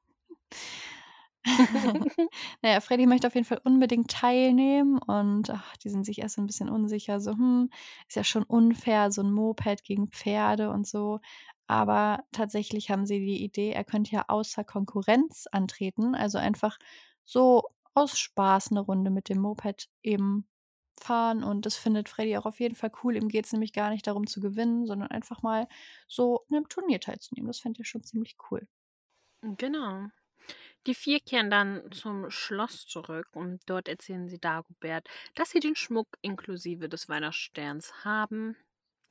[2.63, 6.43] naja, Freddy möchte auf jeden Fall unbedingt teilnehmen und ach, die sind sich erst so
[6.43, 7.21] ein bisschen unsicher.
[7.21, 7.71] So, hm,
[8.09, 11.21] ist ja schon unfair, so ein Moped gegen Pferde und so.
[11.67, 16.15] Aber tatsächlich haben sie die Idee, er könnte ja außer Konkurrenz antreten.
[16.15, 16.79] Also einfach
[17.25, 17.65] so
[17.95, 20.49] aus Spaß eine Runde mit dem Moped eben
[21.01, 21.43] fahren.
[21.45, 23.17] Und das findet Freddy auch auf jeden Fall cool.
[23.17, 25.69] Ihm geht es nämlich gar nicht darum zu gewinnen, sondern einfach mal
[26.09, 27.49] so an einem Turnier teilzunehmen.
[27.49, 28.67] Das fände er schon ziemlich cool.
[29.43, 30.09] Genau.
[30.87, 35.77] Die vier kehren dann zum Schloss zurück und dort erzählen sie Dagobert, dass sie den
[35.77, 38.57] Schmuck inklusive des Weihnachtssterns haben.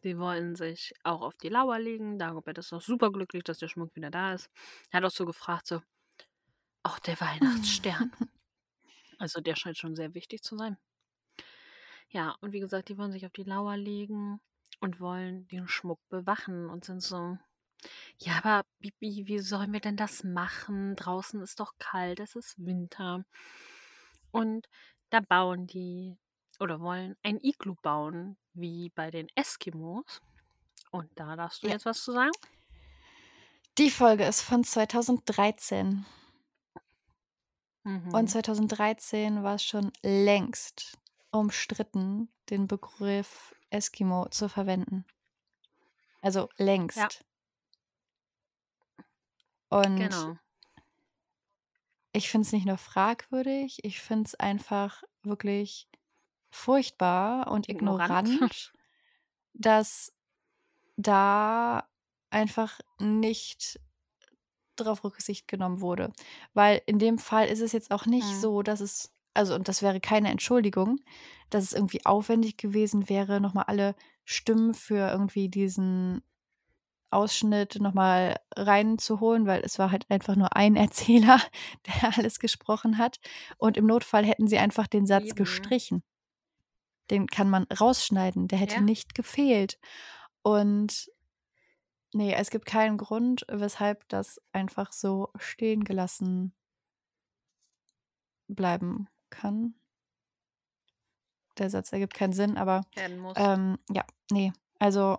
[0.05, 2.19] Sie wollen sich auch auf die Lauer legen.
[2.19, 4.51] Dagobert ist auch superglücklich, dass der Schmuck wieder da ist.
[4.91, 5.81] Er hat auch so gefragt, so,
[6.83, 8.11] auch der Weihnachtsstern.
[9.17, 10.77] also der scheint schon sehr wichtig zu sein.
[12.09, 14.39] Ja, und wie gesagt, die wollen sich auf die Lauer legen
[14.79, 17.39] und wollen den Schmuck bewachen und sind so,
[18.19, 20.95] ja, aber Bibi, wie sollen wir denn das machen?
[20.95, 23.25] Draußen ist doch kalt, es ist Winter.
[24.29, 24.67] Und
[25.09, 26.19] da bauen die
[26.61, 30.21] oder wollen ein Iglu bauen, wie bei den Eskimos.
[30.91, 31.73] Und da darfst du Ja.
[31.73, 32.31] jetzt was zu sagen?
[33.77, 36.05] Die Folge ist von 2013.
[37.83, 38.27] Und Mhm.
[38.27, 40.97] 2013 war es schon längst
[41.31, 45.05] umstritten, den Begriff Eskimo zu verwenden.
[46.21, 47.23] Also längst.
[49.69, 50.37] Und Genau.
[52.13, 55.87] ich finde es nicht nur fragwürdig, ich finde es einfach wirklich
[56.55, 58.29] furchtbar und Ignorant.
[58.29, 58.73] ignorant,
[59.53, 60.13] dass
[60.97, 61.87] da
[62.29, 63.79] einfach nicht
[64.75, 66.11] drauf Rücksicht genommen wurde.
[66.53, 68.39] Weil in dem Fall ist es jetzt auch nicht Mhm.
[68.39, 70.99] so, dass es, also und das wäre keine Entschuldigung,
[71.49, 73.95] dass es irgendwie aufwendig gewesen wäre, nochmal alle
[74.25, 76.21] Stimmen für irgendwie diesen
[77.11, 81.39] Ausschnitt nochmal reinzuholen, weil es war halt einfach nur ein Erzähler,
[81.87, 83.19] der alles gesprochen hat.
[83.57, 85.35] Und im Notfall hätten sie einfach den Satz Eben.
[85.35, 86.03] gestrichen.
[87.09, 88.81] Den kann man rausschneiden, der hätte Ja.
[88.81, 89.79] nicht gefehlt.
[90.41, 91.09] Und
[92.13, 96.53] nee, es gibt keinen Grund, weshalb das einfach so stehen gelassen
[98.47, 99.75] bleiben kann.
[101.57, 102.81] Der Satz ergibt keinen Sinn, aber
[103.37, 105.17] ähm, ja, nee, also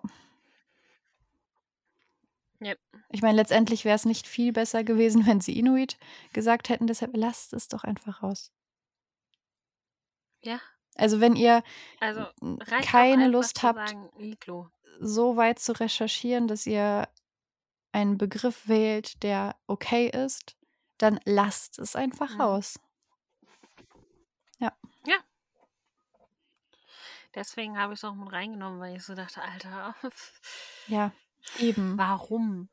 [2.60, 2.78] Yep.
[3.10, 5.98] ich meine, letztendlich wäre es nicht viel besser gewesen, wenn sie Inuit
[6.32, 8.52] gesagt hätten, deshalb lasst es doch einfach raus.
[10.42, 10.60] Ja.
[10.96, 11.62] Also wenn ihr
[12.00, 12.26] Also
[12.82, 14.36] keine Lust habt, sagen,
[15.00, 17.08] so weit zu recherchieren, dass ihr
[17.92, 20.56] einen Begriff wählt, der okay ist,
[20.98, 22.40] dann lasst es einfach Mhm.
[22.40, 22.78] raus.
[27.34, 29.94] Deswegen habe ich es auch mit reingenommen, weil ich so dachte, Alter,
[30.86, 31.12] Ja,
[31.58, 31.98] eben.
[31.98, 32.70] warum?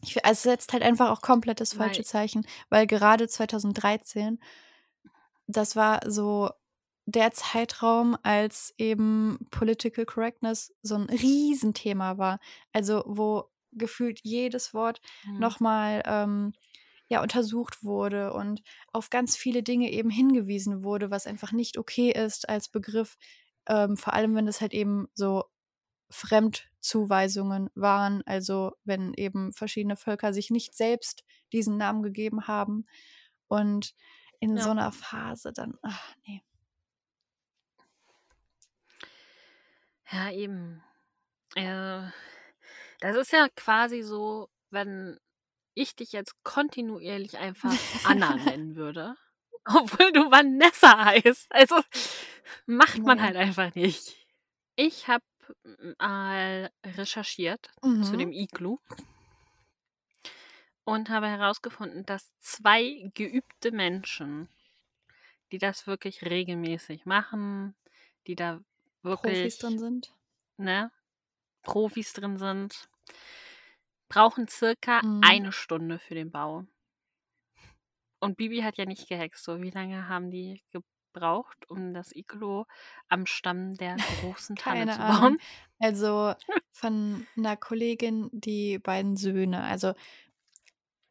[0.00, 4.40] Ich, also es setzt halt einfach auch komplett das falsche Weil- Zeichen, weil gerade 2013,
[5.48, 6.50] das war so
[7.06, 12.40] der Zeitraum, als eben Political Correctness so ein Riesenthema war.
[12.72, 15.36] Also wo gefühlt jedes Wort Mhm.
[15.36, 16.52] nochmal ähm,
[17.08, 18.62] ja, untersucht wurde und
[18.92, 23.16] auf ganz viele Dinge eben hingewiesen wurde, was einfach nicht okay ist als Begriff.
[23.68, 25.44] Ähm, vor allem, wenn es halt eben so
[26.10, 32.86] Fremdzuweisungen waren, also wenn eben verschiedene Völker sich nicht selbst diesen Namen gegeben haben.
[33.48, 33.94] Und
[34.40, 34.60] in Ja.
[34.60, 36.42] so einer Phase dann, ach nee.
[40.10, 40.82] Ja, eben.
[41.54, 42.02] Äh,
[43.00, 45.18] das ist ja quasi so, wenn
[45.74, 47.74] ich dich jetzt kontinuierlich einfach
[48.04, 49.16] Anna nennen würde,
[49.64, 51.52] obwohl du Vanessa heißt.
[51.52, 51.80] Also
[52.66, 54.16] macht man halt einfach nicht.
[54.76, 55.24] Ich habe
[55.98, 58.18] mal recherchiert zu Mhm.
[58.18, 58.78] dem Iglu
[60.84, 64.48] und habe herausgefunden, dass zwei geübte Menschen,
[65.52, 67.76] die das wirklich regelmäßig machen,
[68.26, 68.60] die da
[69.02, 70.12] wirklich Profis drin sind.
[70.58, 70.90] ne,
[71.62, 72.88] Profis drin sind,
[74.08, 75.38] brauchen circa Mhm.
[75.38, 76.66] eine Stunde für den Bau.
[78.22, 79.44] Und Bibi hat ja nicht gehext.
[79.44, 80.62] So, wie lange haben die
[81.12, 82.64] braucht, um das Iglu
[83.08, 85.04] am Stamm der großen Tanne zu Ahnung.
[85.04, 85.38] bauen?
[85.78, 86.34] Also,
[86.72, 89.94] von 'ner Kollegin die beiden Söhne, also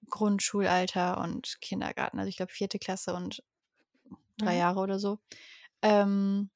[0.09, 2.19] Grundschulalter und Kindergarten.
[2.19, 2.79] Also, ich glaube 4.
[2.79, 3.43] Klasse und
[4.37, 4.57] 3 Mhm.
[4.57, 5.19] Jahre oder so.
[5.83, 6.49] Ähm,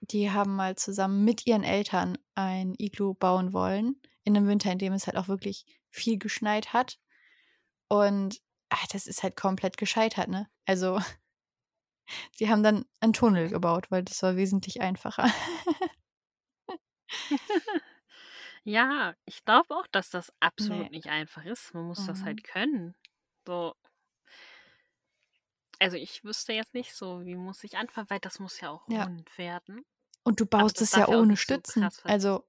[0.00, 4.78] die haben mal zusammen mit ihren Eltern ein Iglu bauen wollen in 'nem Winter, in
[4.78, 6.98] dem es halt auch wirklich viel geschneit hat.
[7.88, 8.40] Und,
[8.70, 10.48] ah, das ist halt komplett gescheitert, ne?
[10.66, 11.00] Also
[12.38, 15.26] die haben dann einen Tunnel gebaut, weil das war wesentlich einfacher.
[18.64, 20.90] Ja, ich glaube auch, dass das absolut Ne.
[20.90, 21.74] nicht einfach ist.
[21.74, 22.24] Man muss das Mhm.
[22.24, 22.94] halt können.
[23.46, 23.74] So
[25.78, 28.88] Also, ich wüsste jetzt nicht so, wie muss ich anfangen, weil das muss ja auch
[28.88, 29.06] Ja.
[29.06, 29.84] rund werden.
[30.26, 31.90] Und du Aber baust es ja ohne so Stützen.
[31.90, 32.44] versetzt Also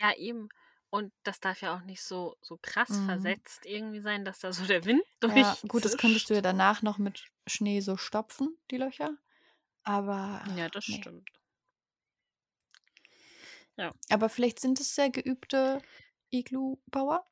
[0.00, 0.48] Ja, eben.
[0.90, 3.00] Und das darf ja auch nicht so so krass Mhm.
[3.00, 6.82] versetzt irgendwie sein, dass da so der Wind Ja, gut, das könntest du ja danach
[6.82, 9.16] noch mit Schnee so stopfen, die Löcher.
[9.84, 11.04] Aber, Ja, das ne.
[11.04, 11.28] stimmt.
[13.76, 13.94] Ja.
[14.10, 15.82] Aber vielleicht sind es sehr geübte
[16.30, 17.26] Iglubauer?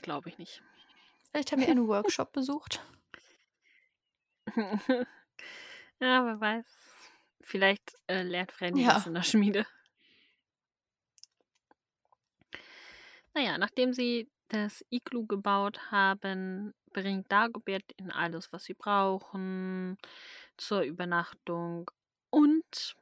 [0.00, 0.62] Glaube ich nicht.
[1.30, 2.80] Vielleicht haben die einen Workshop besucht.
[6.00, 6.66] Ja, wer weiß.
[7.42, 9.08] Vielleicht, äh, lernt Freddy das Ja.
[9.08, 9.66] in der Schmiede.
[13.34, 19.98] Na ja, nachdem sie das Iglu gebaut haben, bringt Dagobert ihnen alles, was sie brauchen
[20.56, 21.90] zur Übernachtung.
[22.30, 22.96] Und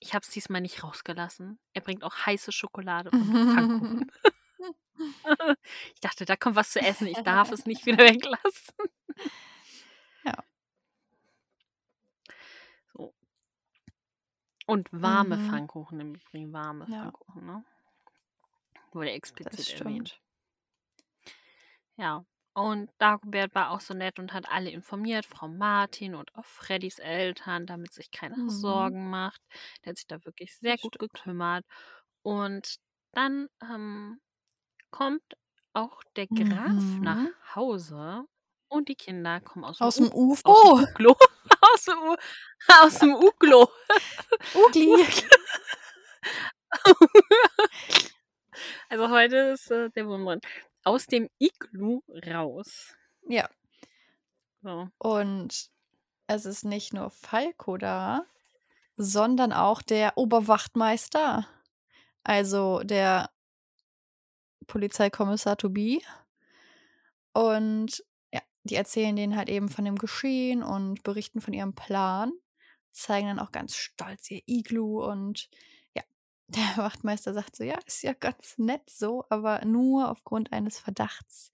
[0.00, 4.10] ich habe es diesmal nicht rausgelassen, er bringt auch heiße Schokolade und Pfannkuchen.
[5.94, 8.74] Ich dachte, da kommt was zu essen, ich darf es nicht wieder weglassen.
[10.24, 10.34] Ja.
[12.96, 13.12] So.
[14.70, 15.38] Und warme Mhm.
[15.38, 17.12] Pfannkuchen im Übrigen, warme Ja.
[17.26, 17.64] Pfannkuchen, ne?
[18.92, 19.70] Wurde explizit stimmt.
[19.70, 20.20] erwähnt.
[22.00, 22.24] Ja,
[22.54, 27.00] und Dagobert war auch so nett und hat alle informiert, Frau Martin und auch Freddys
[27.00, 28.44] Eltern, damit sich keiner Mhm.
[28.46, 29.40] Sorgen macht.
[29.84, 31.64] Der hat sich da wirklich sehr gut gekümmert.
[32.22, 32.76] Und
[33.12, 34.20] dann, ähm,
[34.90, 35.24] kommt
[35.74, 37.34] auch der Graf nach Mhm.
[37.56, 38.24] Hause
[38.68, 40.10] und die Kinder kommen aus'm Aus'm U
[40.44, 40.88] aus'm UFO.
[41.68, 42.16] Uglo aus'm U
[42.68, 43.70] aus'm Uglo.
[44.54, 45.06] Ugly.
[48.90, 50.40] Also, heute ist, äh, der Wurm drin.
[50.82, 52.94] Aus dem Iglu raus.
[53.28, 53.48] Ja.
[54.62, 54.88] So.
[54.98, 55.70] Und
[56.26, 58.24] es ist nicht nur Falco da,
[58.96, 61.46] sondern auch der Oberwachtmeister,
[62.24, 63.30] also der
[64.66, 66.00] Polizeikommissar to be.
[67.32, 68.02] Und
[68.70, 72.32] die erzählen denen halt eben von dem Geschehen und berichten von ihrem Plan,
[72.92, 75.48] zeigen dann auch ganz stolz ihr Iglu und
[75.94, 76.02] ja,
[76.48, 81.52] der Wachtmeister sagt so: „Ja, ist ja ganz nett so, aber nur aufgrund eines Verdachts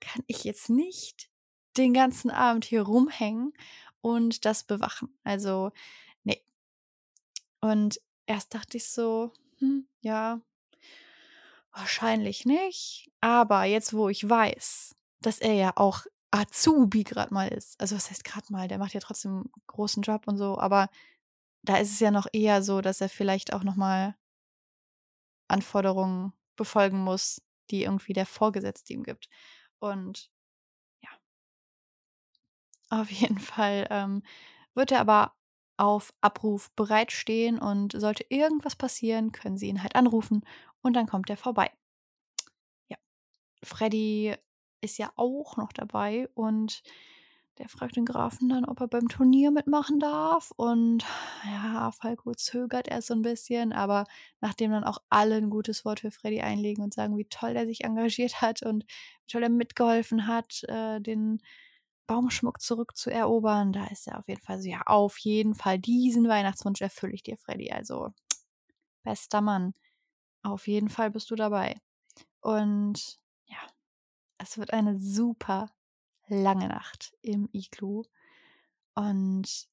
[0.00, 1.30] kann ich jetzt nicht
[1.76, 3.52] den ganzen Abend hier rumhängen
[4.00, 5.18] und das bewachen.
[5.24, 5.72] Also,
[6.24, 6.38] ne.“
[7.60, 10.40] Und erst dachte ich so: „Hm, ja“
[11.72, 17.80] „wahrscheinlich nicht.“ Aber jetzt, wo ich weiß, dass er ja auch Azubi grad mal ist
[17.80, 20.88] also, was heißt grad mal, der macht ja trotzdem 'n großen Job und so, aber
[21.62, 24.16] da ist es ja noch eher so, dass er vielleicht auch noch mal
[25.50, 29.28] Anforderungen befolgen muss, die irgendwie der Vorgesetzte ihm gibt.
[29.78, 30.30] Und
[31.02, 31.10] ja.
[32.90, 34.22] Auf jeden Fall, ähm,
[34.74, 35.32] wird er aber
[35.76, 40.44] auf Abruf bereitstehen und sollte irgendwas passieren, können sie ihn halt anrufen
[40.82, 41.70] und dann kommt er vorbei.
[42.90, 42.96] Ja.
[43.64, 44.36] Freddie
[44.84, 46.82] ist ja auch noch dabei und
[47.58, 50.52] der fragt den Grafen dann, ob er beim Turnier mitmachen darf.
[50.56, 51.04] Und
[51.46, 54.04] ja, Falco zögert erst so 'n bisschen, aber
[54.40, 57.66] nachdem dann auch alle 'n gutes Wort für Freddie einlegen und sagen, wie toll er
[57.66, 61.40] sich engagiert hat und wie toll er mitgeholfen hat, äh, den
[62.08, 66.82] Baumschmuck zurückzuerobern, da ist er auf jeden Fall so: „Ja, auf jeden Fall, diesen Weihnachtswunsch
[66.82, 67.72] erfülle ich dir, Freddie.
[67.72, 68.10] Also,
[69.04, 69.74] bester Mann.
[70.44, 71.76] Auf jeden Fall bist du dabei.“
[72.42, 73.18] Und
[74.38, 75.70] es wird eine super
[76.28, 78.04] lange Nacht im Iglu.
[78.94, 79.68] Und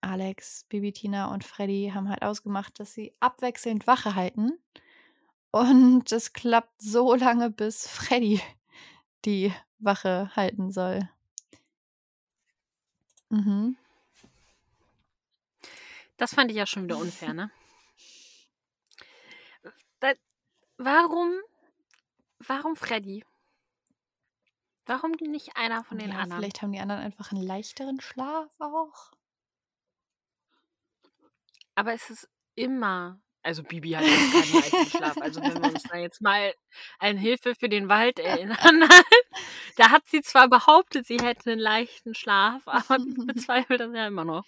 [0.00, 4.52] Alex, Baby Tina und Freddie haben halt ausgemacht, dass sie abwechselnd Wache halten.
[5.50, 8.40] Und es klappt so lange, bis Freddie
[9.24, 11.08] die Wache halten soll.
[13.28, 13.76] Mhm.
[16.16, 17.50] Das fand ich ja schon wieder unfair, ne?
[20.00, 20.14] Da
[20.78, 21.34] warum
[22.46, 23.24] warum Freddie?
[24.86, 26.42] Warum nicht einer von den Ja, anderen?
[26.42, 29.10] vielleicht haben die anderen einfach 'n leichteren Schlaf auch.
[31.74, 35.20] Aber es ist immer Also Bibi hat jetzt keinen leichten Schlaf.
[35.20, 36.52] Also wenn wir uns da jetzt mal
[36.98, 38.58] an Hilfe für den Wald erinnern,
[39.76, 44.06] da hat sie zwar behauptet, sie hätte einen leichten Schlaf, aber ich bezweifle das ja
[44.06, 44.44] immer noch.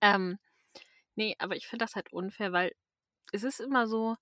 [0.00, 0.38] Ähm,
[1.16, 2.72] ne, aber ich finde das halt unfair, weil
[3.32, 4.16] es ist immer so,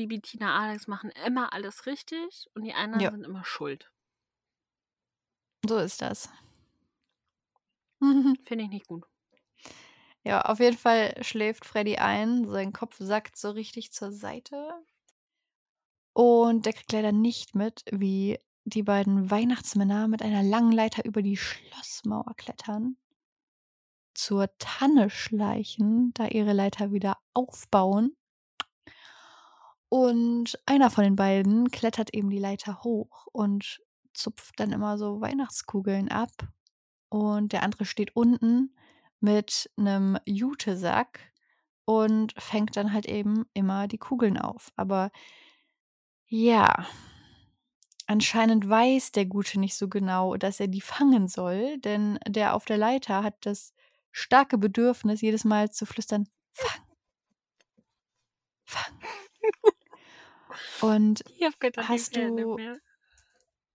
[0.00, 3.10] Bibi, Tina, Alex machen immer alles richtig und die anderen Ja.
[3.10, 3.92] sind immer schuld.
[5.68, 6.30] So ist das.
[8.46, 9.04] Finde ich nicht gut.
[10.24, 12.48] Ja, auf jeden Fall schläft Freddy ein.
[12.48, 14.72] Sein Kopf sackt so richtig zur Seite.
[16.14, 21.20] Und der kriegt leider nicht mit, wie die beiden Weihnachtsmänner mit einer langen Leiter über
[21.20, 22.96] die Schlossmauer klettern,
[24.14, 28.16] zur Tanne schleichen, da ihre Leiter wieder aufbauen.
[29.90, 33.80] Und einer von den beiden klettert eben die Leiter hoch und
[34.14, 36.30] zupft dann immer so Weihnachtskugeln ab.
[37.08, 38.74] Und der andere steht unten
[39.18, 41.32] mit einem Jutesack
[41.84, 44.70] und fängt dann halt eben immer die Kugeln auf.
[44.76, 45.10] Aber
[46.28, 46.86] ja,
[48.06, 52.64] anscheinend weiß der Gute nicht so genau, dass er die fangen soll, denn der auf
[52.64, 53.74] der Leiter hat das
[54.12, 56.82] starke Bedürfnis, jedes Mal zu flüstern, fang,
[58.64, 59.00] fang.
[60.80, 62.58] Und Ich habe gedacht, hast du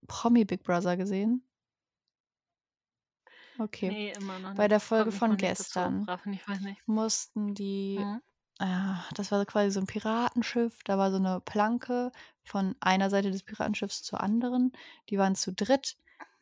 [0.08, 1.42] Promi Big Brother gesehen?
[3.58, 3.90] Okay.
[3.90, 4.58] Nee, immer noch nicht.
[4.58, 6.08] Bei der Folge von gestern
[6.86, 8.20] mussten die, Mhm.
[8.58, 12.12] ah, das war so quasi so ein Piratenschiff, da war so eine Planke
[12.42, 14.72] von einer Seite des Piratenschiffs zur anderen.
[15.10, 15.96] Die waren zu dritt.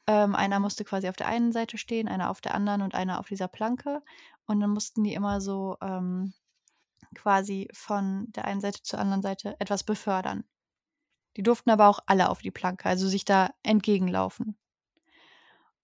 [0.06, 3.18] Ähm, einer musste quasi auf der einen Seite stehen, einer auf der anderen und einer
[3.20, 4.02] auf dieser Planke.
[4.46, 6.34] Und dann mussten die immer so ähm,
[7.14, 10.44] quasi von der einen Seite zur anderen Seite etwas befördern.
[11.36, 14.56] Die durften aber auch alle auf die Planke, also sich da entgegenlaufen.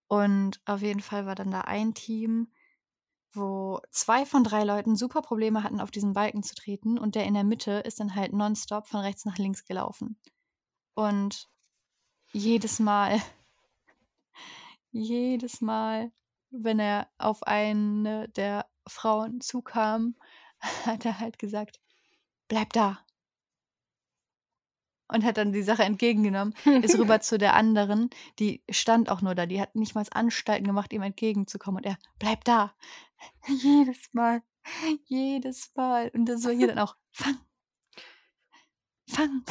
[0.07, 2.53] Und auf jeden Fall war dann da ein Team,
[3.33, 6.99] wo zwei von drei Leuten super Probleme hatten, auf diesen Balken zu treten.
[6.99, 10.19] Und der in der Mitte ist dann halt nonstop von rechts nach links gelaufen.
[10.95, 11.49] Und
[12.33, 13.21] jedes Mal,
[14.91, 16.11] jedes Mal,
[16.51, 20.17] wenn er auf eine der Frauen zukam,
[20.87, 21.81] hat er halt gesagt,
[22.49, 23.05] bleib da.
[25.13, 29.35] Und hat dann die Sache entgegengenommen, ist rüber zu der anderen, die stand auch nur
[29.35, 31.79] da, die hat nicht mal Anstalten gemacht, ihm entgegenzukommen.
[31.79, 32.75] Und er, bleib da.
[33.47, 34.43] Jedes Mal,
[35.07, 36.11] jedes Mal.
[36.15, 37.39] Und das war hier dann auch, fang,
[39.09, 39.43] fang.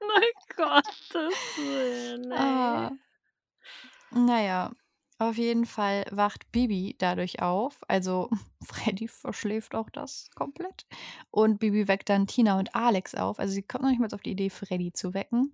[0.00, 2.88] Mein Gottes Willen, Ah.
[2.88, 4.18] ey.
[4.18, 4.70] Naja,
[5.18, 7.80] auf jeden Fall wacht Bibi dadurch auf.
[7.88, 8.30] Also
[8.64, 10.86] Freddy verschläft auch das komplett.
[11.30, 13.38] Und Bibi weckt dann Tina und Alex auf.
[13.38, 15.52] Also sie kommt noch nicht mal auf die Idee, Freddy zu wecken.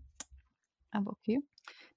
[0.93, 1.41] Aber okay.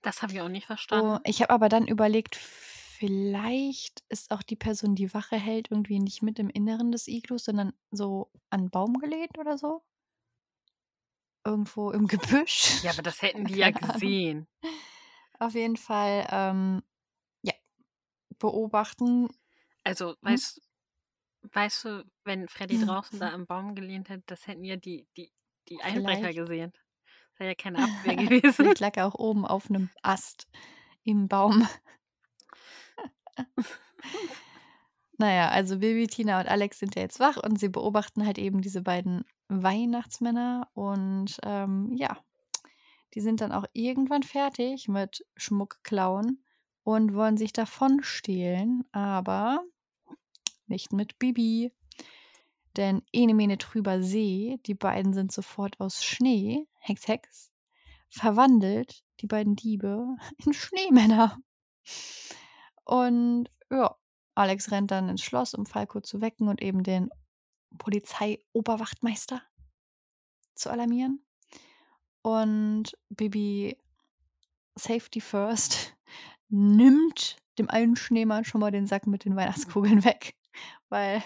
[0.01, 1.19] Das habe ich auch nicht Oh, verstanden.
[1.23, 6.21] ich habe aber dann überlegt, vielleicht ist auch die Person, die Wache hält, irgendwie nicht
[6.21, 9.83] mit im Inneren des Iglus, sondern so an einen Baum gelehnt oder so.
[11.45, 12.83] Irgendwo im Gebüsch.
[12.83, 14.47] Ja, aber das hätten die ja gesehen.
[15.39, 16.83] Auf jeden Fall, ähm,
[18.39, 19.29] beobachten.
[19.83, 20.35] Also, Hm?
[20.35, 20.61] weißt
[21.53, 22.79] weißt du, wenn Freddy Hm.
[22.79, 25.31] draußen da im Baum gelehnt hätte, das hätten ja die die
[25.69, 26.35] die Einbrecher Vielleicht.
[26.35, 26.73] gesehen.
[26.73, 28.69] Das wäre ja keine Abwehr gewesen.
[28.69, 30.47] Vielleicht lag er auch oben auf einem Ast
[31.03, 31.67] im Baum.
[35.17, 38.61] Naja, also Bibi, Tina und Alex sind ja jetzt wach und sie beobachten halt eben
[38.61, 42.17] diese beiden Weihnachtsmänner und ähm, ja,
[43.15, 46.44] die sind dann auch irgendwann fertig mit Schmuck klauen
[46.85, 49.65] und wollen sich davon stehlen, aber
[50.67, 51.73] nicht mit Bibi.
[52.77, 57.51] Denn ene mene trüber See, die beiden sind sofort aus Schnee, Hex Hex,
[58.07, 61.39] verwandelt die beiden Diebe in Schneemänner.
[62.83, 63.95] Und ja,
[64.35, 67.09] Alex rennt dann ins Schloss, um Falco zu wecken und eben den
[67.79, 69.41] Polizeioberwachtmeister
[70.53, 71.25] zu alarmieren.
[72.21, 73.75] Und Bibi
[74.75, 75.94] Safety First
[76.55, 80.35] nimmt dem einen Schneemann schon mal den Sack mit den Weihnachtskugeln weg,
[80.89, 81.23] weil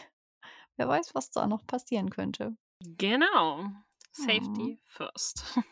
[0.77, 2.55] wer weiß, was da noch passieren könnte.
[2.81, 3.65] Genau.
[4.11, 5.43] Safety first.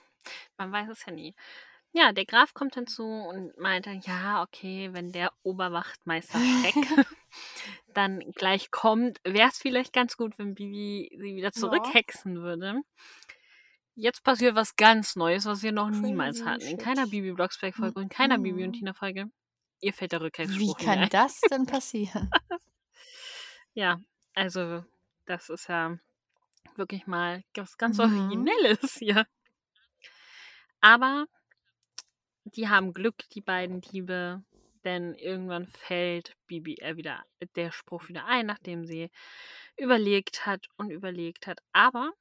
[0.58, 1.34] Man weiß es ja nie.
[1.94, 6.76] Ja, der Graf kommt hinzu und meinte, ja, okay, wenn der Oberwachtmeister Schreck
[7.94, 11.52] dann gleich kommt, wäre es vielleicht ganz gut, wenn Bibi sie wieder Ja.
[11.52, 12.82] zurückhexen würde.
[13.96, 16.68] Jetzt passiert was ganz Neues, was wir noch niemals Crazy hatten.
[16.68, 18.74] In keiner Bibi Blocksberg-Folge und keiner Bibi und.
[18.74, 19.32] Tina-Folge.
[19.82, 21.10] Ihr fällt der Wie Rückhexspruch kann ein.
[21.10, 22.30] das denn passieren?
[23.74, 24.02] Ja,
[24.34, 24.84] also
[25.26, 25.98] das ist ja
[26.76, 28.04] wirklich mal was ganz Mhm.
[28.04, 29.28] Originelles hier.
[30.82, 31.26] Aber
[32.45, 34.44] die haben Glück, die beiden Diebe,
[34.84, 37.24] denn irgendwann fällt Bibi äh, wieder
[37.56, 39.10] der Spruch wieder ein, nachdem sie
[39.78, 41.60] überlegt hat und überlegt hat.
[41.74, 42.12] Aber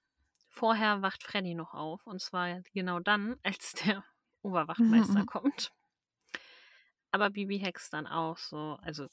[0.49, 2.07] vorher wacht Freddy noch auf.
[2.07, 4.05] Und zwar genau dann, als der
[4.43, 5.27] Oberwachtmeister mhm.
[5.27, 5.73] kommt.
[7.17, 9.09] Aber Bibi hext dann auch so, also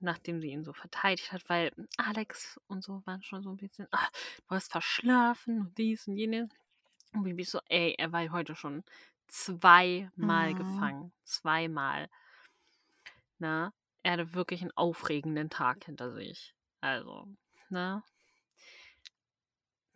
[0.00, 3.86] nachdem sie ihn so verteidigt hat, weil Alex und so waren schon so ein bisschen,
[3.92, 4.10] ach,
[4.48, 6.50] du hast verschlafen und dies und jenes.
[7.12, 8.82] Und Bibi so, ey, er war heute schon
[9.28, 10.58] zweimal mhm.
[10.58, 11.12] gefangen.
[11.22, 12.10] Zweimal.
[13.38, 13.72] Na,
[14.02, 16.56] er hatte wirklich einen aufregenden Tag hinter sich.
[16.80, 17.28] Also,
[17.68, 18.02] ne?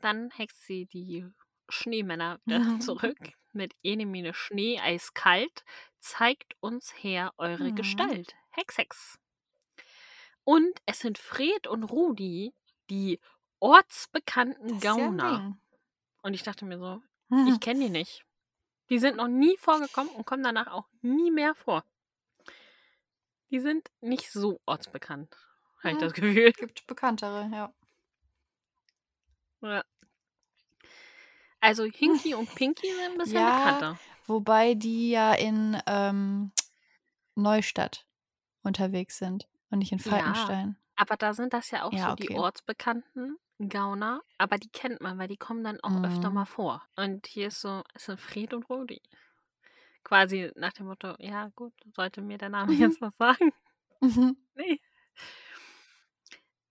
[0.00, 1.26] Dann hext sie die
[1.68, 5.64] Schneemänner wieder zurück mit Enemine Schnee eiskalt.
[6.00, 7.76] Zeigt uns her eure mhm.
[7.76, 8.34] Gestalt.
[8.50, 9.18] Hex, Hex.
[10.44, 12.54] Und es sind Fred und Rudi,
[12.90, 13.20] die
[13.60, 15.30] ortsbekannten Gauner.
[15.30, 15.56] Ja
[16.22, 17.02] und ich dachte mir so,
[17.48, 18.24] ich kenne die nicht.
[18.90, 21.84] Die sind noch nie vorgekommen und kommen danach auch nie mehr vor.
[23.50, 25.34] Die sind nicht so ortsbekannt,
[25.82, 26.52] habe ich das Gefühl.
[26.52, 27.72] Gibt bekanntere, ja.
[29.62, 29.84] ja.
[31.60, 34.00] Also Hinky und Pinky sind ein bisschen ja, bekannter.
[34.26, 36.52] Wobei die ja in ähm,
[37.34, 38.06] Neustadt
[38.62, 40.76] unterwegs sind und nicht in Falkenstein.
[40.78, 42.26] Ja, aber da sind das ja auch ja, so okay.
[42.28, 46.04] die ortsbekannten Gauner, aber die kennt man, weil die kommen dann auch mhm.
[46.04, 46.82] öfter mal vor.
[46.96, 49.00] Und hier ist so, es sind Fried und Rudi.
[50.04, 52.80] Quasi nach dem Motto, ja gut, sollte mir der Name mhm.
[52.80, 53.52] jetzt was sagen?
[54.00, 54.36] Mhm.
[54.54, 54.80] Nee.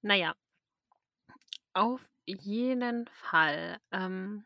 [0.02, 0.36] Naja.
[1.74, 4.46] Auf jeden Fall ähm,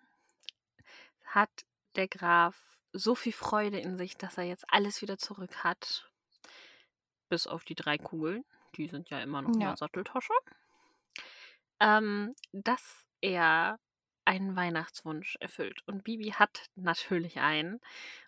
[1.35, 1.49] hat
[1.95, 6.09] der Graf so viel Freude in sich, dass er jetzt alles wieder zurück hat.
[7.29, 8.43] Bis auf die drei Kugeln.
[8.75, 9.53] Die sind ja immer noch ja.
[9.53, 10.33] in der Satteltasche.
[11.79, 13.79] Ähm, dass er
[14.25, 15.81] einen Weihnachtswunsch erfüllt.
[15.87, 17.79] Und Bibi hat natürlich einen.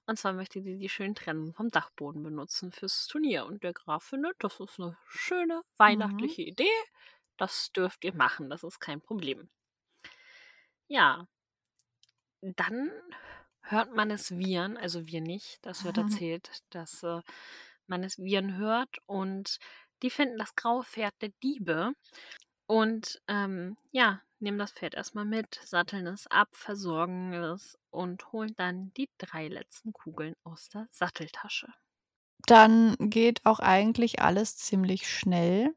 [0.06, 3.46] Und zwar möchte sie die schönen Trennen vom Dachboden benutzen fürs Turnier.
[3.46, 5.62] Und der Graf findet, das ist eine schöne mhm.
[5.78, 6.48] weihnachtliche mhm.
[6.48, 6.84] Idee.
[7.38, 9.50] Das dürft ihr machen, das ist kein Problem.
[10.88, 11.28] Ja,
[12.44, 12.92] dann
[13.62, 15.60] hört man es wiehern, also wir nicht.
[15.62, 17.22] Das wird erzählt, dass äh,
[17.88, 18.98] man es wiehern hört.
[19.06, 19.60] Und
[20.02, 21.94] die finden das graue Pferd der Diebe.
[22.66, 28.54] Und ähm, ja, nehmen das Pferd erstmal mit, satteln es ab, versorgen es und holen
[28.58, 31.68] dann die drei letzten Kugeln aus der Satteltasche.
[32.46, 35.74] Dann geht auch eigentlich alles ziemlich schnell,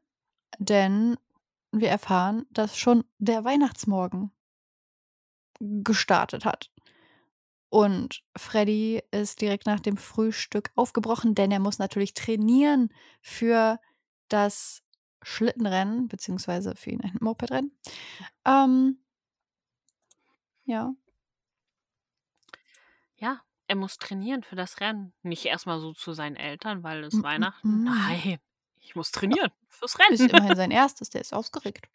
[0.59, 1.17] denn
[1.71, 4.31] wir erfahren, dass schon der Weihnachtsmorgen
[5.59, 6.71] gestartet hat.
[7.69, 13.79] Und Freddy ist direkt nach dem Frühstück aufgebrochen, denn er muss natürlich trainieren für
[14.29, 14.83] das
[15.21, 17.77] Schlittenrennen, beziehungsweise für ihn ein Mopedrennen.
[18.45, 19.03] Ähm,
[20.63, 20.93] ja.
[23.15, 25.13] Ja, er muss trainieren für das Rennen.
[25.23, 27.83] Nicht erstmal so zu seinen Eltern, weil es mm Weihnachten.
[27.83, 28.39] Nein,
[28.79, 30.13] ich muss trainieren fürs Rennen.
[30.13, 31.89] Ist immerhin sein erstes, der ist aufgeregt.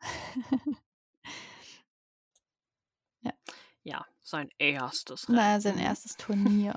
[3.22, 3.32] ja.
[3.88, 5.38] Ja, sein erstes Rennen.
[5.38, 6.74] Naja, sein erstes Turnier.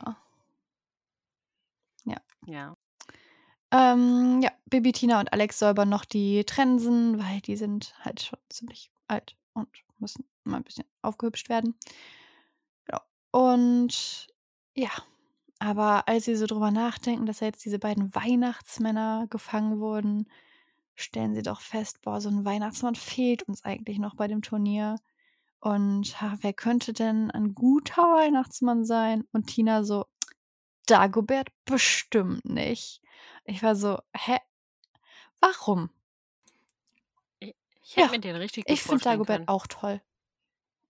[2.06, 2.22] ja.
[2.46, 2.74] Ja.
[3.72, 8.40] Ähm, ja, Bibi, Tina und Alex säubern noch die Trensen, weil die sind halt schon
[8.50, 9.68] ziemlich alt und
[10.00, 11.76] müssen mal ein bisschen aufgehübscht werden.
[12.90, 13.02] Ja.
[13.32, 14.28] Und
[14.74, 14.92] ja,
[15.60, 20.30] aber als sie so drüber nachdenken, dass ja jetzt diese beiden Weihnachtsmänner gefangen wurden,
[20.96, 24.96] stellen sie doch fest, boah, so ein Weihnachtsmann fehlt uns eigentlich noch bei dem Turnier.
[25.64, 29.26] Und ha, wer könnte denn ein guter Weihnachtsmann sein?
[29.32, 30.06] Und Tina so,
[30.88, 33.02] Dagobert bestimmt nicht.
[33.46, 34.38] Ich war so: „Hä?
[35.42, 35.90] Warum?“
[37.44, 40.02] I ich hätte Ja, mir den richtig ich finde Dagobert auch toll.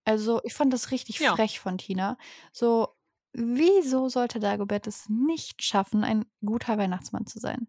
[0.06, 1.22] Also, ich fand das richtig Ja.
[1.22, 2.18] frech von Tina.
[2.54, 2.96] So,
[3.34, 7.68] wieso sollte Dagobert es nicht schaffen, ein guter Weihnachtsmann zu sein?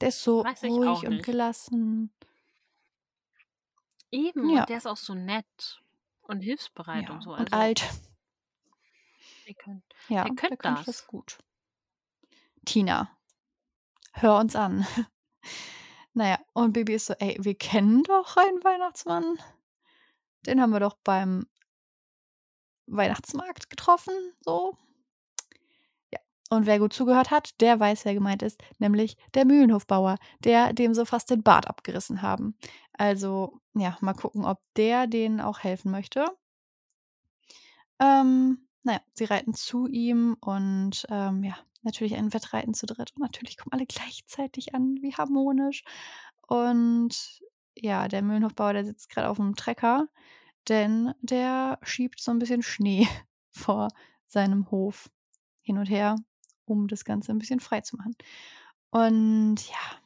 [0.00, 2.12] Der ist so ruhig und gelassen.
[4.10, 4.60] Eben, Ja.
[4.60, 5.80] und der ist auch so nett
[6.22, 7.30] und hilfsbereit und so.
[7.30, 7.90] und Also, alt.
[9.46, 11.38] ihr könnt Ja, der der könnte das gut.
[12.64, 13.16] Tina,
[14.14, 14.86] hör uns an.
[16.14, 19.38] naja, und Bibi ist so, ey, wir kennen doch einen Weihnachtsmann.
[20.46, 21.46] Den haben wir doch beim
[22.86, 24.76] Weihnachtsmarkt getroffen, so.
[26.12, 26.18] Ja,
[26.50, 30.94] und wer gut zugehört hat, der weiß, wer gemeint ist, nämlich der Mühlenhofbauer, der dem
[30.94, 32.56] so fast den Bart abgerissen haben.
[33.00, 36.26] Also, ja, mal gucken, ob der denen auch helfen möchte.
[37.98, 43.12] Ähm, naja, sie reiten zu ihm und ähm, ja, natürlich ein Wettreiten zu dritt.
[43.16, 45.82] Und natürlich kommen alle gleichzeitig an, wie harmonisch.
[46.46, 47.40] Und
[47.74, 50.08] ja, der Mühlenhofbauer, der sitzt gerade auf dem Trecker,
[50.68, 53.08] denn der schiebt so ein bisschen Schnee
[53.50, 53.88] vor
[54.26, 55.10] seinem Hof
[55.62, 56.16] hin und her,
[56.66, 58.14] um das Ganze ein bisschen frei zu machen.
[58.90, 60.00] Und ja,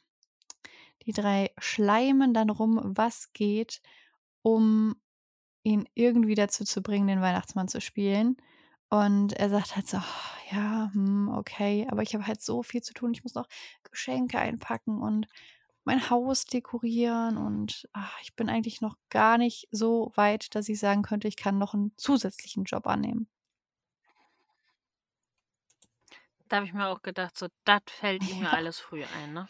[1.06, 3.80] Die drei schleimen dann rum, was geht,
[4.42, 4.96] um
[5.62, 8.36] ihn irgendwie dazu zu bringen, den Weihnachtsmann zu spielen.
[8.90, 12.82] Und er sagt halt so: „Oh, ja, hm, okay, aber ich habe halt so viel
[12.82, 13.12] zu tun.
[13.14, 13.48] Ich muss noch
[13.90, 15.26] Geschenke einpacken und
[15.84, 20.78] mein Haus dekorieren und, ach, ich bin eigentlich noch gar nicht so weit, dass ich
[20.80, 23.28] sagen könnte, ich kann noch einen zusätzlichen Job annehmen.“
[26.48, 29.48] Da habe ich mir auch gedacht, so, das fällt ihm ja alles früh ein, ne?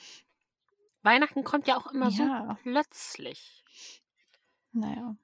[1.04, 2.58] Weihnachten kommt ja auch immer so Ja.
[2.62, 3.62] plötzlich.
[4.74, 5.16] Na ja.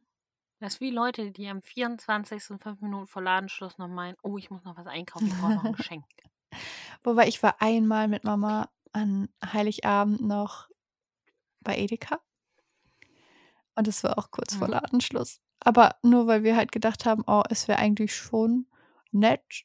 [0.62, 2.58] Das ist wie Leute, die am 24.
[2.58, 5.64] 5 Minuten vor Ladenschluss noch meinen: „Oh, ich muss noch was einkaufen, ich brauche noch
[5.64, 6.04] 'n Geschenk.“
[7.04, 10.68] Wobei ich war einmal mit Mama an Heiligabend noch
[11.62, 12.20] bei Edeka.
[13.76, 14.68] Und es war auch kurz vor Mhm.
[14.68, 15.40] Ladenschluss.
[15.60, 18.66] Aber nur, weil wir halt gedacht haben: „Oh, es wäre eigentlich schon
[19.12, 19.64] nett,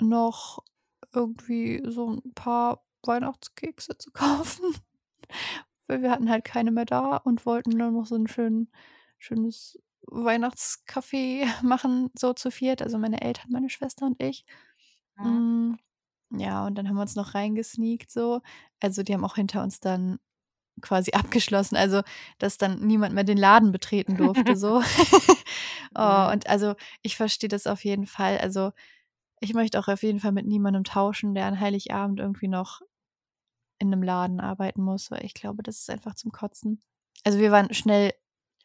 [0.00, 0.64] noch
[1.14, 4.76] irgendwie so 'n paar Weihnachtskekse zu kaufen.“
[5.88, 8.70] Weil wir hatten halt keine mehr da und wollten dann noch so 'n schönen
[9.18, 9.78] schönes
[10.08, 14.44] Weihnachtskaffee machen, so zu viert, also meine Eltern, meine Schwester und ich.
[15.22, 15.42] Mhm.
[16.32, 18.40] Hm, ja, und dann haben wir uns noch reingesneakt so.
[18.82, 20.18] Also, die haben auch hinter uns dann
[20.82, 22.02] quasi abgeschlossen, also,
[22.38, 24.82] dass dann niemand mehr den Laden betreten durfte so.
[25.98, 28.38] Oh, und also, ich verstehe das auf jeden Fall.
[28.38, 28.72] Also,
[29.40, 32.82] ich möchte auch auf jeden Fall mit niemandem tauschen, der an Heiligabend irgendwie noch
[33.78, 36.82] in 'nem Laden arbeiten muss, weil ich glaube, das ist einfach zum Kotzen.
[37.24, 38.12] Also, wir waren schnell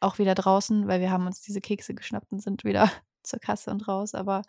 [0.02, 2.90] auch wieder draußen, weil wir haben uns diese Kekse geschnappt und sind wieder
[3.24, 4.44] zur Kasse und raus, aber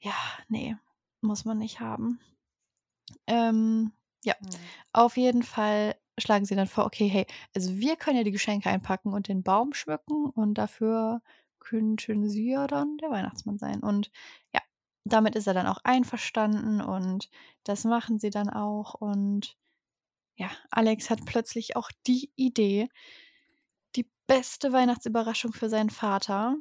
[0.00, 0.14] ja,
[0.48, 0.78] ne,
[1.20, 2.20] muss man nicht haben.
[3.26, 3.92] Ähm,
[4.24, 4.72] ja, Mhm.
[4.92, 8.68] auf jeden Fall schlagen sie dann vor: „Okay, hey, also wir können ja die Geschenke
[8.70, 11.22] einpacken und den Baum schmücken und dafür
[11.60, 14.10] könnten Sie ja dann der Weihnachtsmann sein.“ Und
[14.54, 14.60] ja,
[15.04, 17.30] damit ist er dann auch einverstanden und
[17.64, 18.94] das machen sie dann auch.
[18.94, 19.56] Und
[20.36, 22.88] ja, Alex hat plötzlich auch die Idee
[23.96, 26.56] die beste Weihnachtsüberraschung für seinen Vater.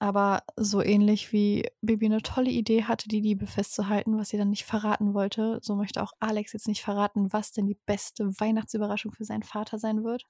[0.00, 4.50] Aber so ähnlich wie Bibi 'ne tolle Idee hatte, die Liebe festzuhalten, was sie dann
[4.50, 9.12] nicht verraten wollte, so möchte auch Alex jetzt nicht verraten, was denn die beste Weihnachtsüberraschung
[9.12, 10.24] für seinen Vater sein wird.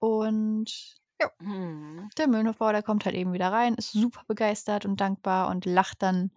[0.00, 2.10] Und ja, Mhm.
[2.18, 6.02] der Mühlenhofbauer, der kommt halt eben wieder rein, ist super begeistert und dankbar und lacht
[6.02, 6.32] dann,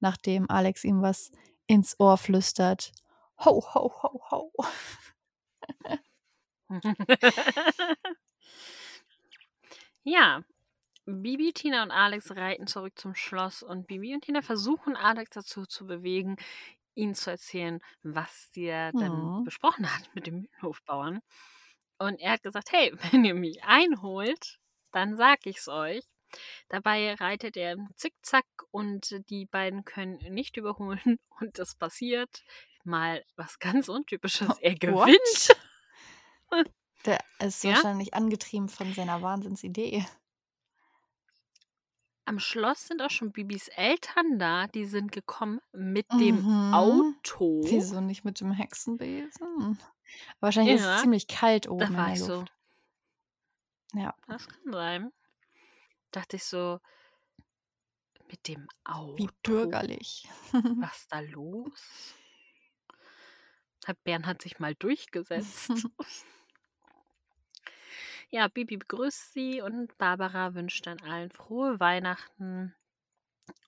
[0.00, 1.32] nachdem Alex ihm was
[1.66, 2.92] ins Ohr flüstert:
[3.44, 4.52] „Ho, ho, ho, ho.“
[10.04, 10.42] Ja,
[11.06, 15.66] Bibi, Tina und Alex reiten zurück zum Schloss und Bibi und Tina versuchen, Alex dazu
[15.66, 16.36] zu bewegen,
[16.94, 19.44] ihnen zu erzählen, was der denn Mhm.
[19.44, 21.20] besprochen hat mit dem Mühlenhofbauern.
[21.98, 24.58] Und er hat gesagt: „Hey, wenn ihr mich einholt,
[24.92, 26.04] dann sage ich's euch.“
[26.68, 32.42] Dabei reitet er im Zickzack und die beiden können nicht überholen und es passiert
[32.84, 35.10] mal was ganz Untypisches, er What?
[35.10, 35.56] gewinnt.
[37.04, 37.66] Der ist Ja?
[37.66, 40.04] wahrscheinlich angetrieben von seiner Wahnsinnsidee.
[42.26, 46.62] Am Schloss sind auch schon Bibis Eltern da, die sind gekommen mit dem Mhm.
[46.70, 47.64] Auto.
[47.70, 49.78] Wieso nicht mit dem Hexenbesen?
[50.40, 52.52] Wahrscheinlich ist es Ja, ziemlich kalt oben in war der ich so Luft.
[53.94, 54.14] Ja.
[54.26, 55.12] Das kann sein.
[56.10, 56.80] Dachte ich so
[58.28, 58.68] mit dem
[59.16, 59.32] Wie Auto?
[59.42, 60.28] bürgerlich.
[60.52, 62.14] Was da los?
[63.86, 65.70] Hat Bernhard sich mal durchgesetzt?
[68.30, 72.74] Ja, Bibi begrüßt sie und Barbara wünscht dann allen frohe Weihnachten.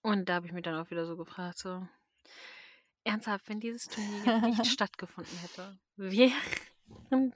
[0.02, 1.86] Und da habe ich mich dann auch wieder so gefragt, so
[3.10, 6.32] ernsthaft, wenn dieses Turnier nicht stattgefunden hätte, wären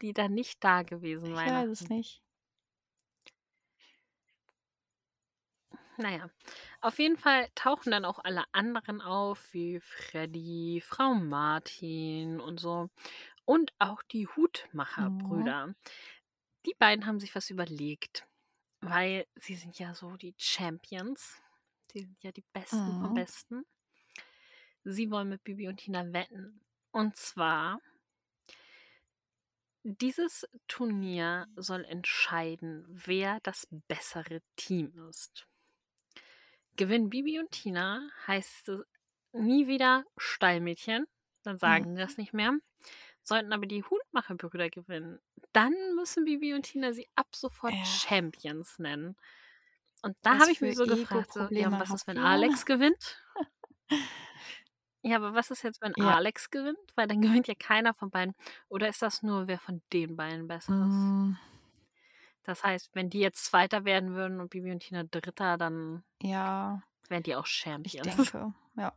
[0.01, 2.23] die dann nicht da gewesen Ich weiß es nicht.
[5.97, 6.29] Na ja,
[6.81, 12.89] auf jeden Fall tauchen dann auch alle anderen auf, wie Freddy, Frau Martin und so.
[13.45, 14.27] Und auch die
[14.97, 15.55] Mhm.
[15.57, 15.75] Hutmacherbrüder.
[16.67, 18.27] Die beiden haben sich was überlegt,
[18.81, 21.41] weil sie sind ja so die Champions.
[21.93, 23.15] Sie sind ja die Besten vom Mhm.
[23.15, 23.65] Besten.
[24.87, 26.61] Sie wollen mit Bibi und Tina wetten.
[26.93, 27.81] Und zwar
[29.87, 35.47] dieses Turnier soll entscheiden, wer das bessere Team ist.
[36.77, 38.81] Gewinnen Bibi und Tina, heißt es
[39.33, 41.07] nie wieder Stallmädchen,
[41.43, 42.01] dann sagen die Mhm.
[42.01, 42.53] das nicht mehr.
[43.23, 45.21] Sollten aber die Hutmacherbrüder gewinnen,
[45.53, 47.87] dann müssen Bibi und Tina sie ab sofort Ja.
[47.87, 49.17] Champions nennen.
[50.03, 52.19] Und da habe ich mich so gefragt, so: „Ja, was ist, wenn?
[52.19, 53.23] Alex gewinnt?“
[55.07, 56.15] Ja, aber was ist jetzt, wenn Ja.
[56.15, 56.79] Alex gewinnt?
[56.95, 58.35] Weil dann gewinnt ja keiner von beiden.
[58.69, 60.81] Oder ist das nur, wer von den beiden besser ist?
[60.81, 61.37] Hm.
[62.45, 66.83] Das heißt, wenn die jetzt Zweiter werden würden und Bibi und Tina Dritter, dann Ja.
[67.09, 68.07] wären die auch Ich Champions.
[68.35, 68.93] denke, ja.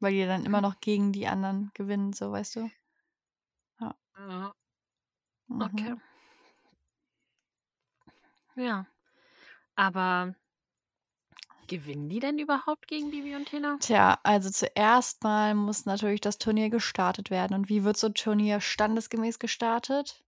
[0.00, 2.70] Weil die dann immer noch gegen die anderen gewinnen, so, weißt du?
[3.80, 3.94] Ja.
[4.16, 4.54] Ja.
[5.60, 5.94] Okay.
[5.94, 6.00] Mhm.
[8.56, 8.86] Ja.
[9.76, 10.34] Aber
[11.70, 13.80] gewinnen die denn überhaupt gegen Bibi und Tina?
[13.82, 17.54] Tja, also zuerst mal muss natürlich das Turnier gestartet werden.
[17.54, 20.22] Und wie wird so 'n Turnier standesgemäß gestartet?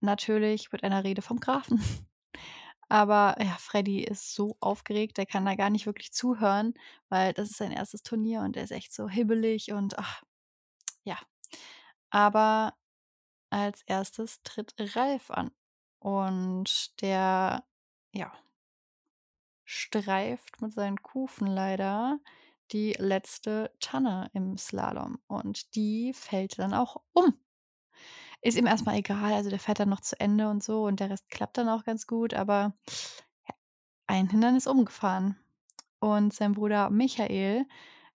[0.00, 1.80] Natürlich mit einer Rede vom Grafen.
[2.90, 6.74] Aber ja, Freddie ist so aufgeregt, der kann da gar nicht wirklich zuhören,
[7.10, 10.22] weil das ist sein erstes Turnier und er ist echt so hibbelig und ach,
[11.04, 11.18] ja.
[12.10, 12.74] Aber
[13.50, 15.52] als Erstes tritt Ralf an
[16.00, 17.64] und der,
[18.14, 18.32] ja
[19.68, 22.20] streift mit seinen Kufen leider
[22.72, 27.38] die letzte Tanne im Slalom und die fällt dann auch um.
[28.44, 31.00] Ist ihm erst mal egal, also der fährt dann noch zu Ende und so und
[31.00, 32.72] der Rest klappt dann auch ganz gut, aber
[34.06, 35.36] ein Hindernis umgefahren.
[36.00, 37.66] Und sein Bruder Michael,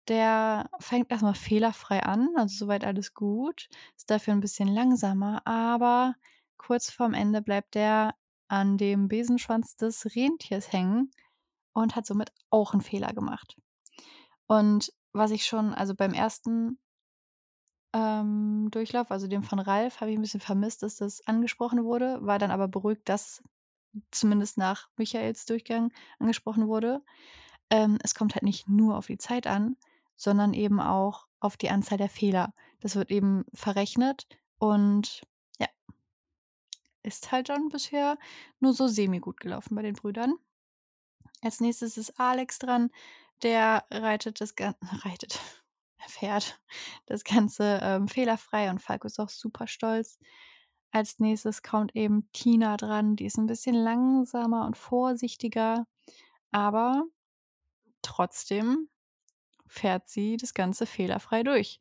[0.09, 4.67] der fängt erst mal fehlerfrei an, also so weit alles gut, ist dafür 'n bisschen
[4.69, 6.15] langsamer, aber
[6.57, 8.15] kurz vorm Ende bleibt der
[8.49, 11.11] an dem Besenschwanz des Rentiers hängen
[11.73, 13.57] und hat somit auch 'n Fehler gemacht.
[14.47, 16.77] Und was ich schon also beim ersten
[17.93, 22.19] ähm, Durchlauf, also dem von Ralf, habe ich 'n bisschen vermisst, dass das angesprochen wurde,
[22.21, 23.41] war dann aber beruhigt, dass
[24.11, 27.03] zumindest nach Michaels Durchgang angesprochen wurde.
[27.71, 29.77] Ähm, es kommt halt nicht nur auf die Zeit an,
[30.17, 32.53] sondern eben auch auf die Anzahl der Fehler.
[32.81, 34.27] Das wird eben verrechnet
[34.59, 35.23] und
[35.59, 35.67] ja.
[37.05, 38.17] Ist halt dann bisher
[38.59, 40.33] nur so semi-gut gelaufen bei den Brüdern.
[41.41, 42.91] Als Nächstes ist Alex dran,
[43.43, 44.75] der reitet das Gan
[45.05, 45.39] reitet,
[45.97, 46.59] er fährt
[47.05, 50.19] das Ganze, ähm, fehlerfrei und Falco ist auch super stolz.
[50.91, 55.85] Als Nächstes kommt eben Tina dran, die ist 'n bisschen langsamer und vorsichtiger,
[56.51, 57.05] aber
[58.03, 58.89] trotzdem
[59.67, 61.79] fährt sie das Ganze fehlerfrei durch.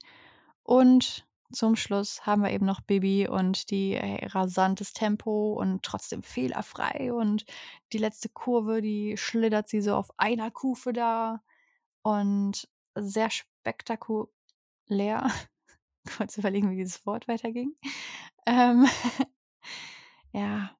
[0.64, 6.22] Und zum Schluss haben wir eben noch Bibi und die, äh, rasantes Tempo und trotzdem
[6.22, 7.44] fehlerfrei und
[7.92, 11.42] die letzte Kurve, die schlittert sie so auf einer Kufe da
[12.02, 14.30] und sehr spektakulär.
[16.16, 17.74] Kurz überlegen, wie dieses Wort weiterging.
[18.46, 18.86] Ähm,
[20.32, 20.76] ja,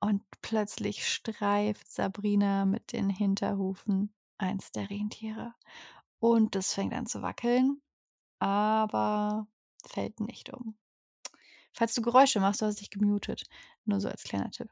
[0.00, 5.54] und plötzlich streift Sabrina mit den Hinterhufen eins der Rentiere
[6.20, 7.80] und das fängt an zu wackeln,
[8.38, 9.46] aber
[9.86, 10.76] fällt nicht um.
[11.74, 13.44] Falls du Geräusche machst, du hast dich gemutet.
[13.84, 14.70] Nur so als kleiner Tipp.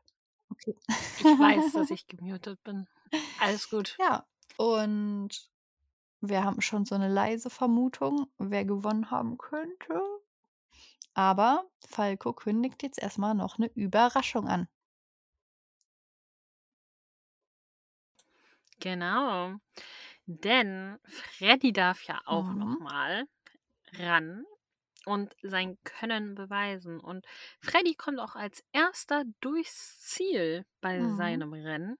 [0.50, 0.74] Okay.
[1.18, 2.88] Ich weiß, dass ich gemutet bin.
[3.36, 3.98] Alles gut.
[3.98, 4.26] Ja,
[4.58, 5.50] und
[6.20, 10.00] wir haben schon so 'ne leise Vermutung, wer gewonnen haben könnte.
[11.14, 14.68] Aber Falco kündigt jetzt erst mal noch 'ne Überraschung an.
[18.80, 19.56] Genau,
[20.26, 22.76] denn Freddie darf ja auch Mhm.
[22.78, 23.26] mal
[23.94, 24.44] ran
[25.06, 27.00] und sein Können beweisen.
[27.00, 27.26] Und
[27.60, 31.10] Freddie kommt auch als Erster durchs Ziel bei Mhm.
[31.10, 31.96] seinem Rennen.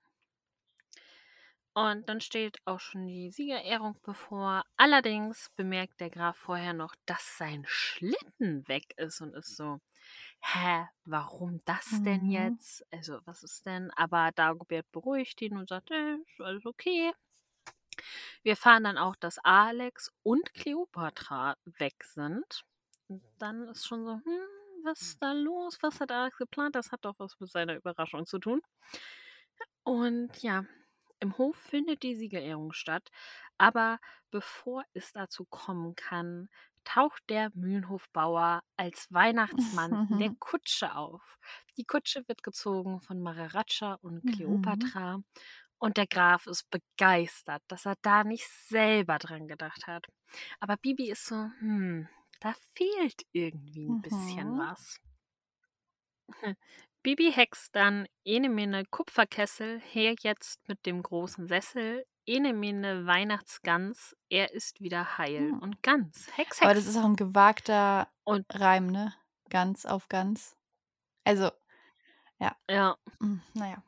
[1.74, 4.64] Und dann steht auch schon die Siegerehrung bevor.
[4.76, 9.78] Allerdings bemerkt der Graf vorher noch, dass sein Schlitten weg ist und ist so:
[10.40, 12.26] „Hä, warum das denn Mhm.
[12.26, 12.84] jetzt?
[12.92, 17.12] Also, was ist denn?“ Aber Dagobert beruhigt ihn und sagt: „Äh, ist alles okay.“
[18.42, 22.64] Wir erfahren dann auch, dass Alex und Kleopatra weg sind.
[23.08, 25.78] Und dann ist schon so: „Hm, was ist da los?
[25.82, 26.74] Was hat Alex geplant?
[26.76, 28.60] Das hat doch was mit seiner Überraschung zu tun.“
[29.84, 30.64] Und ja,
[31.20, 33.08] im Hof findet die Siegerehrung statt,
[33.58, 33.98] aber
[34.30, 36.48] bevor es dazu kommen kann,
[36.84, 41.38] taucht der Mühlenhofbauer als Weihnachtsmann in der Kutsche auf.
[41.76, 44.26] Die Kutsche wird gezogen von Maharaja und Mhm.
[44.26, 45.20] Kleopatra
[45.78, 50.06] und der Graf ist begeistert, dass er da nicht selber dran gedacht hat.
[50.60, 52.08] Aber Bibi ist so: „Hm,
[52.46, 54.58] da fehlt irgendwie 'n bisschen Mhm.
[54.58, 54.98] was.“
[57.02, 64.16] Bibi hext dann ene mene Kupferkessel her jetzt mit dem großen Sessel, ene mene Weihnachtsgans,
[64.28, 65.60] er ist wieder heil Hm.
[65.60, 66.28] und ganz.
[66.36, 66.98] Hex, Aber das ist hex.
[66.98, 69.14] auch 'n gewagter Und Reim, ne?
[69.50, 70.56] Gans auf Gans.
[71.24, 71.50] Also,
[72.40, 72.56] ja.
[72.68, 72.96] Ja.
[73.20, 73.82] Hm, na ja.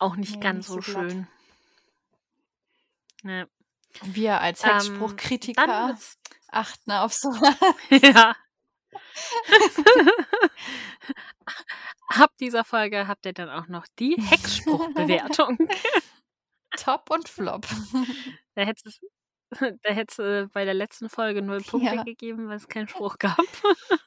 [0.00, 1.28] Auch nicht Ne, ganz nicht so so schön.
[3.24, 3.46] Ne.
[4.02, 6.16] Wir als Ähm, Hexspruchkritiker wird's
[6.48, 7.56] achten auf so was.
[8.14, 8.34] Ja.
[12.08, 15.58] Ab dieser Folge habt ihr dann auch noch die Hexspruchbewertung.
[16.76, 17.66] Top und Flop.
[18.54, 19.00] Da hättest du's
[19.82, 22.02] da hättest du bei der letzten Folge 0 Punkte Ja.
[22.02, 23.38] gegeben, weil's keinen Spruch gab.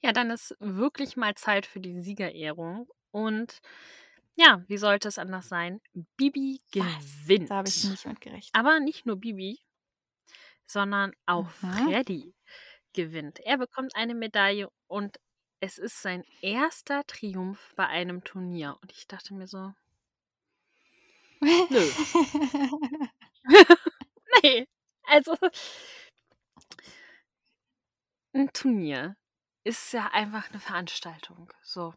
[0.00, 3.58] Ja, dann ist wirklich mal Zeit für die Siegerehrung und
[4.38, 5.80] ja, wie sollte es anders sein?
[6.16, 7.26] Bibi Was?
[7.48, 7.90] Da habe ich gewinnt.
[7.90, 8.54] nicht mit gerechnet.
[8.54, 9.60] Aber nicht nur Bibi,
[10.66, 11.72] sondern auch Mhm.
[11.88, 12.34] Freddie.
[12.94, 13.40] gewinnt.
[13.40, 15.18] Er bekommt eine Medaille und
[15.60, 18.78] es ist sein erster Triumph bei einem Turnier.
[18.82, 19.72] Und ich dachte mir so,
[21.40, 21.80] nö.
[24.42, 24.66] nee,
[25.04, 25.36] also
[28.32, 29.16] ein Turnier
[29.64, 31.52] ist ja einfach eine Veranstaltung.
[31.62, 31.94] So.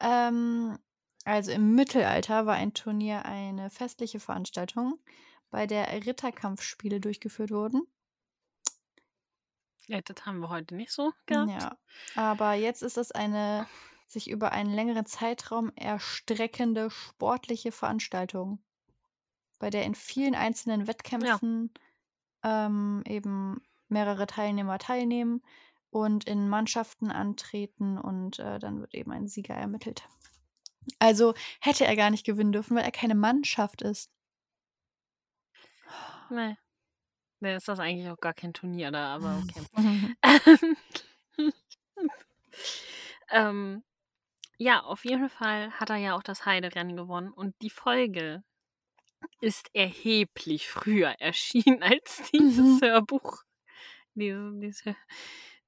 [0.00, 0.78] Ähm,
[1.24, 4.98] also im Mittelalter war ein Turnier eine festliche Veranstaltung,
[5.50, 7.82] bei der Ritterkampfspiele durchgeführt wurden.
[9.86, 11.50] Ja, das haben wir heute nicht so gehabt.
[11.50, 11.76] Ja,
[12.14, 13.66] aber jetzt ist es eine
[14.06, 18.62] sich über einen längeren Zeitraum erstreckende sportliche Veranstaltung,
[19.58, 21.72] bei der in vielen einzelnen Wettkämpfen
[22.42, 25.42] ähm, eben mehrere Teilnehmer teilnehmen
[25.90, 30.08] und in Mannschaften antreten und äh, dann wird eben ein Sieger ermittelt.
[30.98, 34.10] Also hätte er gar nicht gewinnen dürfen, weil er keine Mannschaft ist.
[36.30, 36.56] Nee.
[37.40, 39.64] Nee, ist das eigentlich auch gar kein Turnier da, aber okay.
[43.30, 43.82] ähm,
[44.58, 48.44] ja, auf jeden Fall hat er ja auch das Heiderennen gewonnen und die Folge
[49.40, 52.80] ist erheblich früher erschienen als dieses Mhm.
[52.82, 53.42] Hörbuch.
[54.14, 54.96] Diese, diese,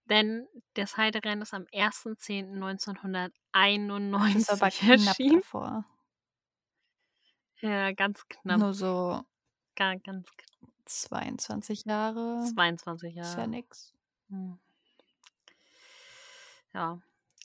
[0.06, 5.20] denn das Heiderennen ist am 1.10.1991 Das war aber knapp erschienen.
[5.20, 5.84] davor.
[7.60, 8.58] Ja, ganz knapp.
[8.60, 9.22] Nur so
[9.76, 10.72] Gar, ganz knapp.
[10.86, 12.42] 22 Jahre.
[12.42, 13.46] 22 Ist ja Jahre.
[13.46, 13.94] nix.
[14.30, 14.58] Hm.
[16.74, 17.00] Ja,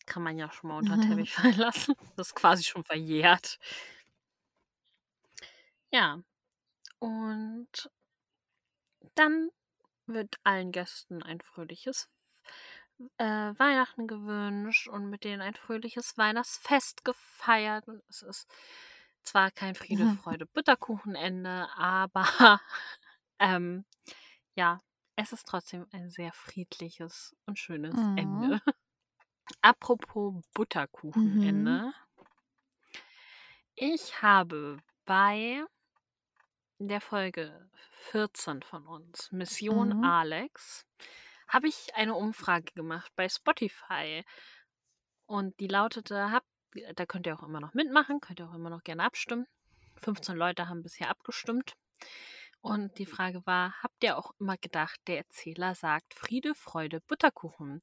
[0.06, 1.96] kann man ja schon mal unter Teppich fallen lassen.
[2.16, 3.60] Das ist quasi schon verjährt.
[5.92, 6.22] Ja.
[7.00, 7.90] Und
[9.16, 9.50] dann
[10.08, 12.10] wird allen Gästen ein fröhliches
[13.18, 17.88] äh, Weihnachten gewünscht und mit denen ein fröhliches Weihnachtsfest gefeiert.
[17.88, 18.48] Und es ist
[19.24, 20.20] zwar kein Friede, Mhm.
[20.24, 22.26] Freude, Butterkuchenende, aber
[23.40, 23.86] ähm,
[24.56, 24.80] ja,
[25.18, 28.12] es ist trotzdem ein sehr friedliches und schönes Mhm.
[28.16, 28.62] Ende.
[29.64, 30.44] Apropos
[31.16, 31.82] Mhm.
[31.86, 31.94] Butterkuchenende.
[33.76, 35.66] Ich habe bei
[36.80, 40.02] der Folge 14 von uns, Mission Mhm.
[40.02, 40.86] Alex,
[41.52, 44.24] habe ich eine Umfrage gemacht bei Spotify.
[45.26, 46.48] Und die lautete, habt,
[46.96, 49.46] da könnt ihr auch immer noch mitmachen, könnt ihr auch immer noch gerne abstimmen.
[49.98, 51.74] 15 Leute haben bisher abgestimmt.
[52.62, 57.82] Und die Frage war, habt ihr auch immer gedacht, der Erzähler sagt Friede, Freude, Butterkuchen?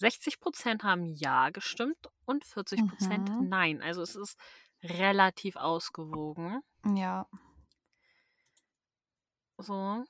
[0.00, 3.48] 60% haben Ja gestimmt und 40% Mhm.
[3.48, 3.82] Nein.
[3.82, 4.38] Also es ist
[4.82, 6.60] relativ ausgewogen.
[6.94, 7.26] Ja.
[9.58, 10.04] So.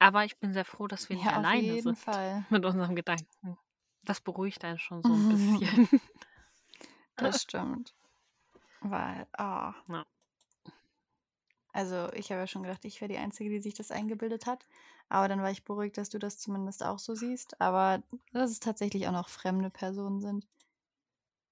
[0.00, 2.44] Aber ich bin sehr froh, dass wir nicht Ja, alleine sind Fall.
[2.50, 3.56] mit unserem Gedanken.
[4.02, 5.28] Das beruhigt einen schon so ein
[5.60, 6.00] bisschen.
[7.16, 7.94] Das stimmt.
[8.80, 9.74] Weil, ah.
[9.88, 10.06] Ja.
[11.72, 14.66] Also, ich habe ja schon gedacht, ich wäre die Einzige, die sich das eingebildet hat.
[15.10, 17.60] Aber dann war ich beruhigt, dass du das zumindest auch so siehst.
[17.60, 18.02] Aber
[18.32, 20.46] dass es tatsächlich auch noch fremde Personen sind.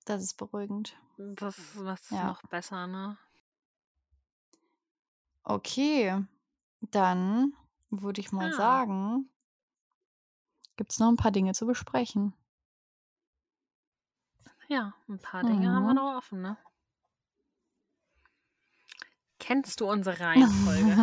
[0.07, 0.97] Das ist beruhigend.
[1.19, 2.25] Das ist was Ja.
[2.29, 3.19] noch besser, ne?
[5.45, 6.25] Okay.
[6.81, 7.53] Dann
[7.91, 8.53] würde ich mal Ja.
[8.53, 9.31] sagen,
[10.79, 12.33] gibt es noch ein paar Dinge zu besprechen.
[14.69, 15.95] Ja, ein paar Dinge haben wir Mhm.
[15.95, 16.57] noch offen, ne?
[19.41, 21.01] Kennst du unsere Reihenfolge?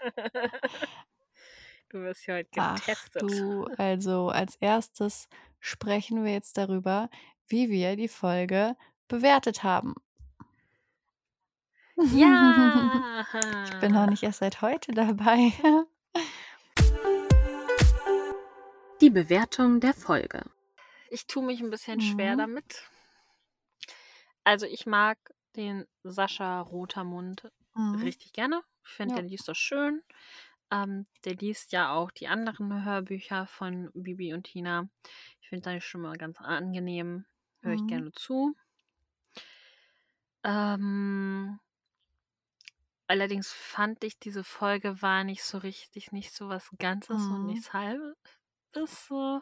[1.88, 3.16] du wirst hier heute Ach getestet.
[3.18, 5.28] du, also als erstes
[5.60, 7.08] sprechen wir jetzt darüber,
[7.48, 8.76] wie wir die Folge
[9.08, 9.94] bewertet haben.
[11.96, 13.02] Ja!
[13.66, 15.52] Ich bin noch nicht erst seit heute dabei.
[19.00, 20.42] Die Bewertung der Folge.
[21.10, 22.38] Ich tue mich ein bisschen schwer Mhm.
[22.38, 22.88] damit.
[24.44, 25.18] Also ich mag
[25.56, 27.96] den Sascha Rotermund Mhm.
[27.96, 28.62] richtig gerne.
[28.84, 29.20] Ich finde, Ja.
[29.20, 30.02] der liest das schön.
[30.70, 34.88] Ähm, der liest ja auch die anderen Hörbücher von Bibi und Tina.
[35.40, 37.26] Ich finde seine Stimme ganz angenehm.
[37.60, 37.86] Höre ich Mhm.
[37.88, 38.56] gerne zu.
[40.44, 41.58] Ähm,
[43.08, 47.46] allerdings fand ich, diese Folge war nicht so richtig, nicht so was Ganzes und Mhm.
[47.46, 48.16] nichts Halbes.
[48.86, 49.40] So.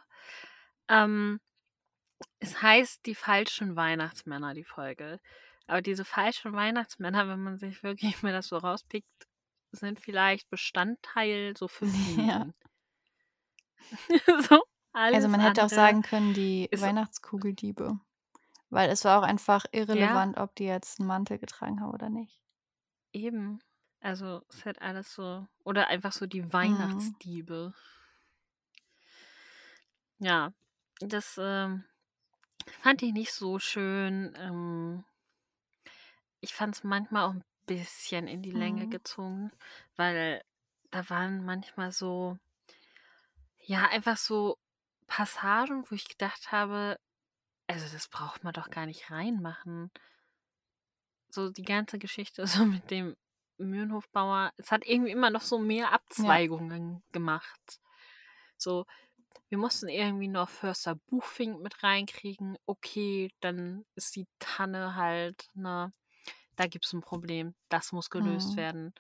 [0.89, 1.41] Ähm,
[2.39, 5.19] es heißt die falschen Weihnachtsmänner, die Folge.
[5.66, 9.09] Aber diese falschen Weihnachtsmänner, wenn man sich wirklich mal das so rauspickt,
[9.73, 12.47] sind vielleicht Bestandteil so fünf Ja.
[12.47, 12.53] Minuten.
[14.49, 14.65] so,
[15.11, 18.01] Also man hätte auch sagen können, die Weihnachtskugeldiebe.
[18.70, 22.11] Weil es war auch einfach ja irrelevant, ob die jetzt einen Mantel getragen haben oder
[22.11, 22.44] nicht.
[23.15, 23.61] Eben.
[24.01, 25.47] Also es ist halt alles so.
[25.65, 26.53] Oder einfach so die Mhm.
[26.53, 27.73] Weihnachtsdiebe.
[30.19, 30.53] Ja,
[31.01, 31.85] das ähm,
[32.82, 34.35] fand ich nicht so schön.
[34.39, 35.05] Ähm,
[36.41, 38.89] ich fand es manchmal auch ein bisschen in die Länge Mhm.
[38.89, 39.51] gezogen,
[39.97, 40.43] weil
[40.91, 42.39] da waren manchmal so,
[43.66, 44.59] Ja, einfach so
[45.07, 46.99] Passagen, wo ich gedacht habe,
[47.69, 49.91] also das braucht man doch gar nicht reinmachen.
[51.35, 53.16] So die ganze Geschichte so mit dem
[53.59, 56.40] Mühlenhofbauer, es hat irgendwie immer noch so mehr Ja.
[56.43, 57.81] Abzweigungen gemacht.
[58.56, 58.86] So,
[59.48, 62.56] wir mussten irgendwie noch Förster Buchfink mit reinkriegen.
[62.66, 65.93] Okay, dann ist die Tanne halt, ne,
[66.56, 67.55] da gibt's ein Problem.
[67.70, 68.59] Das muss gelöst Mhm.
[68.59, 68.94] werden.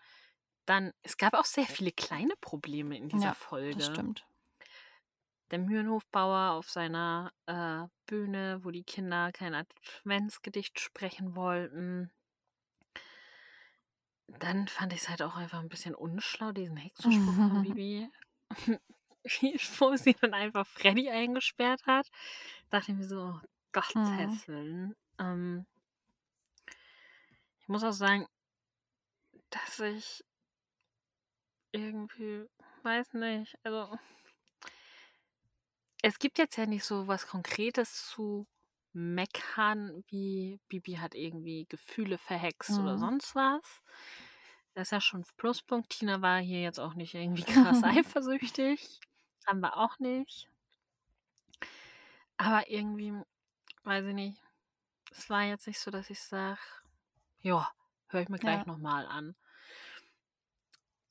[0.66, 3.38] Dann, es gab auch sehr viele kleine Probleme in dieser Ja,
[3.70, 3.86] das Folge.
[3.86, 4.26] stimmt.
[5.50, 12.12] Der Mühlenhofbauer auf seiner äh, Bühne, wo die Kinder kein Adventsgedicht sprechen wollten.
[14.28, 18.10] Dann fand ich es halt auch einfach ein bisschen unschlau, diesen Hexenspruch von Bibi.
[19.78, 22.10] wo sie dann einfach Freddy eingesperrt hat.
[22.70, 23.40] Dachte ich mir so, oh
[23.72, 24.42] Gottes Mhm.
[24.46, 24.96] Willen.
[25.18, 25.66] Ähm,
[27.60, 28.26] ich muss auch sagen,
[29.50, 30.24] dass ich
[31.72, 32.44] irgendwie,
[32.82, 33.98] weiß nicht, also
[36.02, 38.46] es gibt jetzt ja nicht so was Konkretes zu
[38.94, 42.98] meckern, wie Bibi hat irgendwie Gefühle verhext oder Mhm.
[42.98, 43.82] sonst was.
[44.74, 45.90] Das ist ja schon Pluspunkt.
[45.90, 49.00] Tina war hier jetzt auch nicht irgendwie krass eifersüchtig.
[49.46, 50.50] Haben wir auch nicht.
[52.36, 53.12] Aber irgendwie,
[53.84, 54.42] weiß ich nicht,
[55.12, 56.60] es war jetzt nicht so, dass ich sage,
[57.42, 57.72] ja,
[58.08, 58.66] höre ich mir gleich Ja.
[58.66, 59.36] nochmal an.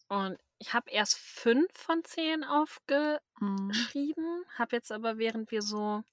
[0.07, 3.93] Und ich habe erst fünf von zehn aufgeschrieben, Mhm.
[4.57, 6.03] habe jetzt aber, während wir so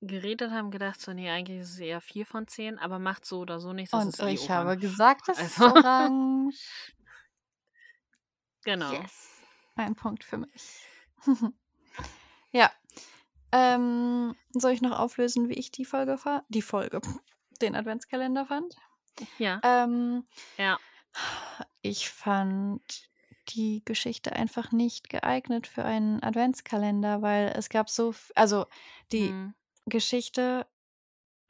[0.00, 3.40] geredet haben, gedacht, so, nee, eigentlich ist es eher vier von zehn, aber macht so
[3.40, 3.92] oder so nichts.
[3.92, 4.80] Das Und ist eh ich habe orange.
[4.80, 6.56] gesagt, es ist Also, orange.
[8.64, 8.92] genau.
[8.92, 9.40] Yes.
[9.76, 10.86] Ein Punkt für mich.
[12.52, 12.70] ja.
[13.52, 16.44] Ähm, soll ich noch auflösen, wie ich die Folge fand?
[16.48, 17.00] Die Folge,
[17.62, 18.76] den Adventskalender fand?
[19.38, 19.62] Ja.
[19.62, 20.26] Ähm,
[20.58, 20.78] Ja.
[21.82, 22.82] ich fand
[23.48, 28.66] die Geschichte einfach nicht geeignet für einen Adventskalender, weil es gab so, also
[29.12, 29.54] die Hm.
[29.88, 30.66] Geschichte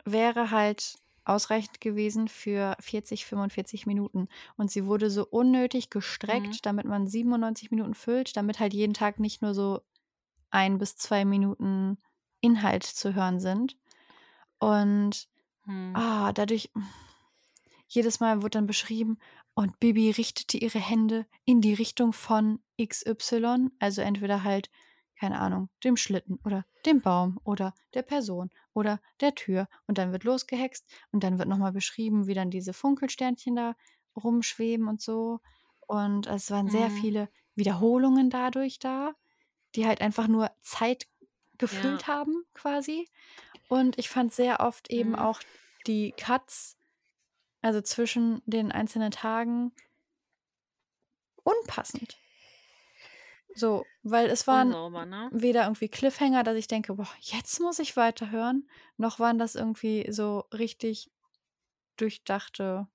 [0.05, 4.29] wäre halt ausreichend gewesen für 40, 45 Minuten.
[4.57, 6.59] Und sie wurde so unnötig gestreckt, Mhm.
[6.63, 9.81] damit man 97 Minuten füllt, damit halt jeden Tag nicht nur so
[10.51, 11.99] ein bis zwei Minuten
[12.41, 13.77] Inhalt zu hören sind.
[14.59, 15.29] Und
[15.67, 15.95] Hm.
[15.95, 16.71] ah, dadurch,
[17.89, 19.19] jedes Mal wurde dann beschrieben,
[19.55, 24.71] und Bibi richtete ihre Hände in die Richtung von XY, also entweder halt,
[25.19, 29.69] keine Ahnung, dem Schlitten oder dem Baum oder der Person oder der Tür.
[29.87, 33.75] Und dann wird losgehext und dann wird nochmal beschrieben, wie dann diese Funkelsternchen da
[34.17, 35.41] rumschweben und so.
[35.87, 36.91] Und es waren sehr Mhm.
[36.91, 39.15] viele Wiederholungen dadurch da,
[39.75, 41.07] die halt einfach nur Zeit
[41.59, 43.09] gefüllt haben, quasi.
[43.69, 45.17] Und ich fand sehr oft eben Mhm.
[45.17, 45.43] auch
[45.87, 46.79] die Cuts,
[47.63, 49.73] also zwischen den einzelnen Tagen,
[51.45, 52.21] unpassend.
[53.59, 55.31] So, weil es waren Unsauber, ne?
[55.31, 60.07] weder irgendwie Cliffhanger, dass ich denke, boah, jetzt muss ich weiterhören, noch waren das irgendwie
[60.11, 61.11] so richtig
[61.97, 62.89] durchdachte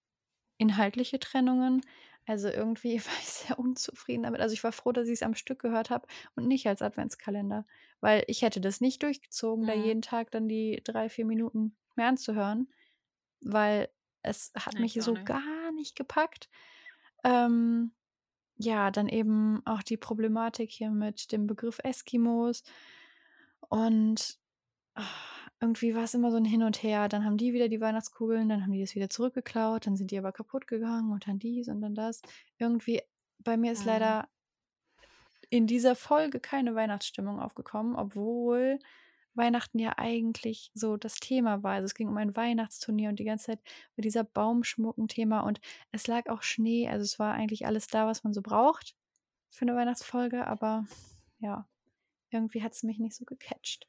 [0.57, 1.81] inhaltliche Trennungen.
[2.27, 4.41] Also irgendwie war ich sehr unzufrieden damit.
[4.41, 7.65] Also ich war froh, dass ich es am Stück gehört habe und nicht als Adventskalender,
[8.01, 9.73] weil ich hätte das nicht durchgezogen, da Mhm.
[9.73, 12.71] jeden Tag dann die drei, vier Minuten mehr anzuhören,
[13.41, 13.89] weil
[14.23, 15.25] es hat mich ich auch so nicht.
[15.25, 16.49] gar nicht gepackt.
[17.23, 17.93] Ähm,
[18.63, 22.63] ja, dann eben auch die Problematik hier mit dem Begriff Eskimos
[23.69, 24.37] und
[24.95, 25.03] ah,
[25.61, 27.09] irgendwie war es immer so ein Hin und Her.
[27.09, 30.17] Dann haben die wieder die Weihnachtskugeln, dann haben die das wieder zurückgeklaut, dann sind die
[30.19, 32.21] aber kaputt gegangen und dann dies und dann das.
[32.59, 33.01] Irgendwie,
[33.39, 33.87] bei mir ist Mhm.
[33.87, 34.29] leider
[35.49, 38.79] in dieser Folge keine Weihnachtsstimmung aufgekommen, obwohl
[39.35, 41.73] Weihnachten ja eigentlich so das Thema war.
[41.73, 43.59] Also es ging um ein Weihnachtsturnier und die ganze Zeit
[43.95, 45.59] war dieser Baumschmuck ein Thema und
[45.91, 46.87] es lag auch Schnee.
[46.89, 48.95] Also es war eigentlich alles da, was man so braucht
[49.49, 50.85] für eine Weihnachtsfolge, aber
[51.39, 51.67] ja,
[52.31, 53.87] irgendwie hat es mich nicht so gecatcht.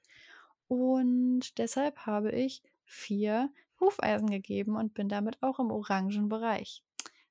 [0.68, 3.50] Und deshalb habe ich vier
[3.80, 6.82] Hufeisen gegeben und bin damit auch im orangen Bereich.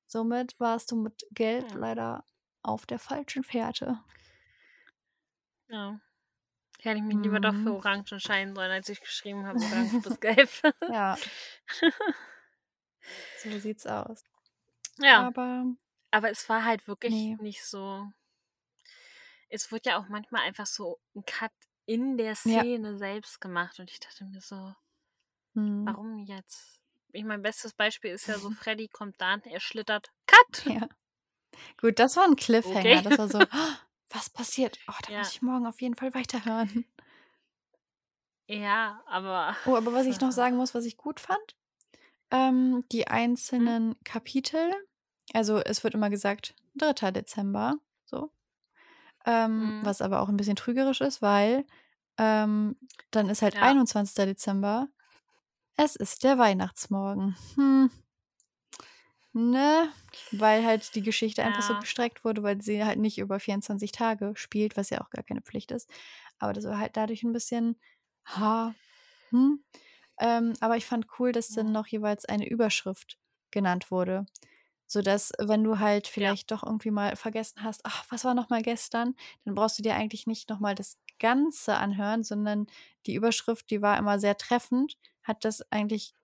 [0.06, 1.76] Somit warst du mit Gelb Ja.
[1.76, 2.24] leider
[2.62, 4.00] auf der falschen Fährte.
[5.68, 6.00] Ja.
[6.84, 7.74] Hätte ich mich lieber doch für Mhm.
[7.74, 10.50] Orange entscheiden sollen, als ich geschrieben habe, Orange bis Gelb.
[10.86, 11.20] Ja,
[13.34, 14.24] so sieht's aus.
[14.98, 15.66] ja, Aber
[16.12, 17.38] aber es war halt wirklich nee.
[17.38, 18.12] nicht so.
[19.48, 21.50] Es wird ja auch manchmal einfach so ein Cut
[21.86, 22.64] in der Ja.
[22.64, 24.74] Szene selbst gemacht und ich dachte mir so,
[25.54, 25.94] Hm.
[25.94, 26.80] warum jetzt?
[27.12, 30.66] Ich mein bestes Beispiel ist ja so, Freddy kommt da, er schlittert, Cut!
[30.66, 30.88] Ja.
[31.80, 32.80] Gut, das war ein Cliffhanger.
[32.80, 33.02] Okay.
[33.02, 33.74] Das war so, "Oh,
[34.14, 34.78] was passiert?
[34.88, 35.18] Oh, da Ja.
[35.18, 36.84] muss ich morgen auf jeden Fall weiterhören.
[38.46, 39.56] Ja, aber.
[39.66, 41.56] Oh, aber was ich noch sagen muss, was ich gut fand,
[42.30, 43.10] ähm, die Hm?
[43.12, 44.72] einzelnen Kapitel,
[45.32, 47.12] also es wird immer gesagt, 3.
[47.12, 48.30] Dezember, so.
[49.26, 49.84] Ähm, Mhm.
[49.84, 51.66] was aber auch ein bisschen trügerisch ist, weil,
[52.18, 52.76] ähm,
[53.10, 53.62] dann ist halt Ja.
[53.62, 54.26] 21.
[54.26, 54.88] Dezember.
[55.76, 57.36] Es ist der Weihnachtsmorgen.
[57.56, 57.90] Hm.
[59.36, 59.92] Ne?
[60.30, 61.76] Weil halt die Geschichte einfach so Ja.
[61.76, 65.42] gestreckt wurde, weil sie halt nicht über 24 Tage spielt, was ja auch gar keine
[65.42, 65.90] Pflicht ist.
[66.38, 67.76] Aber das war halt dadurch ein bisschen
[68.24, 68.76] ha,
[69.30, 69.64] hm.
[70.20, 71.74] Ähm, aber ich fand cool, dass dann Mhm.
[71.74, 73.18] noch jeweils eine Überschrift
[73.52, 74.26] genannt wurde,
[74.86, 76.36] sodass, wenn du halt Ja.
[76.36, 79.82] vielleicht doch irgendwie mal vergessen hast: „Ach, was war noch mal gestern?“ Dann brauchst du
[79.82, 82.66] dir eigentlich nicht noch mal das Ganze anhören, sondern
[83.06, 86.14] die Überschrift, die war immer sehr treffend, hat das eigentlich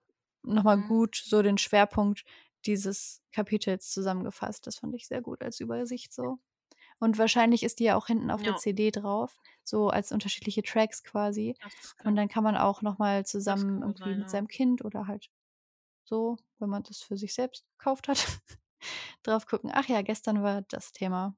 [0.43, 0.81] noch mal Mhm.
[0.81, 2.23] gut so den Schwerpunkt
[2.65, 4.67] dieses Kapitels zusammengefasst.
[4.67, 6.39] Das fand ich sehr gut als Übersicht so.
[6.99, 8.57] Und wahrscheinlich ist die ja auch hinten auf der Ja.
[8.57, 11.57] CD drauf, so als unterschiedliche Tracks quasi.
[12.03, 14.31] Und dann kann man auch noch mal das zusammen irgendwie sein, mit ja.
[14.31, 15.29] seinem Kind oder halt
[16.05, 18.25] so, wenn man das für sich selbst gekauft hat,
[19.23, 21.35] drauf gucken: „Ach ja, gestern war das Thema.“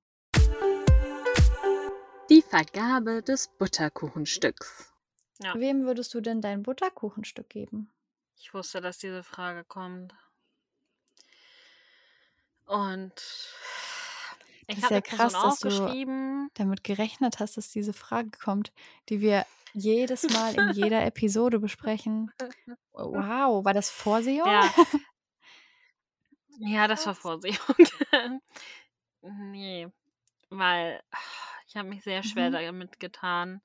[2.30, 4.94] Die Vergabe des Butterkuchenstücks.
[5.40, 5.54] Ja.
[5.54, 7.92] Wem würdest du denn dein Butterkuchenstück geben?
[8.36, 10.14] Ich wusste, dass diese Frage kommt.
[12.66, 13.14] Und
[14.68, 17.94] Das ich ist habe ja eine Person krass, dass du damit gerechnet hast, dass diese
[17.94, 18.72] Frage kommt,
[19.10, 22.32] die wir jedes Mal in jeder Episode besprechen.
[22.94, 24.50] Wow, war das Vorsehung?
[24.50, 24.74] Ja.
[26.60, 27.16] Ja, das war.
[27.16, 27.76] Vorsehung.
[29.24, 29.92] Ne,
[30.50, 31.04] weil
[31.68, 32.54] ich habe mich sehr schwer Mhm.
[32.54, 33.62] damit getan,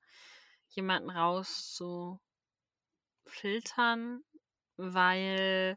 [0.71, 2.21] jemanden rauszufiltern,
[4.77, 5.77] weil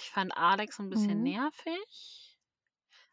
[0.00, 1.24] ich fand Alex 'n bisschen Mhm.
[1.24, 2.36] nervig.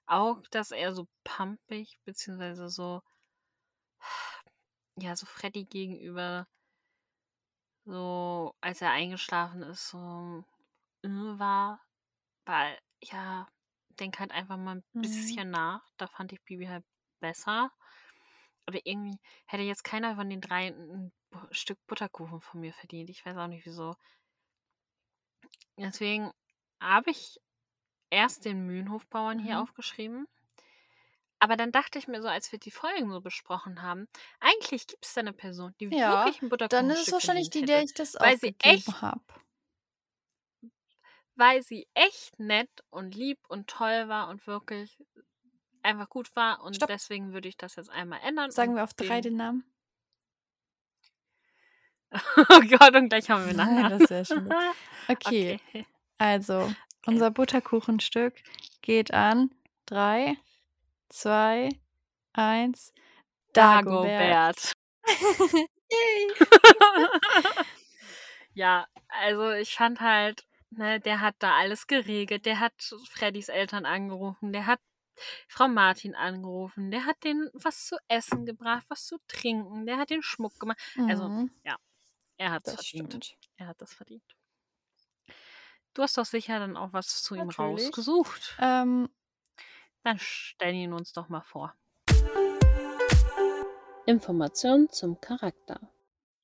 [0.08, 3.02] Auch, dass er so pampig beziehungsweise so
[4.98, 6.48] ja, so Freddy gegenüber
[7.88, 10.46] so, als er eingeschlafen ist, so,
[11.04, 11.82] äh, war.
[12.46, 13.48] Weil, ja,
[14.00, 15.40] denk halt einfach mal 'n Mhm.
[15.42, 15.84] bisschen nach.
[15.98, 16.86] Da fand ich Bibi halt
[17.22, 17.72] besser.
[18.68, 22.74] Aber irgendwie hätte jetzt keiner von den 3 'n 'n Bu Stück Butterkuchen von mir
[22.74, 23.10] verdient.
[23.12, 23.96] Ich weiß auch nicht wieso.
[25.78, 26.32] Deswegen
[26.84, 27.40] habe ich
[28.12, 29.62] erst den Mühlenhofbauern hier Mhm.
[29.62, 30.28] aufgeschrieben.
[31.42, 34.08] Aber dann dachte ich mir so, als wir die Folgen so besprochen haben,
[34.40, 37.64] eigentlich gibt's da 'ne Person, die Ja, wirklich 'n dann ist es Butterkuchenstück wahrscheinlich die,
[37.66, 39.22] der ich das weil sie echt aufgegeben habe.
[41.36, 44.98] weil sie echt nett und lieb und toll war und wirklich
[45.84, 46.90] einfach gut war und Stopp.
[46.90, 49.66] deswegen würde ich das jetzt einmal ändern Sagen wir auf 3 den den Namen?
[52.50, 53.90] Oh Gott, und gleich haben wir Nachnamen.
[53.90, 54.56] das wäre schon
[55.08, 55.58] okay.
[55.72, 55.86] Okay.
[56.20, 56.76] Also,
[57.08, 57.24] Okay.
[57.24, 58.36] unser Butterkuchenstück
[58.82, 59.52] geht an
[59.86, 60.38] 3,
[61.10, 61.70] 2,
[62.34, 62.94] 1.
[63.56, 64.48] Dagobert.
[64.74, 64.74] Dagobert.
[68.56, 72.46] Ja, also ich fand halt, ne, der hat da alles geregelt.
[72.46, 72.74] Der hat
[73.10, 74.80] Freddys Eltern angerufen, der hat
[75.48, 80.10] Frau Martin angerufen, der hat denen was zu essen gebracht, was zu trinken, der hat
[80.12, 80.80] den Schmuck gemacht.
[81.06, 81.50] Also, Mhm.
[81.66, 81.78] ja,
[82.38, 83.22] er hat's Das verdient.
[83.22, 83.38] stimmt.
[83.58, 84.36] Er hat das verdient.
[85.94, 87.86] Du hast doch sicher dann auch was zu ihm Natürlich.
[87.86, 88.58] rausgesucht.
[88.60, 89.10] Ähm
[90.04, 91.76] Dann stell ihn uns doch mal vor.
[94.06, 95.80] Informationen zum Charakter.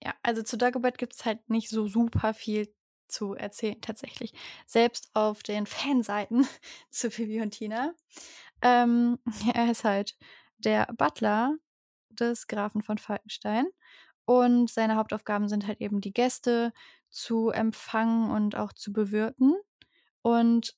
[0.04, 2.74] Ja, also zu Dagobert gibt's halt nicht so super viel
[3.08, 4.34] zu erzählen tatsächlich.
[4.68, 6.48] Selbst auf den Fanseiten
[6.92, 7.94] zu Bibi und Tina.
[8.62, 9.18] Ähm,
[9.56, 10.16] er ist halt
[10.60, 11.56] der Butler
[12.10, 13.66] des Grafen von Falkenstein
[14.26, 16.72] und seine Hauptaufgaben sind halt eben die Gäste
[17.10, 19.56] zu empfangen und auch zu bewirten
[20.23, 20.76] und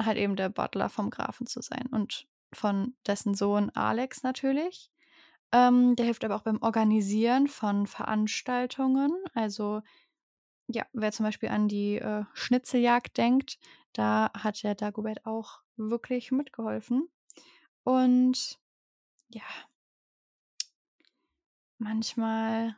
[0.00, 4.90] halt eben der Butler vom Grafen zu sein und von dessen Sohn Alex natürlich.
[5.52, 9.12] Ähm, der hilft aber auch beim Organisieren von Veranstaltungen.
[9.34, 9.82] Also,
[10.68, 13.58] ja, wer zum Beispiel an die, äh, Schnitzeljagd denkt,
[13.92, 17.08] da hat der Dagobert auch wirklich mitgeholfen.
[17.84, 18.58] Und
[19.30, 19.42] ja
[21.78, 22.76] manchmal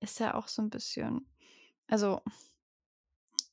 [0.00, 1.28] ist er auch so 'n bisschen
[1.88, 2.22] also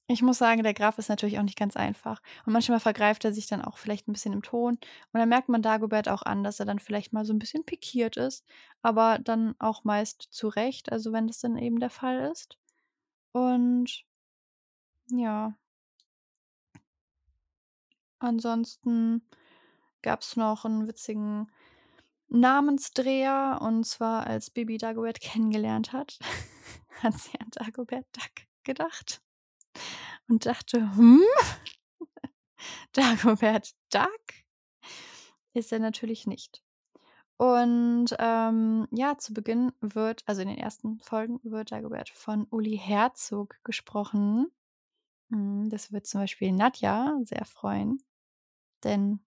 [0.07, 2.21] ich muss sagen, der Graf ist natürlich auch nicht ganz einfach.
[2.45, 4.75] Und manchmal vergreift er sich dann auch vielleicht 'n bisschen im Ton.
[4.75, 7.63] Und dann merkt man Dagobert auch an, dass er dann vielleicht mal so 'n bisschen
[7.65, 8.45] pikiert ist,
[8.81, 12.57] aber dann auch meist zu Recht, also wenn das dann eben der Fall ist.
[13.33, 14.05] Und
[15.11, 15.55] ja.
[18.19, 19.21] Ansonsten
[20.01, 21.51] gab's noch 'n witzigen
[22.29, 26.19] Namensdreher, und zwar als Bibi Dagobert kennengelernt hat,
[27.03, 29.21] hat sie an Dagobert Duck gedacht
[30.27, 31.21] und dachte: „Hm?
[32.93, 34.43] Dagobert Duck?“
[35.53, 36.63] Ist er natürlich nicht.
[37.37, 42.77] Und, ähm, ja, zu Beginn wird also in den ersten Folgen wird Dagobert von Uli
[42.77, 44.47] Herzog gesprochen.
[45.29, 47.99] Mhm, das wird zum Beispiel Nadja sehr freuen,
[48.83, 49.21] denn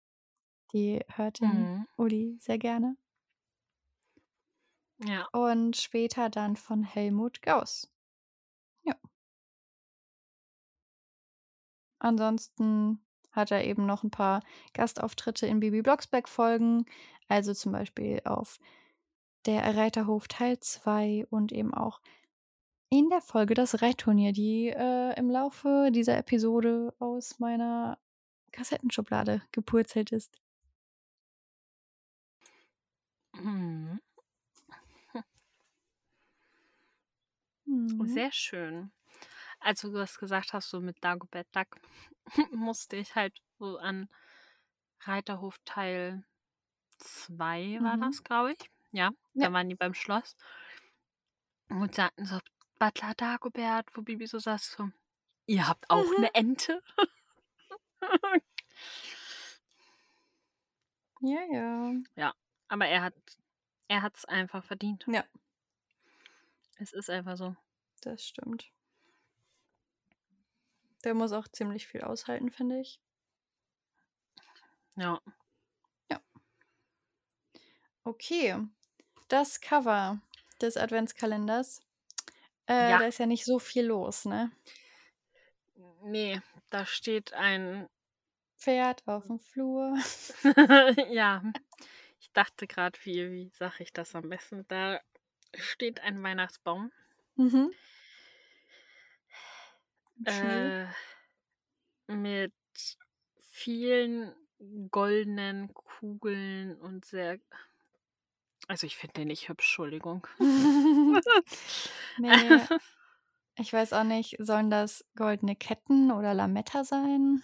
[0.72, 1.86] die hört den Mhm.
[1.96, 2.96] Uli sehr gerne.
[4.98, 5.26] Ja.
[5.32, 7.90] Und später dann von Helmut Gauss.
[8.84, 8.94] Ja.
[11.98, 13.00] Ansonsten
[13.32, 14.42] hat er eben noch ein paar
[14.72, 16.86] Gastauftritte in Bibi Blocksberg-Folgen,
[17.28, 18.58] also zum Beispiel auf
[19.46, 22.00] der Reiterhof Teil 2 und eben auch
[22.90, 27.98] in der Folge das Reitturnier, die äh, im Laufe dieser Episode aus meiner
[28.52, 30.40] Kassettenschublade gepurzelt ist.
[33.34, 34.00] Mhm.
[37.66, 38.06] Mhm.
[38.06, 38.92] Sehr schön.
[39.60, 41.78] Als du das gesagt hast, so mit Dagobert Duck,
[42.52, 44.08] musste ich halt so an
[45.02, 46.24] Reiterhof Teil
[46.98, 47.98] 2 war Mhm.
[47.98, 48.70] das, glaube ich.
[48.92, 49.48] Ja, Ja.
[49.48, 50.36] da waren die beim Schloss
[51.68, 52.40] und sagten so:
[52.80, 54.90] „Butler Dagobert“, wo Bibi so saß, so:
[55.46, 56.16] „Ihr habt auch Mhm.
[56.16, 56.82] 'ne Ente?“
[61.20, 61.40] Ja,
[62.16, 62.34] ja.
[62.68, 63.14] Aber er hat
[63.88, 65.06] er hat's einfach verdient.
[65.06, 65.26] Ja.
[66.78, 67.54] Es ist einfach so.
[68.00, 68.70] Das stimmt.
[71.04, 73.00] Der muss auch ziemlich viel aushalten, finde ich.
[74.96, 75.20] Ja.
[78.04, 78.56] Okay.
[79.28, 80.20] Das Cover
[80.60, 81.82] des Adventskalenders.
[82.68, 82.98] Äh, Ja.
[82.98, 84.52] Da ist ja nicht so viel los, ne?
[86.02, 87.88] Ne, da steht ein
[88.56, 89.96] Pferd auf dem Flur.
[91.10, 91.42] ja,
[92.20, 94.66] ich dachte gerade, wie wie sage ich das am besten?
[94.68, 95.00] Da
[95.54, 96.90] steht ein Weihnachtsbaum.
[97.38, 97.76] Mhm.
[100.26, 100.86] Äh,
[102.08, 102.52] mit
[103.40, 104.34] vielen
[104.90, 107.38] goldenen Kugeln und sehr
[108.68, 110.26] also, ich finde den nicht hübsch, Entschuldigung.
[112.16, 112.68] Ne.
[113.58, 117.42] Ich weiß auch nicht, sollen das goldene Ketten oder Lametta sein?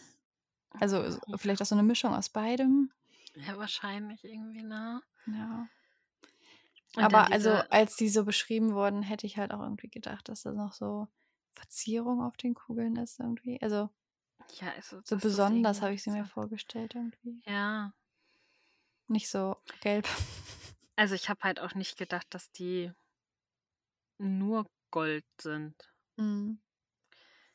[0.81, 2.91] Also, vielleicht auch so 'ne Mischung aus beidem?
[3.35, 5.03] Ja, wahrscheinlich irgendwie, ne?
[5.27, 5.69] Ja.
[6.97, 10.43] Und Aber also, als die so beschrieben wurden, hätte ich halt auch irgendwie gedacht, dass
[10.43, 11.09] da noch so
[11.53, 13.61] Verzierung auf den Kugeln ist irgendwie.
[13.63, 13.91] Also
[14.61, 17.45] ja, also, so besonders habe ich sie mir vorgestellt irgendwie.
[17.47, 17.93] ja.
[19.09, 20.09] Nicht so gelb.
[20.97, 22.93] Also, ich habe halt auch nicht gedacht, dass die
[24.19, 25.77] nur Gold sind.
[26.17, 26.59] Mhm.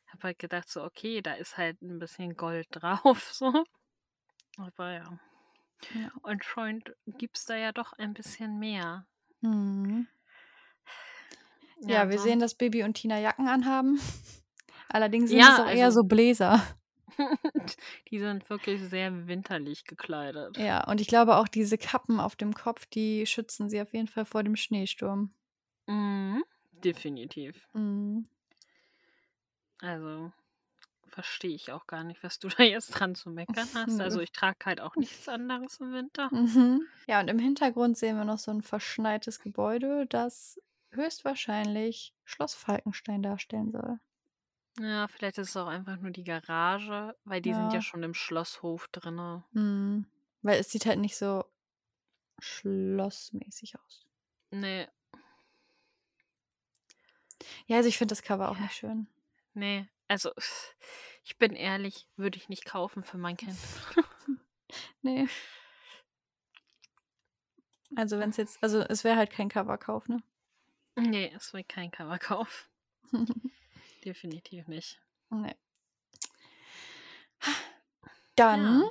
[0.07, 3.63] Habe halt gedacht so: „Okay, da ist halt 'n bisschen Gold drauf“, so.
[4.57, 5.19] Aber ja.
[5.89, 6.11] Ja.
[6.23, 9.07] Anscheinend gibt's da ja doch ein bisschen mehr.
[9.41, 10.07] Mhm.
[11.81, 13.99] Ja, Ja, wir sehen, dass Bibi und Tina Jacken anhaben.
[14.89, 16.61] Allerdings sind es Ja, auch eher also so Bläser.
[18.09, 20.57] die sind wirklich sehr winterlich gekleidet.
[20.57, 24.07] Ja, und ich glaube auch diese Kappen auf dem Kopf, die schützen sie auf jeden
[24.07, 25.31] Fall vor dem Schneesturm.
[25.87, 26.43] Mhm,
[26.83, 27.67] definitiv.
[27.73, 28.25] Mhm.
[29.81, 30.31] Also,
[31.17, 33.99] verstehe ich auch gar nicht, was du da jetzt dran zu meckern hast.
[34.01, 36.31] Also, ich trage halt auch nichts anderes im Winter.
[36.31, 36.87] Mhm.
[37.07, 40.61] Ja, und im Hintergrund sehen wir noch so 'n verschneites Gebäude, das
[40.91, 43.99] höchstwahrscheinlich Schloss Falkenstein darstellen soll.
[44.79, 47.83] Ja, vielleicht ist es auch einfach nur die Garage, weil die sind ja Ja.
[47.83, 49.45] schon im Schlosshof drinne.
[49.51, 50.05] Mhm.
[50.41, 51.43] Weil es sieht halt nicht so
[52.39, 54.07] schlossmäßig aus.
[54.51, 54.87] Ne.
[57.67, 58.59] Ja, also ich finde das Cover auch Ja.
[58.59, 59.07] nicht schön.
[59.55, 60.31] Ne, also
[61.23, 63.57] ich bin ehrlich, würde ich nicht kaufen für mein Kind.
[65.01, 65.29] Ne.
[67.95, 70.21] Also, wenn's jetzt also, es wäre halt kein Coverkauf, ne?
[70.97, 72.69] Ne, es wäre kein Coverkauf.
[74.03, 74.99] Definitiv nicht.
[75.29, 75.55] Ne.
[78.35, 78.89] Dann Ja.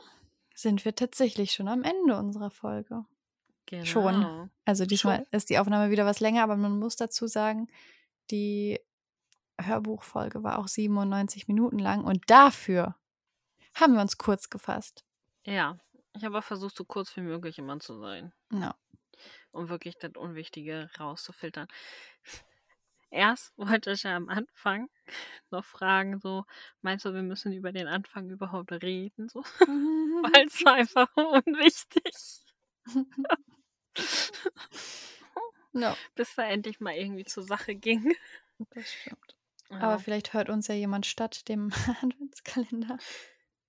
[0.55, 3.05] sind wir tatsächlich schon am Ende unserer Folge.
[3.85, 4.15] Schon.
[4.15, 4.49] Genau.
[4.65, 5.27] Also, diesmal Schon.
[5.33, 7.69] ist die Aufnahme wieder was länger, aber man muss dazu sagen,
[8.31, 8.81] die
[9.61, 12.97] Hörbuchfolge war auch 97 Minuten lang und dafür
[13.75, 15.05] haben wir uns kurz gefasst.
[15.47, 15.79] Ja,
[16.15, 18.77] ich habe auch versucht, so kurz wie möglich immer zu sein, Ja.
[19.53, 21.69] um wirklich das Unwichtige rauszufiltern.
[23.11, 24.89] Erst wollte ich ja am Anfang
[25.51, 26.45] noch fragen, so:
[26.83, 29.43] „Meinst du, wir müssen über den Anfang überhaupt reden?“ So,
[30.23, 32.15] weil es war einfach unwichtig.
[35.73, 35.99] Ja.
[36.15, 38.15] Bis da endlich mal irgendwie zur Sache ging.
[38.71, 39.36] Das stimmt.
[39.71, 39.79] Ja.
[39.79, 41.71] Aber vielleicht hört uns ja jemand statt dem
[42.03, 43.01] Adventskalender.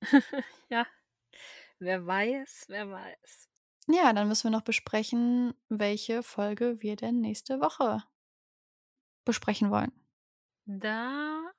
[0.69, 0.88] Ja.
[1.80, 3.49] Wer weiß, wer weiß.
[3.90, 8.02] Ja, dann müssen wir noch besprechen, welche Folge wir denn nächste Woche
[9.26, 9.91] besprechen wollen.
[10.65, 11.52] Da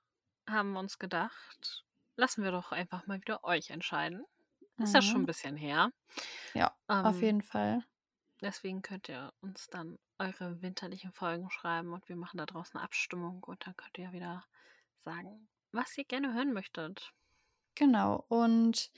[0.48, 1.86] haben wir uns gedacht,
[2.16, 4.24] lassen wir doch einfach mal wieder euch entscheiden.
[4.82, 5.27] Ist ja schon Mhm.
[5.27, 5.90] bisschen her.
[6.55, 7.85] Ja, auf Ähm, jeden Fall.
[8.40, 12.82] Deswegen könnt ihr uns dann eure winterlichen Folgen schreiben und wir machen da draus 'ne
[12.82, 14.44] Abstimmung und dann könnt ihr ja wieder
[14.98, 17.12] sagen, was ihr gerne hören möchtet.
[17.74, 18.24] Genau.
[18.28, 18.90] Und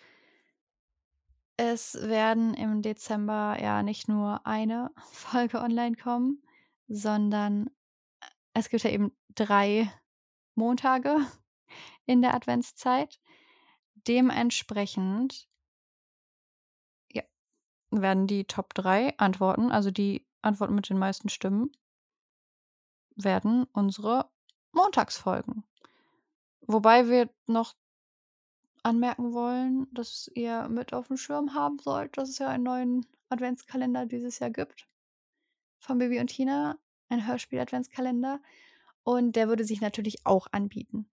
[1.58, 6.42] es werden im Dezember ja nicht nur eine Folge online kommen,
[6.88, 7.66] sondern
[8.20, 9.92] äh, es gibt ja eben drei
[10.54, 11.16] Montage
[12.06, 13.20] in der Adventszeit.
[14.08, 15.49] Dementsprechend
[17.90, 21.70] werden die Top 3 Antworten, also die Antworten mit den meisten Stimmen,
[23.16, 24.30] werden unsere
[24.72, 25.64] Montagsfolgen.
[26.62, 27.74] Wobei wir noch
[28.82, 33.06] anmerken wollen, dass ihr mit auf dem Schirm haben sollt, dass es ja einen neuen
[33.28, 34.86] Adventskalender dieses Jahr gibt.
[35.78, 38.40] Von Bibi und Tina, ein Hörspiel-Adventskalender.
[39.02, 41.10] Und der würde sich natürlich auch anbieten.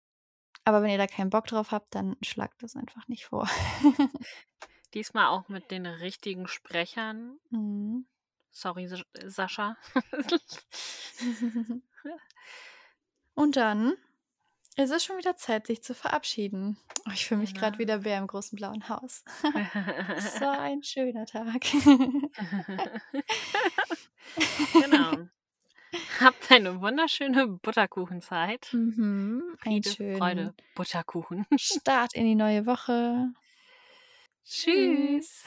[0.65, 3.49] Aber wenn ihr da keinen Bock drauf habt, dann schlagt das einfach nicht vor.
[4.95, 7.39] Diesmal auch mit den richtigen Sprechern.
[7.51, 8.07] Mhm.
[8.51, 8.89] Sorry,
[9.27, 9.77] Sascha.
[13.35, 13.97] Und dann
[14.79, 16.77] es ist schon wieder Zeit, sich zu verabschieden.
[17.09, 17.63] Oh, ich fühle mich genau.
[17.63, 19.25] gerade wieder Bär im großen blauen Haus.
[20.17, 21.63] Es war ein schöner Tag.
[24.75, 25.29] genau.
[26.21, 28.69] Habt eine wunderschöne Butterkuchenzeit.
[28.73, 31.47] Mhm, Friede, schönen Freude, Butterkuchen.
[31.57, 33.31] Start in die neue Woche.
[34.49, 35.43] Tschüss.